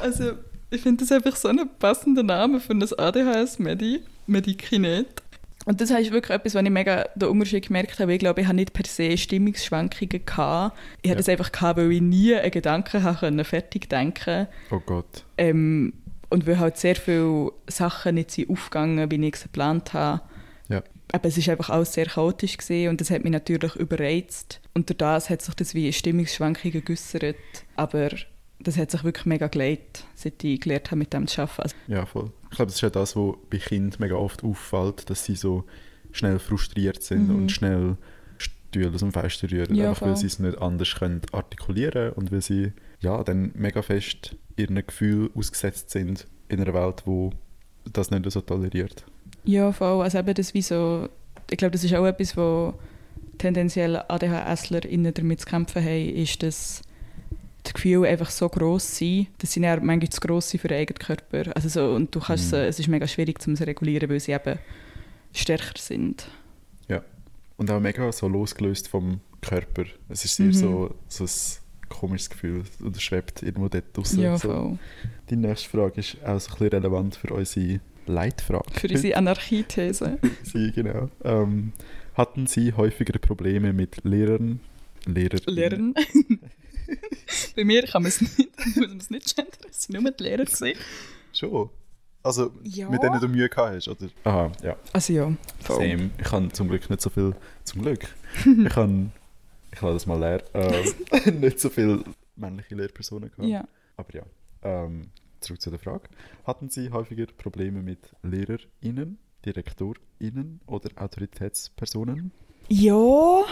Also, 0.00 0.32
ich 0.70 0.80
finde 0.80 1.04
das 1.04 1.12
einfach 1.12 1.36
so 1.36 1.48
einen 1.48 1.68
passenden 1.78 2.26
Namen 2.26 2.60
für 2.60 2.72
ein 2.72 2.82
ADHS-Medi, 2.82 4.00
Medikinet. 4.26 5.22
Und 5.66 5.80
das 5.82 5.90
ist 5.90 6.12
wirklich 6.12 6.30
etwas, 6.34 6.54
was 6.54 6.62
ich 6.64 6.70
mega 6.70 7.04
den 7.14 7.28
Unterschied 7.28 7.66
gemerkt 7.66 7.98
habe. 7.98 8.14
Ich 8.14 8.20
glaube, 8.20 8.40
ich 8.40 8.46
habe 8.46 8.56
nicht 8.56 8.72
per 8.72 8.86
se 8.86 9.18
Stimmungsschwankungen 9.18 10.24
gehabt. 10.24 10.78
Ich 11.02 11.08
Ja. 11.08 11.10
hatte 11.10 11.18
das 11.18 11.28
einfach 11.28 11.52
gehabt, 11.52 11.78
weil 11.78 11.92
ich 11.92 12.00
nie 12.00 12.34
einen 12.34 12.50
Gedanken 12.50 13.02
habe 13.02 13.18
können, 13.18 13.44
fertig 13.44 13.88
denken 13.90 14.46
Oh 14.70 14.80
Gott. 14.80 15.24
ähm, 15.36 15.92
Und 16.30 16.46
weil 16.46 16.58
halt 16.58 16.76
sehr 16.76 16.96
viele 16.96 17.52
Sachen 17.68 18.14
nicht 18.16 18.30
sind 18.32 18.48
aufgegangen, 18.50 19.10
wie 19.10 19.26
ich 19.28 19.34
es 19.34 19.42
geplant 19.44 19.92
habe. 19.92 20.22
Ja. 20.68 20.82
Aber 21.12 21.28
es 21.28 21.38
ist 21.38 21.48
einfach 21.48 21.70
alles 21.70 21.92
sehr 21.92 22.06
chaotisch 22.06 22.56
gesehen 22.56 22.90
und 22.90 23.00
das 23.00 23.10
hat 23.10 23.22
mich 23.22 23.32
natürlich 23.32 23.76
überreizt. 23.76 24.60
Und 24.74 24.88
durch 24.90 24.98
das 24.98 25.30
hat 25.30 25.42
sich 25.42 25.54
das 25.54 25.74
wie 25.74 25.92
Stimmungsschwankungen 25.92 26.84
geäussert. 26.84 27.36
Aber 27.76 28.10
das 28.58 28.76
hat 28.76 28.90
sich 28.90 29.04
wirklich 29.04 29.26
mega 29.26 29.46
geleitet, 29.46 30.04
seit 30.14 30.42
ich 30.42 30.60
gelernt 30.60 30.86
habe, 30.90 30.96
mit 30.96 31.12
dem 31.12 31.26
zu 31.28 31.42
arbeiten. 31.42 31.62
Also, 31.62 31.74
Ja, 31.86 32.06
voll. 32.06 32.32
Ich 32.50 32.56
glaube, 32.56 32.66
das 32.66 32.76
ist 32.76 32.80
ja 32.80 32.90
das, 32.90 33.14
was 33.14 33.34
bei 33.50 33.58
Kindern 33.58 34.00
mega 34.00 34.16
oft 34.16 34.42
auffällt, 34.42 35.08
dass 35.10 35.24
sie 35.24 35.36
so 35.36 35.64
schnell 36.12 36.38
frustriert 36.38 37.02
sind 37.02 37.28
Mhm. 37.28 37.36
und 37.36 37.52
schnell 37.52 37.96
Stühle 38.38 38.90
aus 38.92 39.00
dem 39.00 39.12
Fenster 39.12 39.50
rühren, 39.50 39.74
Ja, 39.74 39.90
einfach 39.90 40.02
weil 40.02 40.08
voll. 40.10 40.16
sie 40.16 40.26
es 40.26 40.38
nicht 40.38 40.58
anders 40.58 40.94
können 40.94 41.20
artikulieren 41.32 42.12
und 42.14 42.32
weil 42.32 42.40
sie 42.42 42.72
ja, 43.00 43.22
dann 43.22 43.52
mega 43.54 43.82
fest 43.82 44.36
ihren 44.56 44.84
Gefühl 44.86 45.30
ausgesetzt 45.34 45.90
sind 45.90 46.26
in 46.48 46.60
einer 46.60 46.72
Welt, 46.74 47.02
wo 47.04 47.30
das 47.92 48.10
nicht 48.10 48.28
so 48.30 48.40
toleriert. 48.40 49.04
Ja, 49.46 49.72
voll. 49.72 50.02
Also 50.02 50.18
eben 50.18 50.34
das 50.34 50.52
wie 50.54 50.62
so, 50.62 51.08
ich 51.50 51.56
glaube, 51.56 51.72
das 51.72 51.84
ist 51.84 51.94
auch 51.94 52.04
etwas, 52.04 52.36
wo 52.36 52.74
tendenziell 53.38 53.96
ADHSler 53.96 54.80
damit 54.80 55.40
zu 55.40 55.46
kämpfen 55.46 55.82
haben, 55.82 56.08
ist, 56.14 56.42
dass 56.42 56.82
das 57.62 57.74
Gefühl 57.74 58.06
einfach 58.06 58.30
so 58.30 58.48
gross 58.48 58.96
sind, 58.96 59.28
dass 59.38 59.52
sie 59.52 59.60
dann 59.60 59.84
manchmal 59.84 60.10
zu 60.10 60.20
gross 60.20 60.50
sind 60.50 60.60
für 60.60 60.68
den 60.68 60.78
eigenen 60.78 60.98
Körper. 60.98 61.54
Also 61.56 61.68
so, 61.68 61.94
und 61.94 62.14
du 62.14 62.20
kannst 62.20 62.52
Mhm. 62.52 62.58
es 62.58 62.78
ist 62.78 62.88
mega 62.88 63.06
schwierig, 63.08 63.38
um 63.46 63.56
sie 63.56 63.62
zu 63.62 63.66
regulieren, 63.66 64.08
weil 64.08 64.20
sie 64.20 64.32
eben 64.32 64.58
stärker 65.32 65.78
sind. 65.78 66.28
Und 67.58 67.70
auch 67.70 67.80
mega 67.80 68.12
so 68.12 68.28
losgelöst 68.28 68.86
vom 68.86 69.20
Körper. 69.40 69.84
Es 70.10 70.26
ist 70.26 70.36
sehr 70.36 70.48
Mhm. 70.48 70.52
so, 70.52 70.94
so 71.08 71.24
ein 71.24 71.88
komisches 71.88 72.28
Gefühl 72.28 72.64
es 72.92 73.02
schwebt 73.02 73.42
irgendwo 73.42 73.68
dort 73.68 73.96
draussen. 73.96 74.20
Ja, 74.20 74.36
so. 74.36 74.76
Die 75.30 75.36
nächste 75.36 75.70
Frage 75.70 76.00
ist 76.00 76.18
auch 76.22 76.38
so 76.38 76.50
ein 76.50 76.58
bisschen 76.58 76.68
relevant 76.68 77.16
für 77.16 77.32
unsere 77.32 77.80
Leitfrage. 78.06 78.64
Für 78.78 78.88
unsere 78.88 79.16
Anarchiethese. 79.16 80.18
Sie, 80.42 80.72
genau. 80.72 81.10
Ähm, 81.24 81.72
hatten 82.14 82.46
Sie 82.46 82.72
häufiger 82.72 83.18
Probleme 83.18 83.72
mit 83.72 84.04
Lehrern? 84.04 84.60
Lehrer 85.04 85.38
Lernen. 85.46 85.94
Bei 87.56 87.64
mir 87.64 87.82
kann 87.84 88.02
man 88.02 88.08
es 88.08 88.20
nicht, 88.20 88.36
muss 88.76 88.76
man 88.76 88.98
es 88.98 89.10
nicht 89.10 89.36
gendern, 89.36 89.54
es 89.70 89.88
waren 89.92 90.02
nur 90.02 90.12
die 90.12 90.22
Lehrer. 90.22 90.44
Gewesen. 90.44 90.72
Schon. 91.32 91.70
Also, 92.22 92.52
Ja. 92.64 92.88
mit 92.90 93.02
denen 93.02 93.20
du 93.20 93.28
Mühe 93.28 93.48
gehabt 93.48 93.74
hast, 93.76 93.88
oder? 93.88 94.08
Aha, 94.24 94.52
ja. 94.62 94.76
Also 94.92 95.12
ja, 95.12 95.32
voll. 95.60 95.76
Same. 95.76 96.10
Ich 96.18 96.32
habe 96.32 96.48
zum 96.50 96.68
Glück 96.68 96.88
nicht 96.90 97.00
so 97.00 97.10
viel. 97.10 97.34
Zum 97.64 97.82
Glück. 97.82 98.00
ich 98.44 98.76
habe. 98.76 99.10
Ich 99.72 99.80
lasse 99.80 99.94
das 99.94 100.06
mal 100.06 100.18
leer. 100.18 100.42
Äh, 100.54 101.30
nicht 101.32 101.60
so 101.60 101.68
viele 101.70 102.02
männliche 102.34 102.74
Lehrpersonen 102.74 103.30
gehabt. 103.30 103.48
Ja. 103.48 103.68
Aber 103.96 104.14
ja. 104.14 104.22
Ähm, 104.62 105.08
zurück 105.40 105.60
zu 105.60 105.70
der 105.70 105.78
Frage. 105.78 106.08
Hatten 106.44 106.68
Sie 106.68 106.90
häufiger 106.90 107.26
Probleme 107.26 107.82
mit 107.82 108.14
LehrerInnen, 108.22 109.18
DirektorInnen 109.44 110.60
oder 110.66 110.90
Autoritätspersonen? 110.96 112.32
ja, 112.68 113.44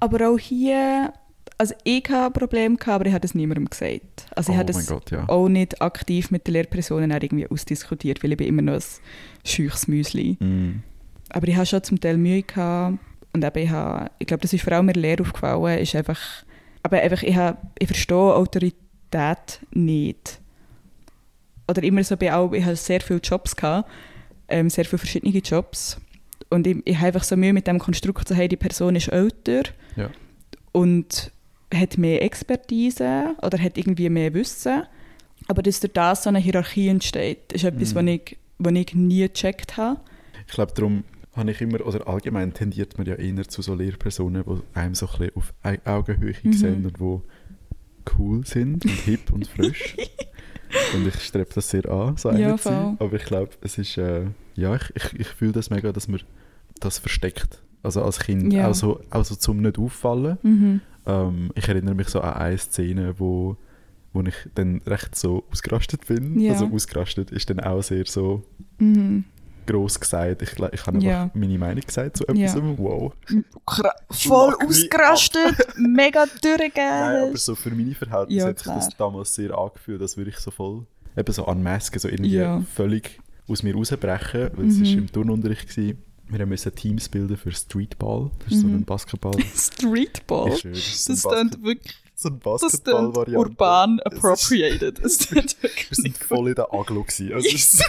aber 0.00 0.28
auch 0.28 0.38
hier, 0.38 1.12
also 1.58 1.74
ich 1.84 2.04
hatte 2.08 2.26
ein 2.26 2.32
Problem, 2.32 2.76
gehabt, 2.76 2.94
aber 2.94 3.06
ich 3.06 3.14
habe 3.14 3.24
es 3.24 3.34
niemandem 3.34 3.66
gesagt. 3.66 4.26
Also 4.34 4.52
ich 4.52 4.56
oh 4.56 4.60
habe 4.60 4.72
das 4.72 4.86
Gott, 4.86 5.10
ja. 5.10 5.28
auch 5.28 5.48
nicht 5.48 5.80
aktiv 5.80 6.30
mit 6.30 6.46
den 6.46 6.54
Lehrpersonen 6.54 7.10
irgendwie 7.10 7.48
ausdiskutiert, 7.48 8.22
weil 8.22 8.32
ich 8.32 8.38
bin 8.38 8.48
immer 8.48 8.62
noch 8.62 8.74
ein 8.74 8.82
scheuches 9.44 9.88
Müsli. 9.88 10.36
Mm. 10.40 10.82
Aber 11.30 11.48
ich 11.48 11.56
hatte 11.56 11.66
schon 11.66 11.82
zum 11.82 12.00
Teil 12.00 12.18
Mühe 12.18 12.42
gehabt 12.42 12.98
und 13.32 13.44
eben 13.44 13.58
ich, 13.58 13.70
habe, 13.70 14.10
ich 14.18 14.26
glaube, 14.26 14.42
das 14.42 14.52
ist 14.52 14.64
vor 14.64 14.72
allem 14.72 14.86
mir 14.86 14.92
Lehre 14.92 15.22
aufgefallen, 15.22 15.78
ist 15.78 15.94
einfach, 15.94 16.20
aber 16.82 17.00
einfach, 17.00 17.22
ich, 17.22 17.36
habe, 17.36 17.58
ich 17.78 17.86
verstehe 17.86 18.16
Autorität 18.16 19.60
nicht. 19.72 20.40
Oder 21.68 21.82
immer 21.82 22.04
so 22.04 22.16
bei 22.16 22.32
auch, 22.34 22.52
ich 22.52 22.64
habe 22.64 22.76
sehr 22.76 23.00
viele 23.00 23.18
Jobs 23.20 23.56
gehabt, 23.56 23.90
ähm, 24.48 24.70
sehr 24.70 24.84
viele 24.84 24.98
verschiedene 24.98 25.36
Jobs 25.38 26.00
und 26.50 26.66
ich, 26.66 26.76
ich 26.84 26.96
habe 26.96 27.06
einfach 27.08 27.24
so 27.24 27.36
Mühe 27.36 27.52
mit 27.52 27.66
dem 27.66 27.78
Konstrukt, 27.78 28.28
so, 28.28 28.34
hey, 28.34 28.48
die 28.48 28.56
Person 28.56 28.94
ist 28.94 29.08
älter 29.08 29.62
Ja. 29.96 30.10
und 30.72 31.32
hat 31.74 31.98
mehr 31.98 32.22
Expertise 32.22 33.34
oder 33.42 33.58
hat 33.58 33.76
irgendwie 33.76 34.08
mehr 34.08 34.32
Wissen, 34.34 34.84
aber 35.48 35.62
dass 35.62 35.80
durch 35.80 35.92
das 35.92 36.22
so 36.22 36.28
eine 36.28 36.38
Hierarchie 36.38 36.88
entsteht, 36.88 37.52
ist 37.52 37.64
etwas, 37.64 37.94
Mhm. 37.94 37.98
was 37.98 38.04
ich, 38.06 38.36
was 38.58 38.72
ich 38.74 38.94
nie 38.94 39.26
gecheckt 39.26 39.76
habe. 39.76 40.00
Ich 40.46 40.52
glaube, 40.54 40.72
darum 40.74 41.02
habe 41.34 41.50
ich 41.50 41.60
immer, 41.60 41.84
oder 41.84 42.06
allgemein 42.08 42.54
tendiert 42.54 42.96
man 42.96 43.06
ja 43.06 43.14
eher 43.16 43.48
zu 43.48 43.60
so 43.62 43.74
Lehrpersonen, 43.74 44.44
die 44.46 44.78
einem 44.78 44.94
so 44.94 45.06
ein 45.06 45.18
bisschen 45.18 45.36
auf 45.36 45.52
Au- 45.64 45.90
Augenhöhe 45.98 46.34
Mhm. 46.44 46.52
sehen 46.52 46.86
und 46.86 46.98
die 47.00 47.20
cool 48.18 48.46
sind 48.46 48.84
und 48.84 48.92
hip 49.04 49.32
und 49.32 49.48
frisch. 49.48 49.96
Und 50.94 51.06
ich 51.06 51.20
strebe 51.22 51.48
das 51.54 51.68
sehr 51.70 51.88
an, 51.90 52.16
so 52.16 52.30
Ja, 52.32 52.56
zu 52.56 52.64
sein. 52.64 52.96
voll. 52.98 53.06
Aber 53.06 53.16
ich 53.16 53.24
glaube, 53.24 53.50
es 53.60 53.78
ist, 53.78 53.96
äh, 53.98 54.26
ja, 54.54 54.74
ich, 54.76 54.92
ich, 54.94 55.20
ich 55.20 55.28
fühle 55.28 55.52
das 55.52 55.70
mega, 55.70 55.92
dass 55.92 56.08
man 56.08 56.20
das 56.80 56.98
versteckt. 56.98 57.62
Also 57.82 58.02
als 58.02 58.18
Kind, 58.18 58.52
Ja. 58.52 58.68
auch, 58.68 58.74
so, 58.74 59.00
auch 59.10 59.24
so 59.24 59.34
zum 59.36 59.60
nicht 59.62 59.78
auffallen. 59.78 60.38
Mhm. 60.42 60.80
Ähm, 61.06 61.50
ich 61.54 61.68
erinnere 61.68 61.94
mich 61.94 62.08
so 62.08 62.20
an 62.20 62.34
eine 62.34 62.58
Szene, 62.58 63.14
wo, 63.18 63.56
wo 64.12 64.22
ich 64.22 64.34
dann 64.54 64.80
recht 64.86 65.14
so 65.14 65.44
ausgerastet 65.52 66.06
bin. 66.06 66.38
Ja. 66.40 66.52
Also 66.52 66.66
ausgerastet 66.66 67.30
ist 67.30 67.48
dann 67.50 67.60
auch 67.60 67.82
sehr 67.82 68.04
so 68.06 68.42
Mhm. 68.78 69.24
Gross 69.66 69.98
gesagt. 70.00 70.42
Ich, 70.42 70.52
ich 70.52 70.58
habe 70.58 70.70
einfach 70.72 70.92
Ja. 71.02 71.30
meine 71.34 71.58
Meinung 71.58 71.82
gesagt 71.84 72.16
zu 72.18 72.24
Ja. 72.32 72.46
etwas. 72.46 72.56
Wow. 72.78 73.12
Voll 74.10 74.50
mag 74.50 74.60
mich 74.60 74.68
ausgerastet, 74.68 75.56
mega 75.76 76.24
Nein, 76.42 77.24
aber 77.28 77.36
so 77.36 77.54
für 77.54 77.70
meine 77.70 77.94
Verhältnisse 77.94 78.40
Ja, 78.40 78.46
hat 78.48 78.58
sich 78.58 78.66
das 78.72 78.88
damals 78.96 79.34
sehr 79.34 79.56
angefühlt, 79.56 80.00
als 80.00 80.16
würde 80.16 80.30
ich 80.30 80.38
so 80.38 80.50
voll 80.50 80.86
eben 81.16 81.32
so 81.32 81.46
an 81.46 81.62
Masken 81.62 81.98
so 81.98 82.08
irgendwie 82.08 82.36
Ja. 82.36 82.62
völlig 82.74 83.18
aus 83.48 83.62
mir 83.62 83.74
rausbrechen, 83.74 84.50
weil 84.54 84.66
es 84.68 84.76
Mhm. 84.76 84.82
ist 84.84 84.92
im 84.92 85.12
Turnunterricht 85.12 85.68
gewesen. 85.68 86.02
Wir 86.28 86.44
mussten 86.44 86.74
Teams 86.74 87.08
bilden 87.08 87.36
für 87.36 87.52
Streetball. 87.52 88.30
Das 88.44 88.52
ist 88.54 88.60
so 88.62 88.66
Mhm. 88.66 88.74
ein 88.78 88.84
Basketball. 88.84 89.34
Streetball. 89.54 90.50
Das 90.50 90.64
ist 90.64 91.08
Das 91.08 91.22
so 91.22 91.30
ein 91.30 91.50
klingt 91.50 91.64
wirklich 91.64 91.94
so 92.16 92.28
ein 92.30 92.40
das 92.42 92.60
Basketball-Variante. 92.62 93.38
urban 93.38 93.98
ist- 93.98 94.06
appropriated. 94.06 94.98
Es 95.04 95.18
klingt 95.18 95.62
wirklich 95.62 95.90
Wir 95.90 95.94
sind 95.96 96.18
voll 96.18 96.48
in 96.48 96.54
der 96.56 96.72
Aglo 96.74 97.02
gewesen. 97.04 97.32
Also 97.32 97.48
ist, 97.48 97.84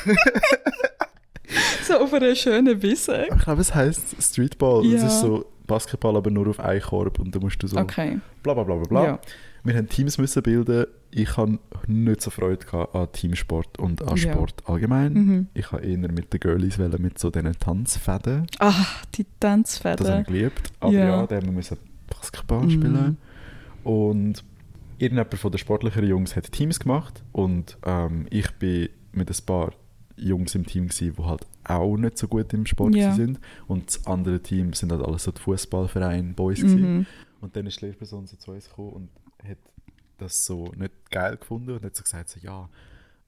so 1.83 1.93
auf 1.99 2.13
einer 2.13 2.35
schönen 2.35 2.81
Wiese. 2.81 3.27
ich 3.33 3.43
glaube, 3.43 3.61
es 3.61 3.73
heisst 3.73 4.15
Streetball. 4.21 4.85
Es 4.85 5.01
Ja. 5.01 5.07
ist 5.07 5.21
so 5.21 5.45
Basketball, 5.65 6.15
aber 6.15 6.29
nur 6.31 6.47
auf 6.47 6.59
einen 6.59 6.81
Korb 6.81 7.19
und 7.19 7.35
da 7.35 7.39
musst 7.39 7.61
du 7.61 7.67
so 7.67 7.77
Okay. 7.77 8.19
bla 8.43 8.53
bla 8.53 8.63
bla 8.63 8.75
bla 8.75 8.87
bla. 8.87 9.03
Ja. 9.05 9.19
Wir 9.63 9.75
haben 9.75 9.89
Teams 9.89 10.17
müssen 10.17 10.41
bilden. 10.43 10.85
Ich 11.11 11.35
habe 11.35 11.59
nicht 11.87 12.21
so 12.21 12.29
Freude 12.31 12.65
an 12.93 13.11
Teamsport 13.11 13.77
und 13.79 14.01
an 14.01 14.15
Ja. 14.17 14.31
Sport 14.33 14.63
allgemein. 14.65 15.13
Mhm. 15.13 15.47
Ich 15.53 15.71
habe 15.71 15.83
eher 15.85 15.97
mit 15.97 16.31
den 16.31 16.39
Girlies 16.39 16.79
wollen, 16.79 17.01
mit 17.01 17.19
so 17.19 17.29
diesen 17.29 17.51
Tanzfäden. 17.59 18.47
Ah, 18.59 18.73
die 19.15 19.25
Das 19.39 19.83
habe 19.83 19.95
Tanzfäden. 19.95 20.21
ich 20.21 20.27
geliebt. 20.27 20.71
Aber 20.79 20.91
Ja. 20.93 20.99
ja, 21.05 21.27
da 21.27 21.35
haben 21.35 21.45
wir 21.47 21.51
müssen 21.53 21.77
Basketball 22.07 22.63
Mhm. 22.63 22.69
spielen. 22.71 23.17
Und 23.83 24.43
irgendjemand 24.99 25.33
von 25.35 25.51
den 25.51 25.57
sportlicheren 25.57 26.07
Jungs 26.07 26.35
hat 26.35 26.49
Teams 26.51 26.79
gemacht. 26.79 27.23
Und 27.33 27.77
ähm, 27.85 28.27
ich 28.29 28.49
bin 28.53 28.89
mit 29.11 29.29
ein 29.29 29.45
paar 29.45 29.71
Jungs 30.17 30.55
im 30.55 30.65
Team 30.65 30.87
gewesen, 30.87 31.15
die 31.17 31.23
halt 31.23 31.45
auch 31.63 31.95
nicht 31.97 32.17
so 32.17 32.27
gut 32.27 32.51
im 32.53 32.65
Sport 32.65 32.95
Ja. 32.95 33.13
sind. 33.13 33.39
Und 33.67 33.87
das 33.87 34.05
andere 34.07 34.41
Team 34.41 34.73
sind 34.73 34.91
halt 34.91 35.01
alles 35.03 35.23
so 35.23 35.31
die 35.31 35.41
Fußballverein 35.41 36.33
Boys 36.35 36.59
gewesen. 36.61 36.97
Mhm. 36.97 37.05
Und 37.41 37.55
dann 37.55 37.67
ist 37.67 37.79
die 37.81 37.85
Lehrperson 37.85 38.25
so 38.27 38.35
zu 38.37 38.51
uns 38.51 38.67
gekommen 38.67 38.89
und 38.93 39.09
hat 39.47 39.57
das 40.17 40.45
so 40.45 40.71
nicht 40.75 40.91
geil 41.11 41.37
gefunden 41.37 41.71
und 41.71 41.83
hat 41.83 41.95
so 41.95 42.03
gesagt, 42.03 42.29
so, 42.29 42.39
ja, 42.41 42.67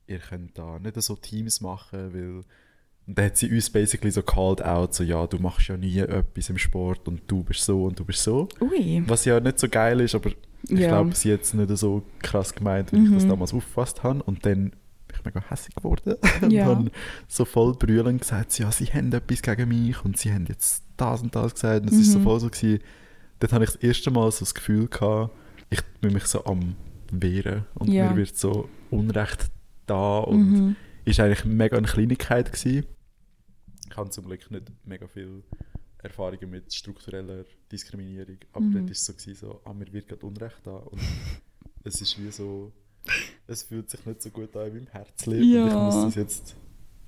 ihr 0.08 0.17
könnt 0.19 0.58
da 0.58 0.80
nicht 0.80 0.99
so 1.02 1.15
Teams 1.15 1.62
machen, 1.62 2.13
weil... 2.13 2.43
Und 3.08 3.17
dann 3.17 3.25
hat 3.25 3.38
sie 3.38 3.49
uns 3.52 3.69
basically 3.71 4.12
so 4.12 4.21
called 4.21 4.62
out, 4.63 4.93
so, 4.93 5.04
ja, 5.04 5.25
du 5.28 5.38
machst 5.39 5.67
ja 5.67 5.78
nie 5.78 5.97
etwas 5.99 6.49
im 6.49 6.58
Sport 6.60 7.08
und 7.08 7.21
du 7.28 7.43
bist 7.43 7.63
so 7.65 7.86
und 7.86 7.97
du 7.99 8.06
bist 8.06 8.21
so. 8.23 8.47
Ui. 8.62 9.04
Was 9.08 9.25
ja 9.25 9.39
nicht 9.39 9.60
so 9.60 9.67
geil 9.67 9.99
ist, 10.02 10.13
aber 10.15 10.30
ich 10.63 10.80
Ja. 10.80 10.89
glaube, 10.89 11.15
sie 11.15 11.34
hat 11.34 11.41
es 11.41 11.54
nicht 11.54 11.75
so 11.78 12.04
krass 12.19 12.54
gemeint, 12.54 12.91
wie 12.91 13.04
ich 13.04 13.12
das 13.12 13.23
Mhm. 13.25 13.30
damals 13.30 13.54
aufgefasst 13.54 14.04
habe. 14.04 14.21
Und 14.23 14.45
dann 14.45 14.73
ich 15.20 15.26
mega 15.26 15.42
hässlich 15.50 15.76
geworden 15.76 16.16
und 16.42 16.52
Ja. 16.52 16.66
habe 16.66 16.92
so 17.28 17.46
voll 17.46 17.74
brüllend 17.74 18.22
gesagt, 18.22 18.58
ja, 18.60 18.72
sie 18.72 18.86
haben 18.88 19.12
etwas 19.14 19.42
gegen 19.42 19.70
mich 19.70 20.04
und 20.04 20.18
sie 20.18 20.32
haben 20.34 20.46
jetzt 20.48 20.84
das 20.98 21.22
und 21.22 21.36
das 21.36 21.54
gesagt. 21.54 21.82
Und 21.84 21.92
es 21.92 22.00
ist 22.00 22.12
so 22.14 22.20
Mhm. 22.20 22.24
voll 22.24 22.40
so 22.40 22.50
gewesen, 22.50 22.80
dort 23.40 23.54
habe 23.54 23.64
ich 23.64 23.72
das 23.72 23.82
erste 23.82 24.12
Mal 24.12 24.32
so 24.32 24.40
das 24.40 24.54
Gefühl 24.54 24.88
gehabt, 24.88 25.34
ich 25.70 25.82
bin 26.02 26.14
mich 26.14 26.26
so 26.26 26.44
am 26.46 26.76
wehren 27.12 27.66
und 27.76 27.90
Ja. 27.92 28.10
mir 28.10 28.18
wird 28.18 28.36
so 28.36 28.70
Unrecht 28.90 29.50
da 29.86 30.20
und 30.20 30.52
Mhm. 30.52 30.76
ist 31.06 31.20
eigentlich 31.20 31.46
mega 31.46 31.78
eine 31.78 31.88
Kleinigkeit 31.88 32.52
gewesen. 32.52 32.86
Ich 33.90 33.98
habe 33.98 34.10
zum 34.12 34.26
Glück 34.26 34.50
nicht 34.52 34.72
mega 34.86 35.08
viel 35.08 35.44
Erfahrungen 36.02 36.50
mit 36.50 36.74
struktureller 36.74 37.44
Diskriminierung, 37.72 38.38
aber 38.54 38.66
Mhm. 38.66 38.72
dort 38.74 38.84
war 38.86 38.92
es 38.92 39.06
so, 39.06 39.14
gewesen, 39.14 39.36
so 39.36 39.62
ah, 39.66 39.74
mir 39.74 39.92
wird 39.92 40.08
gerade 40.08 40.26
Unrecht 40.26 40.60
da 40.64 40.76
und 40.78 41.02
es 41.84 42.00
ist 42.02 42.18
wie 42.22 42.30
so, 42.32 42.72
es 43.50 43.64
fühlt 43.64 43.90
sich 43.90 44.06
nicht 44.06 44.22
so 44.22 44.30
gut 44.30 44.56
an 44.56 44.68
in 44.68 44.74
meinem 44.76 44.88
Herzen 44.92 45.34
und 45.34 45.40
ich 45.42 45.54
Ja. 45.54 45.66
muss 45.80 45.96
das 46.06 46.16
jetzt 46.16 46.56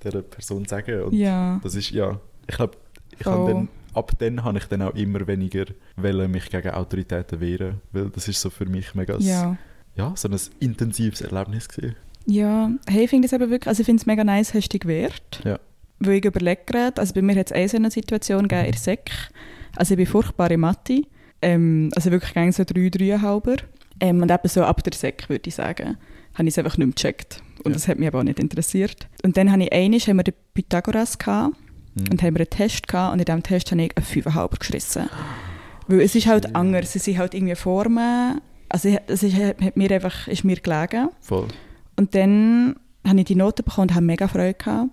der 0.02 0.22
Person 0.22 0.64
sagen 0.66 1.02
und 1.04 1.14
Ja. 1.14 1.60
das 1.62 1.74
ist, 1.74 1.90
ja, 1.90 2.18
ich 2.48 2.56
glaube, 2.56 2.76
ich 3.18 3.24
habe 3.26 3.50
dann, 3.52 3.68
ab 3.94 4.12
dann 4.18 4.42
habe 4.42 4.58
ich 4.58 4.64
dann 4.66 4.82
auch 4.82 4.94
immer 4.94 5.26
weniger 5.26 5.64
wollen, 5.96 6.30
mich 6.30 6.50
gegen 6.50 6.70
Autoritäten 6.70 7.40
wehren, 7.40 7.80
weil 7.92 8.10
das 8.10 8.26
ist 8.28 8.40
so 8.40 8.50
für 8.50 8.66
mich 8.66 8.94
mega 8.94 9.16
Ja. 9.18 9.56
ja, 9.94 10.12
so 10.16 10.28
ein 10.28 10.36
intensives 10.60 11.20
Erlebnis 11.20 11.68
gewesen. 11.68 11.94
Ja, 12.26 12.70
hey, 12.88 13.04
ich 13.04 13.10
finde 13.10 13.26
es 13.26 13.32
eben 13.32 13.50
wirklich, 13.50 13.68
also 13.68 13.80
ich 13.80 13.86
finde 13.86 14.00
es 14.00 14.06
mega 14.06 14.24
nice, 14.24 14.54
hast 14.54 14.64
du 14.66 14.68
dich 14.70 14.80
gewehrt. 14.80 15.40
Ja. 15.44 15.58
Weil 15.98 16.14
ich 16.18 16.24
überlege 16.24 16.62
gerade, 16.66 17.00
also 17.00 17.14
bei 17.14 17.22
mir 17.22 17.36
hat 17.36 17.46
es 17.46 17.52
eine 17.52 17.68
so 17.68 17.76
eine 17.76 17.90
Situation 17.90 18.48
gegeben 18.48 18.66
in 18.66 18.72
der 18.72 18.80
Sek. 18.80 19.10
Also 19.76 19.94
ich 19.94 19.98
bin 19.98 20.06
furchtbar 20.06 20.50
in 20.50 20.60
Mathe. 20.60 21.02
Ähm, 21.40 21.90
also 21.94 22.10
wirklich 22.10 22.34
gegen 22.34 22.52
so 22.52 22.64
drei, 22.64 22.88
dreieinhalber. 22.88 23.56
Ähm, 24.00 24.22
und 24.22 24.30
eben 24.30 24.48
so 24.48 24.62
ab 24.62 24.82
der 24.84 24.92
Sek, 24.94 25.28
würde 25.28 25.48
ich 25.48 25.54
sagen, 25.54 25.96
habe 26.34 26.48
ich 26.48 26.54
es 26.54 26.58
einfach 26.58 26.76
nicht 26.78 26.86
mehr 26.86 26.94
gecheckt. 26.94 27.42
Und 27.64 27.70
Ja. 27.70 27.74
das 27.74 27.88
hat 27.88 27.98
mich 27.98 28.08
aber 28.08 28.20
auch 28.20 28.24
nicht 28.24 28.38
interessiert. 28.40 29.08
Und 29.24 29.36
dann 29.36 29.50
habe 29.52 29.62
ich 29.64 29.72
einmal, 29.72 30.00
haben 30.00 30.16
wir 30.16 30.24
den 30.24 30.34
Pythagoras 30.54 31.18
gehabt 31.18 31.56
Mhm. 31.94 32.04
und 32.10 32.22
haben 32.22 32.34
wir 32.34 32.40
einen 32.40 32.50
Test 32.50 32.88
gehabt 32.88 33.12
und 33.12 33.18
in 33.20 33.24
diesem 33.26 33.42
Test 33.42 33.70
habe 33.70 33.82
ich 33.82 33.96
einen 33.96 34.06
5,5 34.06 34.58
geschissen. 34.58 35.08
Weil 35.88 36.00
es 36.00 36.14
ist 36.14 36.26
halt 36.26 36.44
Shit. 36.46 36.56
anders, 36.56 36.94
es 36.96 37.04
sind 37.04 37.18
halt 37.18 37.34
irgendwie 37.34 37.54
Formen, 37.54 38.40
also 38.68 38.88
es 39.06 39.22
ist, 39.22 39.36
hat 39.36 39.76
mir 39.76 39.90
einfach, 39.90 40.26
ist 40.28 40.44
mir 40.44 40.56
gelegen. 40.56 41.08
Voll. 41.20 41.48
Und 41.96 42.14
dann 42.14 42.76
habe 43.06 43.18
ich 43.18 43.26
die 43.26 43.34
Noten 43.34 43.64
bekommen 43.64 43.88
und 43.90 43.94
habe 43.94 44.06
mega 44.06 44.26
Freude 44.28 44.54
gehabt. 44.54 44.90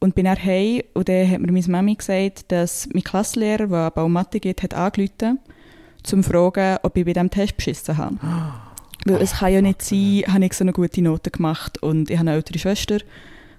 Und 0.00 0.14
bin 0.14 0.24
dann 0.26 0.42
heim 0.42 0.82
und 0.94 1.08
dann 1.08 1.30
hat 1.30 1.40
mir 1.40 1.50
meine 1.52 1.66
Mami 1.68 1.94
gesagt, 1.94 2.50
dass 2.52 2.88
mein 2.92 3.04
Klassenlehrer, 3.04 3.66
der 3.68 3.90
Bau 3.92 4.08
Mathe 4.08 4.40
geht, 4.40 4.62
hat 4.62 4.74
angerufen, 4.74 5.38
um 5.38 6.22
zu 6.22 6.22
fragen, 6.22 6.78
ob 6.82 6.96
ich 6.96 7.04
bei 7.06 7.12
diesem 7.14 7.30
Test 7.30 7.56
beschissen 7.56 7.96
habe. 7.96 8.16
Weil 9.04 9.20
es 9.22 9.32
kann 9.38 9.52
ja 9.52 9.60
nicht 9.60 9.82
sein, 9.82 10.22
habe 10.32 10.44
ich 10.46 10.54
so 10.54 10.64
eine 10.64 10.72
gute 10.72 11.02
Note 11.02 11.30
gemacht 11.30 11.82
und 11.82 12.10
ich 12.10 12.16
habe 12.18 12.28
eine 12.28 12.36
ältere 12.36 12.58
Schwester 12.58 12.98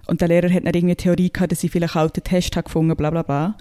und 0.08 0.22
der 0.22 0.28
Lehrer 0.28 0.50
hat 0.50 0.66
dann 0.66 0.74
irgendwie 0.74 0.86
eine 0.88 0.96
Theorie 0.98 1.32
gehabt, 1.32 1.52
dass 1.52 1.64
ich 1.64 1.72
vielleicht 1.72 1.96
auch 1.96 2.10
den 2.10 2.24
Test 2.24 2.56
habe 2.56 2.66
gefunden, 2.66 2.96
bla 2.96 3.10
bla 3.12 3.22
bla. 3.22 3.56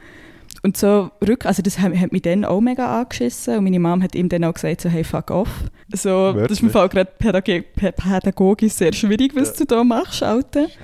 Und 0.62 0.77
so 0.77 1.11
rück, 1.27 1.44
also 1.47 1.62
das 1.62 1.79
hat, 1.81 1.94
hat 1.97 2.12
mich 2.12 2.23
dann 2.23 2.44
auch 2.44 2.61
mega 2.61 3.01
angeschissen 3.01 3.59
und 3.59 3.64
meine 3.64 3.81
Mom 3.81 4.03
hat 4.03 4.14
ihm 4.14 4.29
dann 4.29 4.44
auch 4.44 4.55
gesagt, 4.55 4.81
so 4.83 4.88
hey, 4.88 5.05
fuck 5.05 5.31
off. 5.31 5.49
So, 5.92 6.33
das 6.33 6.53
ist 6.53 6.62
mir 6.62 6.73
Wirklich? 6.73 6.73
Fall 6.73 6.88
gerade 6.88 7.62
pädagogisch 7.97 8.73
sehr 8.73 8.92
schwierig, 8.92 9.35
was 9.35 9.51
Ja. 9.51 9.55
du 9.59 9.64
da 9.66 9.85
machst, 9.85 10.23
Alter. 10.23 10.62
Scheiße. 10.68 10.79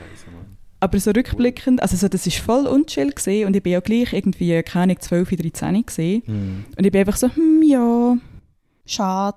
Aber 0.81 0.99
so 0.99 1.11
rückblickend, 1.13 1.83
also 1.83 1.97
so, 1.97 2.09
das 2.09 2.27
ist 2.27 2.39
voll 2.39 2.67
unchill 2.67 3.11
gesehen 3.13 3.47
und 3.47 3.55
ich 3.57 3.63
bin 3.63 3.73
ja 3.73 3.81
gleich 3.81 4.13
irgendwie, 4.13 4.63
keine 4.63 4.85
Ahnung, 4.85 4.97
12, 5.01 5.31
13 5.37 5.87
gesehen 5.87 6.23
Hm. 6.27 6.65
und 6.77 6.85
ich 6.85 6.91
bin 6.93 7.01
einfach 7.01 7.17
so, 7.17 7.29
hm, 7.29 7.63
ja, 7.63 8.17
schade. 8.87 9.37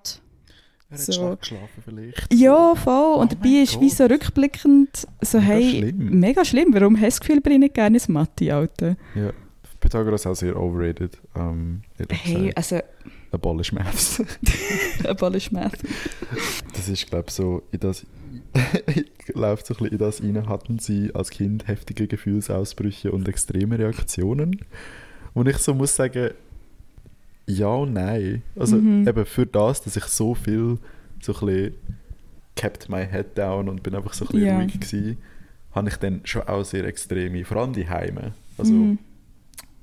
Er 0.93 0.99
hat 0.99 1.05
So. 1.05 1.11
schlecht 1.13 1.39
geschlafen 1.41 1.83
vielleicht. 1.83 2.33
Ja, 2.33 2.75
voll. 2.75 3.15
Und 3.21 3.33
Oh 3.33 3.35
dabei 3.35 3.61
ist 3.63 3.79
wie 3.81 3.87
Gott. 3.89 3.97
so 3.97 4.05
rückblickend 4.05 5.07
so, 5.21 5.37
Mega 5.39 5.47
hey, 5.53 5.69
schlimm. 5.71 6.19
mega 6.19 6.45
schlimm. 6.45 6.73
Warum 6.73 6.95
hast 6.95 7.01
du 7.03 7.07
das 7.07 7.19
Gefühl, 7.21 7.41
bin 7.41 7.53
ich 7.53 7.59
nicht 7.59 7.73
gerne 7.75 7.95
ins 7.97 8.07
Mathe, 8.07 8.53
Alter? 8.53 8.95
Ja. 9.15 9.31
Pythagoras 9.79 10.25
auch 10.27 10.35
sehr 10.35 10.55
overrated. 10.59 11.17
Ähm, 11.35 11.81
ehrlich 11.99 12.23
Hey, 12.25 12.35
gesagt. 12.53 12.57
also, 12.57 12.79
Abolish 13.31 13.71
Maths. 13.73 14.21
ein 15.05 15.15
Ball 15.17 15.35
ist 15.35 15.51
Math. 15.51 15.79
Das 16.73 16.87
ist, 16.87 17.07
glaube 17.07 17.25
ich, 17.27 17.33
so 17.33 17.63
in 17.71 17.79
das... 17.79 18.05
läuft 19.33 19.65
so 19.65 19.73
ein 19.73 19.77
bisschen 19.77 19.91
in 19.93 19.97
das 19.97 20.21
rein. 20.23 20.47
Hatten 20.47 20.79
Sie 20.79 21.13
als 21.13 21.29
Kind 21.31 21.67
heftige 21.67 22.07
Gefühlsausbrüche 22.07 23.11
und 23.11 23.27
extreme 23.27 23.77
Reaktionen? 23.79 24.63
Und 25.33 25.47
ich 25.47 25.57
so 25.57 25.73
muss 25.73 25.95
sagen, 25.95 26.31
ja 27.47 27.67
und 27.67 27.93
nein. 27.93 28.41
Also 28.55 28.77
Mhm. 28.77 29.07
eben 29.07 29.25
für 29.25 29.45
das, 29.45 29.81
dass 29.81 29.95
ich 29.95 30.05
so 30.05 30.33
viel 30.35 30.77
so 31.21 31.33
ein 31.33 31.45
bisschen 31.45 31.73
kept 32.55 32.89
my 32.89 33.05
head 33.05 33.37
down 33.37 33.67
und 33.69 33.81
bin 33.83 33.95
einfach 33.95 34.13
so 34.13 34.25
ein 34.25 34.31
bisschen 34.31 34.45
Ja. 34.47 34.57
ruhig 34.59 34.79
gewesen, 34.79 35.17
habe 35.71 35.89
ich 35.89 35.95
dann 35.97 36.21
schon 36.25 36.43
auch 36.43 36.63
sehr 36.63 36.85
extreme, 36.85 37.43
vor 37.45 37.57
allem 37.57 37.73
die 37.73 37.89
Heime. 37.89 38.33
Also 38.57 38.73
Mhm. 38.73 38.99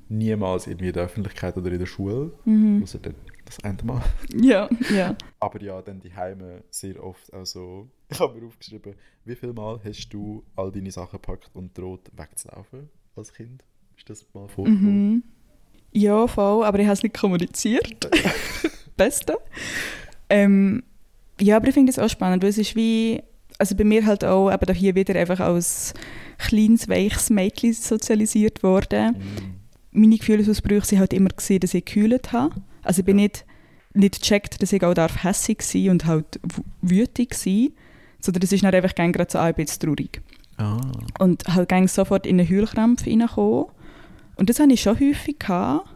niemals 0.09 0.67
irgendwie 0.67 0.89
in 0.89 0.93
der 0.95 1.05
Öffentlichkeit 1.05 1.57
oder 1.57 1.71
in 1.73 1.79
der 1.79 1.87
Schule, 1.87 2.33
Mhm. 2.45 2.83
außer 2.83 2.99
dann 2.99 3.15
das 3.45 3.63
eine 3.65 3.83
Mal. 3.83 4.03
Ja, 4.35 4.69
ja. 4.95 5.17
Aber 5.41 5.61
ja, 5.63 5.83
dann 5.83 6.01
die 6.01 6.15
Heime 6.15 6.63
sehr 6.71 7.03
oft 7.03 7.33
auch 7.33 7.45
so. 7.47 7.89
Ich 8.09 8.21
habe 8.21 8.39
mir 8.41 8.47
aufgeschrieben, 8.47 8.95
wie 9.25 9.35
viel 9.35 9.53
Mal 9.53 9.81
hast 9.85 10.09
du 10.11 10.45
all 10.57 10.71
deine 10.71 10.91
Sachen 10.91 11.13
gepackt 11.21 11.51
und 11.55 11.77
droht 11.77 12.11
wegzulaufen 12.17 12.89
als 13.17 13.33
Kind? 13.33 13.65
Ist 13.97 14.09
das 14.11 14.27
mal 14.35 14.49
vorgekommen? 14.49 15.13
Mhm. 15.15 15.23
Ja, 15.93 16.27
voll, 16.27 16.65
aber 16.65 16.79
ich 16.79 16.87
habe 16.87 16.95
es 16.95 17.03
nicht 17.03 17.19
kommuniziert. 17.19 18.09
Beste. 18.97 19.39
Ähm, 20.29 20.83
ja, 21.41 21.57
aber 21.57 21.69
ich 21.69 21.75
finde 21.75 21.91
es 21.91 21.99
auch 21.99 22.09
spannend, 22.09 22.43
weil 22.43 22.51
es 22.51 22.59
ist 22.59 22.77
wie, 22.77 23.21
also 23.59 23.75
bei 23.75 23.85
mir 23.85 24.05
halt 24.07 24.25
auch, 24.25 24.53
eben 24.53 24.67
da 24.67 24.73
hier 24.73 24.95
wieder 24.95 25.19
einfach 25.19 25.41
als 25.41 25.95
kleines, 26.39 26.89
weiches 26.89 27.31
Mädchen 27.31 27.73
sozialisiert 27.73 28.63
worden. 28.63 29.17
Mhm. 29.17 29.55
Meine 30.03 30.17
Gefühlsausbrüche 30.19 30.93
waren 30.93 30.99
halt 31.01 31.13
immer, 31.13 31.31
gewesen, 31.31 31.61
dass 31.61 31.75
ich 31.75 31.85
gekühlt 31.85 32.33
habe. 32.33 32.55
Also 32.83 33.01
ich 33.01 33.07
bin 33.07 33.19
Ja. 33.19 33.25
nicht, 33.25 33.45
nicht 33.95 34.21
gecheckt, 34.23 34.63
dass 34.63 34.73
ich 34.73 34.85
auch 34.85 34.95
darf 34.95 35.25
hässig 35.25 35.63
sein 35.63 35.91
und 35.91 36.07
halt 36.07 36.39
wütig 36.81 37.35
sein, 37.35 37.71
Sondern 38.21 38.41
das 38.43 38.53
ist 38.53 38.63
dann 38.63 38.75
einfach 38.75 38.95
gerne 38.95 39.13
gerade 39.13 39.31
so 39.33 39.39
ein 39.39 39.55
bisschen 39.55 39.81
traurig. 39.81 40.21
Ah. 40.59 40.79
Und 41.19 41.43
halt 41.49 41.91
sofort 41.91 42.27
in 42.27 42.39
einen 42.39 42.49
Heulkrampf 42.49 43.07
reingekommen. 43.07 43.67
Und 44.41 44.49
das 44.51 44.59
hatte 44.59 44.73
ich 44.73 44.81
schon 44.83 44.99
häufig, 44.99 45.39
gehabt, 45.39 45.87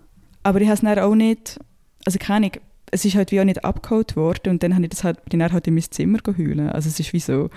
aber 0.43 0.61
ich 0.61 0.67
habe 0.69 0.75
es 0.75 0.81
dann 0.83 0.99
auch 0.99 1.15
nicht, 1.15 1.59
also 2.05 2.19
keine 2.19 2.47
Ahnung, 2.47 2.53
es 2.91 3.05
ist 3.05 3.17
halt 3.17 3.33
wie 3.33 3.41
auch 3.41 3.45
nicht 3.45 3.65
abgeholt 3.65 4.15
worden 4.17 4.51
und 4.51 4.63
dann 4.63 4.75
habe 4.75 4.85
ich 4.85 4.91
das 4.91 5.03
halt, 5.03 5.25
bin 5.25 5.41
ich 5.41 5.51
halt 5.53 5.67
in 5.67 5.75
mein 5.75 5.83
Zimmer 5.91 6.19
heulen. 6.27 6.69
Also 6.69 6.89
es 6.89 7.01
ist 7.01 7.13
wie 7.13 7.21
so, 7.21 7.51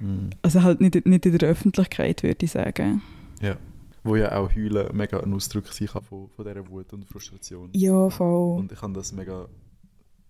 Mhm. 0.00 0.30
also 0.42 0.64
halt 0.64 0.80
nicht, 0.80 1.06
nicht 1.06 1.24
in 1.26 1.38
der 1.38 1.48
Öffentlichkeit, 1.48 2.24
würde 2.24 2.44
ich 2.44 2.50
sagen. 2.50 3.00
Ja. 3.40 3.56
Wo 4.02 4.16
ja 4.16 4.32
auch 4.36 4.52
Heulen 4.54 4.94
mega 4.96 5.20
ein 5.20 5.32
Ausdruck 5.32 5.68
sein 5.68 5.86
kann 5.86 6.02
von, 6.02 6.28
von 6.28 6.44
dieser 6.44 6.68
Wut 6.68 6.92
und 6.92 7.04
Frustration. 7.06 7.70
Ja, 7.72 8.10
voll. 8.10 8.58
Und 8.58 8.72
ich 8.72 8.82
habe 8.82 8.92
das 8.94 9.12
mega 9.12 9.46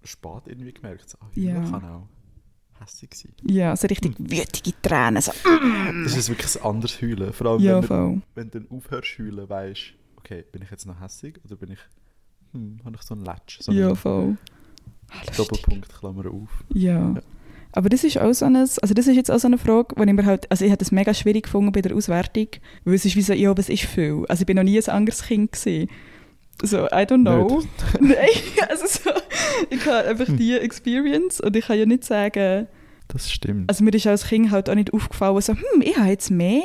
spät 0.05 0.43
irgendwie 0.47 0.75
gemerkt. 0.75 1.09
So, 1.09 1.17
ah, 1.23 1.27
Ja. 1.35 1.55
Heulen 1.55 1.71
kann 1.71 1.85
auch 1.87 2.09
hässlich 2.83 3.15
sein. 3.15 3.33
Ja, 3.49 3.75
so 3.75 3.87
richtig 3.87 4.15
wütige 4.19 4.75
Tränen. 4.83 5.23
So. 5.23 5.33
Das 6.05 6.17
ist 6.19 6.29
wirklich 6.29 6.55
ein 6.57 6.63
anderes 6.69 7.01
Heulen. 7.01 7.33
Vor 7.33 7.47
allem, 7.47 7.61
Ja, 7.63 7.81
wenn, 7.81 7.89
du, 7.89 8.23
wenn 8.35 8.51
du 8.51 8.61
dann 8.61 8.77
aufhörst 8.77 9.19
heulen, 9.19 9.49
weißt 9.49 9.95
okay, 10.33 10.45
bin 10.51 10.63
ich 10.63 10.71
jetzt 10.71 10.87
noch 10.87 11.01
hässlich 11.01 11.35
oder 11.45 11.57
bin 11.57 11.73
ich, 11.73 11.79
hm, 12.53 12.81
habe 12.85 12.97
ich 12.97 13.03
so 13.03 13.15
einen 13.15 13.25
Latsch? 13.25 13.61
So 13.61 13.73
Ja, 13.73 13.89
einen 13.89 13.97
voll. 13.97 14.37
Ah. 15.11 15.31
Doppelpunkt, 15.37 15.93
Klammer 15.95 16.31
auf. 16.31 16.65
Ja. 16.73 17.15
Aber 17.73 17.89
das 17.89 18.05
ist 18.05 18.19
auch 18.19 18.33
so 18.33 18.45
eine, 18.45 18.61
also 18.61 18.95
das 18.95 19.07
ist 19.07 19.17
jetzt 19.17 19.31
auch 19.31 19.39
so 19.39 19.47
eine 19.47 19.59
Frage, 19.59 19.95
wo 19.97 20.03
ich 20.03 20.13
mir 20.13 20.27
halt, 20.27 20.51
also 20.51 20.65
ich 20.65 20.71
habe 20.71 20.79
das 20.79 20.93
mega 20.93 21.15
schwierig 21.15 21.45
gefunden 21.45 21.73
bei 21.73 21.81
der 21.81 21.95
Auswertung, 21.97 22.49
weil 22.85 22.95
es 22.95 23.05
ist 23.05 23.17
wie 23.17 23.23
so, 23.23 23.33
ja, 23.33 23.57
was 23.57 23.69
ist 23.69 23.85
viel? 23.85 24.25
Also 24.29 24.43
ich 24.43 24.47
bin 24.47 24.57
noch 24.57 24.63
nie 24.63 24.79
ein 24.79 24.89
anderes 24.91 25.23
Kind 25.23 25.53
gewesen. 25.53 25.89
So, 26.63 26.85
I 26.87 27.05
don't 27.07 27.23
know. 27.23 27.63
Nein, 28.01 28.17
also 28.69 28.87
so, 28.87 29.11
ich 29.71 29.85
habe 29.87 30.09
einfach 30.09 30.37
die 30.37 30.53
Experience 30.59 31.41
und 31.41 31.57
ich 31.57 31.67
kann 31.67 31.79
ja 31.79 31.87
nicht 31.87 32.05
sagen, 32.05 32.69
Das 33.09 33.31
stimmt. 33.31 33.69
also 33.71 33.83
mir 33.85 33.95
ist 33.95 34.07
als 34.07 34.27
Kind 34.27 34.51
halt 34.51 34.69
auch 34.69 34.75
nicht 34.75 34.93
aufgefallen, 34.93 35.41
so, 35.41 35.55
hm, 35.55 35.83
ich 35.83 35.97
habe 35.97 36.11
jetzt 36.11 36.31
mehr 36.31 36.63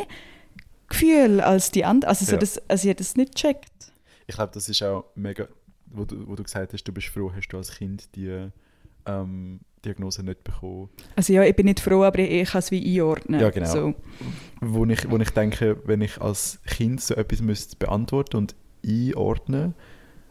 Gefühl 0.89 1.41
als 1.41 1.71
die 1.71 1.85
anderen, 1.85 2.09
also, 2.09 2.25
so 2.25 2.31
Ja. 2.33 2.37
das, 2.37 2.57
also 2.69 2.83
ich 2.85 2.89
habe 2.89 2.97
das 2.97 3.15
nicht 3.15 3.35
gecheckt. 3.35 3.71
Ich 4.27 4.35
glaube, 4.35 4.51
das 4.53 4.67
ist 4.69 4.81
auch 4.83 5.05
mega, 5.15 5.47
wo 5.87 6.05
du, 6.05 6.27
wo 6.27 6.35
du 6.35 6.43
gesagt 6.43 6.73
hast, 6.73 6.83
du 6.83 6.91
bist 6.91 7.07
froh, 7.07 7.31
hast 7.35 7.47
du 7.49 7.57
als 7.57 7.71
Kind 7.71 8.15
die 8.15 8.49
ähm, 9.05 9.59
Diagnose 9.85 10.23
nicht 10.23 10.43
bekommen. 10.43 10.89
Also 11.15 11.31
ja, 11.33 11.43
ich 11.43 11.55
bin 11.55 11.65
nicht 11.65 11.79
froh, 11.79 12.03
aber 12.03 12.19
ich, 12.19 12.29
ich 12.31 12.49
kann 12.49 12.59
es 12.59 12.71
wie 12.71 12.83
einordnen. 12.99 13.39
Ja, 13.39 13.49
genau. 13.49 13.71
So. 13.71 13.93
Wo 14.61 14.85
ich, 14.85 15.09
wo 15.09 15.17
ich 15.17 15.29
denke, 15.29 15.77
wenn 15.85 16.01
ich 16.01 16.19
als 16.21 16.59
Kind 16.65 16.99
so 17.01 17.13
etwas 17.15 17.41
müsste 17.41 17.75
beantworten 17.77 18.37
und 18.37 18.55
einordnen, 18.85 19.75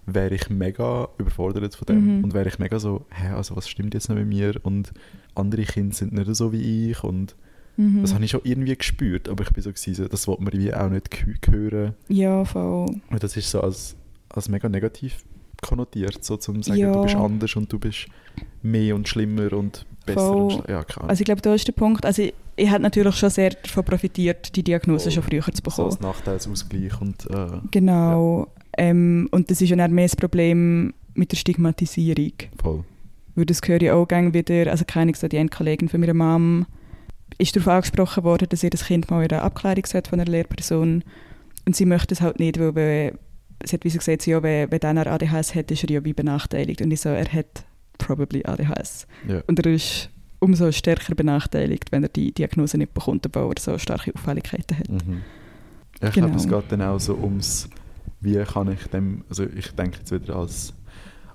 wäre 0.04 0.34
ich 0.34 0.48
mega 0.50 1.08
überfordert 1.18 1.74
von 1.74 1.86
dem 1.86 2.18
Mhm. 2.18 2.24
und 2.24 2.34
wäre 2.34 2.48
ich 2.48 2.58
mega 2.58 2.78
so, 2.78 3.06
hä, 3.10 3.28
also 3.30 3.56
was 3.56 3.68
stimmt 3.68 3.92
jetzt 3.94 4.08
noch 4.08 4.16
mit 4.16 4.26
mir 4.26 4.54
und 4.62 4.92
andere 5.34 5.62
Kinder 5.64 5.94
sind 5.94 6.12
nicht 6.12 6.32
so 6.36 6.52
wie 6.52 6.90
ich 6.90 7.02
und 7.02 7.34
Mhm. 7.76 8.02
das 8.02 8.14
habe 8.14 8.24
ich 8.24 8.30
schon 8.30 8.40
irgendwie 8.44 8.76
gespürt, 8.76 9.28
aber 9.28 9.44
ich 9.44 9.50
bin 9.50 9.62
so 9.62 9.70
gewesen, 9.70 9.94
so, 9.94 10.08
das 10.08 10.26
wollte 10.26 10.42
man 10.42 10.52
wie 10.54 10.72
auch 10.72 10.88
nicht 10.88 11.24
hören 11.50 11.94
Ja, 12.08 12.44
voll. 12.44 12.86
und 13.10 13.22
das 13.22 13.36
ist 13.36 13.50
so 13.50 13.60
als, 13.60 13.96
als 14.30 14.48
mega 14.48 14.68
negativ 14.68 15.24
konnotiert, 15.62 16.24
so 16.24 16.36
zum 16.36 16.62
sagen, 16.62 16.78
Ja. 16.80 16.92
du 16.92 17.02
bist 17.02 17.14
anders 17.16 17.54
und 17.56 17.72
du 17.72 17.78
bist 17.78 18.06
mehr 18.62 18.94
und 18.94 19.08
schlimmer 19.08 19.52
und 19.52 19.84
besser 20.04 20.20
Voll. 20.20 20.52
und 20.54 20.68
ja 20.68 20.84
klar. 20.84 21.08
Also 21.08 21.20
ich 21.20 21.24
glaube, 21.24 21.40
da 21.42 21.54
ist 21.54 21.66
der 21.66 21.72
Punkt. 21.72 22.04
Also 22.04 22.22
ich, 22.22 22.34
ich 22.56 22.70
habe 22.70 22.82
natürlich 22.82 23.14
schon 23.16 23.30
sehr 23.30 23.50
davon 23.50 23.84
profitiert, 23.84 24.54
die 24.54 24.62
Diagnose 24.62 25.04
Voll. 25.04 25.12
schon 25.12 25.22
früher 25.22 25.42
zu 25.42 25.50
so 25.56 25.62
bekommen. 25.62 25.86
als 25.90 26.00
Nachteilsausgleich 26.00 27.00
und 27.00 27.26
äh, 27.30 27.46
Genau. 27.70 28.48
Ähm, 28.78 29.28
und 29.32 29.50
das 29.50 29.60
ist 29.62 29.70
ja 29.70 29.76
dann 29.76 29.92
mehr 29.92 30.04
das 30.06 30.16
Problem 30.16 30.92
mit 31.14 31.32
der 31.32 31.36
Stigmatisierung. 31.38 32.32
voll. 32.62 32.84
Weil 33.34 33.46
das 33.46 33.60
höre 33.66 33.80
ich 33.82 33.90
auch 33.90 34.06
gerne 34.06 34.32
wieder, 34.34 34.70
also 34.70 34.84
keine 34.86 35.14
so 35.14 35.28
die 35.28 35.38
eine 35.38 35.48
Kollegin 35.50 35.88
von 35.88 36.00
meiner 36.00 36.14
Mom 36.14 36.66
ist 37.38 37.54
darauf 37.56 37.68
angesprochen 37.68 38.24
worden, 38.24 38.48
dass 38.48 38.62
ihr 38.62 38.70
das 38.70 38.84
Kind 38.86 39.10
mal 39.10 39.22
in 39.24 39.30
eine 39.30 39.42
Abklärung 39.42 39.84
sollte 39.86 40.10
von 40.10 40.20
einer 40.20 40.30
Lehrperson 40.30 41.04
und 41.66 41.76
sie 41.76 41.84
möchte 41.84 42.14
es 42.14 42.20
halt 42.20 42.38
nicht, 42.38 42.58
weil 42.58 42.74
wenn, 42.74 43.18
sie 43.64 43.74
hat 43.76 43.84
wie 43.84 43.90
so 43.90 43.98
gesagt, 43.98 44.26
ja, 44.26 44.42
wenn, 44.42 44.70
wenn 44.70 44.82
einer 44.82 45.06
ADHS 45.06 45.54
hat, 45.54 45.70
ist 45.70 45.84
er 45.84 45.90
ja 45.90 46.04
wie 46.04 46.12
benachteiligt 46.12 46.80
und 46.82 46.90
ich 46.90 47.00
so, 47.00 47.08
er 47.10 47.30
hat 47.32 47.64
probably 47.98 48.44
ADHS 48.44 49.06
Ja. 49.28 49.42
und 49.46 49.64
er 49.64 49.72
ist 49.72 50.10
umso 50.38 50.70
stärker 50.70 51.14
benachteiligt, 51.14 51.92
wenn 51.92 52.02
er 52.02 52.08
die 52.10 52.32
Diagnose 52.32 52.76
nicht 52.78 52.92
bekommt, 52.94 53.26
weil 53.32 53.48
er 53.48 53.60
so 53.60 53.76
starke 53.78 54.14
Auffälligkeiten 54.14 54.78
hat. 54.78 54.88
Mhm. 54.88 55.22
Ich 55.94 56.00
Genau. 56.12 56.26
glaube, 56.28 56.36
es 56.36 56.46
geht 56.48 56.72
dann 56.72 56.82
auch 56.82 57.00
so 57.00 57.14
ums, 57.16 57.68
wie 58.20 58.36
kann 58.44 58.70
ich 58.70 58.86
dem, 58.88 59.24
also 59.30 59.44
ich 59.44 59.70
denke 59.72 59.98
jetzt 59.98 60.12
wieder 60.12 60.36
als 60.36 60.74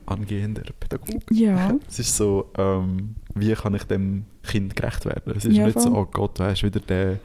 angehender 0.05 0.63
Pädagoge. 0.79 1.19
Ja, 1.31 1.73
Es 1.89 1.99
ist 1.99 2.15
so, 2.15 2.51
ähm, 2.57 3.15
wie 3.35 3.53
kann 3.53 3.73
ich 3.73 3.83
dem 3.85 4.25
Kind 4.43 4.75
gerecht 4.75 5.05
werden? 5.05 5.33
Es 5.35 5.45
ist 5.45 5.55
Ja, 5.55 5.65
nicht 5.65 5.79
so, 5.79 5.89
oh 5.95 6.05
Gott, 6.05 6.39
du 6.39 6.43
hast 6.43 6.63
wieder 6.63 6.79
den 6.79 7.19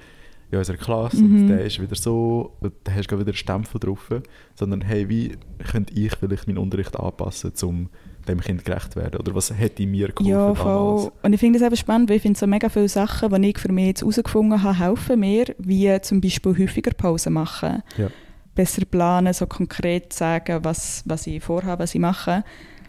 in 0.51 0.59
unserer 0.59 0.77
Klasse 0.77 1.17
Mhm. 1.25 1.41
und 1.43 1.49
der 1.49 1.65
ist 1.65 1.81
wieder 1.83 1.97
so, 1.97 2.53
da 2.85 2.93
hast 2.93 3.09
du 3.09 3.17
wieder 3.19 3.27
einen 3.29 3.35
Stempel 3.35 3.81
drauf, 3.81 4.09
sondern 4.55 4.81
hey, 4.83 5.09
wie 5.09 5.33
könnte 5.71 5.93
ich 5.95 6.15
vielleicht 6.15 6.47
meinen 6.47 6.59
Unterricht 6.59 6.97
anpassen, 6.97 7.53
um 7.65 7.89
dem 8.29 8.41
Kind 8.41 8.65
gerecht 8.65 8.93
zu 8.93 9.01
werden? 9.01 9.19
Oder 9.19 9.35
was 9.35 9.53
hätte 9.53 9.85
mir 9.87 10.09
geholfen 10.13 10.27
ja 10.31 10.53
damals? 10.55 11.03
voll. 11.03 11.13
Und 11.23 11.33
ich 11.33 11.41
finde 11.41 11.59
es 11.59 11.65
eben 11.65 11.77
spannend, 11.77 12.09
weil 12.11 12.17
ich 12.17 12.23
finde 12.23 12.39
so 12.39 12.47
mega 12.47 12.69
viele 12.69 12.89
Sachen, 12.89 13.43
die 13.43 13.49
ich 13.51 13.59
für 13.59 13.73
mich 13.73 13.87
jetzt 13.87 14.01
herausgefunden 14.03 14.63
habe, 14.63 14.79
helfen 14.79 15.19
mir, 15.19 15.47
wie 15.59 16.01
zum 16.03 16.21
Beispiel 16.21 16.57
häufiger 16.57 16.93
Pausen 16.93 17.33
machen. 17.33 17.83
Ja. 17.97 18.09
Besser 18.55 18.85
planen, 18.85 19.33
so 19.35 19.47
konkret 19.47 20.13
sagen, 20.13 20.61
was, 20.63 21.03
was 21.07 21.27
ich 21.27 21.43
vorhabe, 21.43 21.83
was 21.83 21.95
ich 21.95 22.01
mache. 22.01 22.45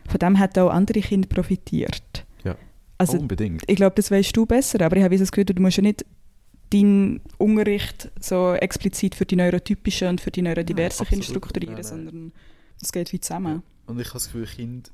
Von 0.08 0.20
dem 0.20 0.38
hat 0.40 0.58
auch 0.60 0.70
andere 0.70 1.00
Kinder 1.02 1.28
profitiert. 1.28 2.24
Ja. 3.00 3.06
Also 3.06 3.18
Unbedingt. 3.20 3.64
ich 3.68 3.76
glaube, 3.76 3.96
das 3.96 4.10
weißt 4.12 4.36
du 4.36 4.46
besser, 4.46 4.82
aber 4.82 4.98
ich 4.98 5.04
habe 5.04 5.18
das 5.18 5.32
Gefühl, 5.32 5.46
du 5.46 5.62
musst 5.62 5.78
ja 5.78 5.84
nicht 5.84 6.04
deinen 6.72 7.22
Unterricht 7.38 8.12
so 8.20 8.54
explizit 8.54 9.16
für 9.16 9.26
die 9.26 9.36
neurotypischen 9.36 10.08
und 10.10 10.22
für 10.22 10.32
die 10.32 10.42
neurodiversen 10.42 11.04
Nein, 11.04 11.10
Kinder 11.10 11.26
strukturieren, 11.26 11.76
Nein, 11.76 11.84
nein. 11.84 11.90
sondern 12.06 12.34
es 12.82 12.92
geht 12.92 13.14
wie 13.14 13.20
zusammen. 13.20 13.64
Und 13.86 14.00
ich 14.00 14.08
habe 14.08 14.16
das 14.16 14.26
Gefühl, 14.26 14.46
Kinder, 14.48 14.90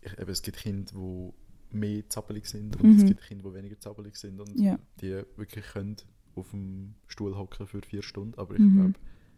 ich, 0.00 0.18
eben, 0.18 0.30
es 0.30 0.42
gibt 0.42 0.56
Kinder, 0.58 0.92
die 0.94 1.76
mehr 1.76 2.08
zappelig 2.08 2.46
sind 2.46 2.80
und 2.80 2.96
es 2.96 3.02
Mhm. 3.02 3.06
gibt 3.08 3.22
Kinder, 3.22 3.50
die 3.50 3.54
weniger 3.54 3.78
zappelig 3.78 4.16
sind 4.16 4.40
und 4.40 4.58
Ja. 4.58 4.78
die 5.00 5.22
wirklich 5.36 5.64
können 5.66 5.96
auf 6.36 6.50
dem 6.50 6.94
Stuhl 7.06 7.36
hocken 7.36 7.66
für 7.66 7.82
vier 7.82 8.02
Stunden. 8.02 8.38
Aber 8.38 8.54
ich 8.54 8.60
Mhm. 8.60 8.74
glaube, 8.76 8.94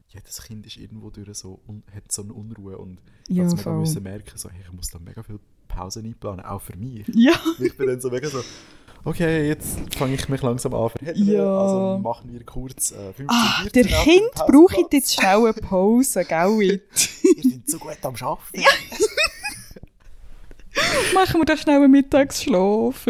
jedes 0.09 0.43
Kind 0.43 0.67
ist 0.67 0.77
irgendwo 0.77 1.11
durch 1.11 1.35
so 1.37 1.61
hat 1.95 2.13
so 2.13 2.23
eine 2.23 2.33
Unruhe 2.35 2.79
und 2.79 3.01
Ja, 3.29 3.45
es 3.45 3.61
voll. 3.61 3.81
müssen 3.81 4.03
merken, 4.03 4.37
so, 4.39 4.49
hey, 4.51 4.61
ich 4.65 4.73
muss 4.73 4.89
da 4.89 4.99
mega 4.99 5.23
viel 5.23 5.41
Pausen 5.73 6.05
einplanen, 6.05 6.45
auch 6.45 6.62
für 6.62 6.77
mich. 6.77 7.05
Ja, 7.14 7.33
ich 7.59 7.77
bin 7.77 7.87
dann 7.89 8.01
so 8.01 8.11
mega 8.11 8.29
so, 8.29 8.43
okay, 9.05 9.49
jetzt 9.49 9.79
fange 9.97 10.14
ich 10.14 10.29
mich 10.29 10.43
langsam 10.43 10.75
an 10.75 10.91
verhindern, 10.91 11.27
Ja. 11.35 11.59
also 11.61 11.99
machen 12.03 12.33
wir 12.33 12.45
kurz 12.45 12.93
äh, 12.93 13.12
15, 13.12 13.27
Ah, 13.29 13.62
14 13.62 13.87
der 13.89 13.99
Kind 14.03 14.33
braucht 14.35 14.93
jetzt 14.93 15.14
schnell 15.14 15.39
eine 15.39 15.53
Pause, 15.55 16.25
gell? 16.29 16.62
Ihr 16.62 16.81
seid 17.51 17.68
so 17.68 17.79
gut 17.79 17.99
am 18.03 18.14
Arbeiten. 18.14 18.64
Machen 21.14 21.41
wir 21.41 21.45
da 21.45 21.57
schnell 21.57 21.83
einen 21.83 21.91
Mittagsschlaf. 21.91 23.07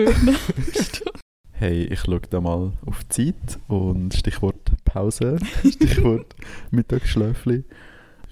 Hey, 1.52 1.84
ich 1.84 2.00
schaue 2.00 2.20
da 2.28 2.40
mal 2.40 2.72
auf 2.86 3.04
die 3.04 3.32
Zeit 3.34 3.60
und 3.68 4.12
Stichwort 4.14 4.72
Pause, 4.84 5.38
Stichwort 5.60 6.34
Mittagsschläfli. 6.72 7.64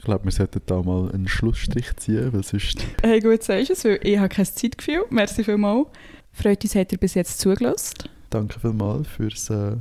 Ich 0.01 0.05
glaube, 0.07 0.25
wir 0.25 0.33
sollten 0.33 0.63
da 0.65 0.81
mal 0.83 1.11
einen 1.13 1.29
Schlussstrich 1.29 1.95
ziehen, 1.97 2.33
weil 2.33 2.43
sonst... 2.43 2.79
hey, 3.03 3.21
gut 3.21 3.43
sagst 3.43 3.69
du 3.69 3.73
es, 3.75 3.85
weil 3.85 4.01
ich 4.03 4.17
habe 4.17 4.31
kein 4.31 4.47
Zeitgefühl. 4.47 5.05
Merci 5.11 5.45
vielmals. 5.45 5.89
Freut 6.33 6.65
uns, 6.65 6.75
habt 6.75 6.93
ihr 6.93 6.99
bis 6.99 7.13
jetzt 7.13 7.39
zugelassen. 7.39 8.09
Danke 8.31 8.59
vielmals 8.59 9.07
fürs 9.09 9.51
äh, 9.51 9.77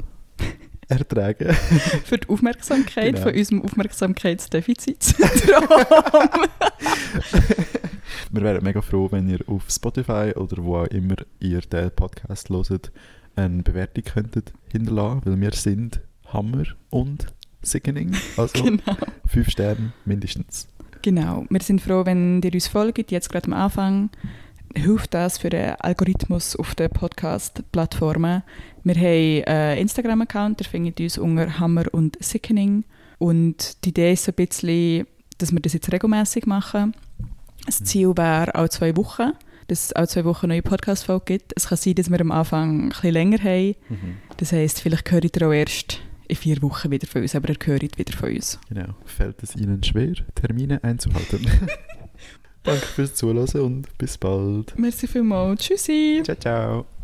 Ertragen. 0.89 1.53
Für 2.03 2.17
die 2.17 2.27
Aufmerksamkeit 2.27 3.13
Genau. 3.15 3.27
von 3.27 3.33
unserem 3.33 3.61
Aufmerksamkeitsdefizitsyndrom. 3.61 5.69
Wir 8.31 8.41
wären 8.41 8.63
mega 8.63 8.81
froh, 8.81 9.07
wenn 9.11 9.29
ihr 9.29 9.39
auf 9.47 9.69
Spotify 9.69 10.33
oder 10.35 10.61
wo 10.61 10.79
auch 10.79 10.87
immer 10.87 11.15
ihr 11.39 11.61
den 11.61 11.91
Podcast 11.91 12.49
hört, 12.49 12.91
eine 13.37 13.63
Bewertung 13.63 14.03
könntet 14.03 14.51
hinterlassen, 14.69 15.21
weil 15.23 15.39
wir 15.39 15.53
sind 15.53 16.01
Hammer 16.27 16.65
und 16.89 17.27
Sickening. 17.61 18.15
Also 18.37 18.63
genau. 18.63 18.95
fünf 19.27 19.49
Sterne 19.49 19.91
mindestens. 20.05 20.67
genau. 21.01 21.45
Wir 21.49 21.61
sind 21.61 21.81
froh, 21.81 22.05
wenn 22.05 22.41
ihr 22.41 22.53
uns 22.53 22.67
folgt, 22.67 23.11
jetzt 23.11 23.29
gerade 23.29 23.47
am 23.47 23.53
Anfang. 23.53 24.09
Hilft 24.75 25.13
das 25.15 25.39
für 25.39 25.49
den 25.49 25.71
Algorithmus 25.79 26.55
auf 26.55 26.75
den 26.75 26.89
Podcast-Plattformen. 26.91 28.43
Wir 28.83 28.95
haben 28.95 29.43
einen 29.45 29.77
Instagram-Account, 29.79 30.59
der 30.59 30.67
findet 30.67 30.99
uns 30.99 31.17
unter 31.17 31.59
Hammer 31.59 31.85
und 31.91 32.23
Sickening. 32.23 32.83
Und 33.17 33.83
die 33.83 33.89
Idee 33.89 34.13
ist 34.13 34.25
so 34.25 34.31
ein 34.31 34.35
bisschen, 34.35 35.07
dass 35.39 35.51
wir 35.51 35.59
das 35.59 35.73
jetzt 35.73 35.91
regelmäßig 35.91 36.45
machen. 36.45 36.93
Das 37.65 37.83
Ziel 37.83 38.15
wäre 38.15 38.53
alle 38.55 38.69
zwei 38.69 38.95
Wochen, 38.95 39.31
dass 39.67 39.85
es 39.85 39.93
alle 39.93 40.07
zwei 40.07 40.23
Wochen 40.25 40.47
neue 40.47 40.61
Podcast-Folge 40.61 41.25
gibt. 41.25 41.53
Es 41.55 41.67
kann 41.67 41.77
sein, 41.77 41.95
dass 41.95 42.09
wir 42.09 42.21
am 42.21 42.31
Anfang 42.31 42.83
ein 42.83 42.89
bisschen 42.89 43.13
länger 43.13 43.39
haben. 43.39 43.75
Mhm. 43.89 44.17
Das 44.37 44.51
heisst, 44.51 44.81
vielleicht 44.81 45.11
hört 45.11 45.25
ihr 45.35 45.47
auch 45.47 45.51
erst 45.51 45.99
in 46.29 46.35
vier 46.35 46.61
Wochen 46.61 46.91
wieder 46.91 47.07
von 47.07 47.21
uns, 47.23 47.35
aber 47.35 47.49
ihr 47.49 47.57
hört 47.65 47.97
wieder 47.97 48.15
von 48.15 48.33
uns. 48.33 48.59
Genau. 48.69 48.93
Fällt 49.05 49.43
es 49.43 49.55
Ihnen 49.55 49.83
schwer, 49.83 50.13
Termine 50.35 50.81
einzuhalten? 50.83 51.45
Danke 52.63 52.85
fürs 52.85 53.15
Zuhören 53.15 53.61
und 53.61 53.97
bis 53.97 54.17
bald. 54.17 54.77
Merci 54.77 55.07
vielmals. 55.07 55.61
Tschüssi. 55.61 56.21
Ciao, 56.23 56.37
ciao. 56.37 56.98